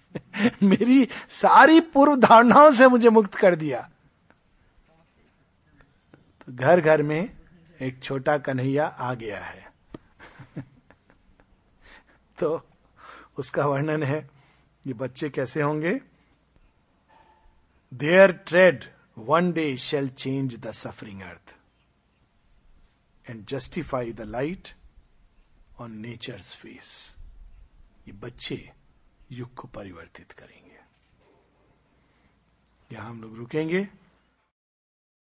मेरी 0.63 1.07
सारी 1.29 1.79
पूर्व 1.79 2.15
धारणाओं 2.15 2.71
से 2.71 2.87
मुझे 2.87 3.09
मुक्त 3.09 3.35
कर 3.35 3.55
दिया। 3.55 3.89
तो 6.41 6.53
घर 6.55 6.81
घर 6.81 7.01
में 7.01 7.37
एक 7.81 8.03
छोटा 8.03 8.37
कन्हैया 8.37 8.85
आ 8.85 9.13
गया 9.13 9.39
है। 9.39 9.73
तो 12.39 12.67
उसका 13.37 13.65
वर्णन 13.65 14.03
है, 14.03 14.29
ये 14.87 14.93
बच्चे 14.93 15.29
कैसे 15.29 15.61
होंगे? 15.61 16.01
Their 17.93 18.31
tread 18.31 18.83
one 19.17 19.51
day 19.51 19.77
shall 19.77 20.09
change 20.09 20.55
the 20.55 20.71
suffering 20.71 21.21
earth 21.21 21.57
and 23.29 23.45
justify 23.45 24.11
the 24.11 24.21
light 24.21 24.67
on 25.81 25.97
nature's 25.97 26.55
face 26.55 27.15
ये 28.07 28.13
बच्चे 28.13 28.71
युग 29.31 29.53
को 29.53 29.67
परिवर्तित 29.67 30.31
करेंगे। 30.31 30.79
यहाँ 32.91 33.09
हम 33.09 33.21
लोग 33.21 33.37
रुकेंगे। 33.37 33.87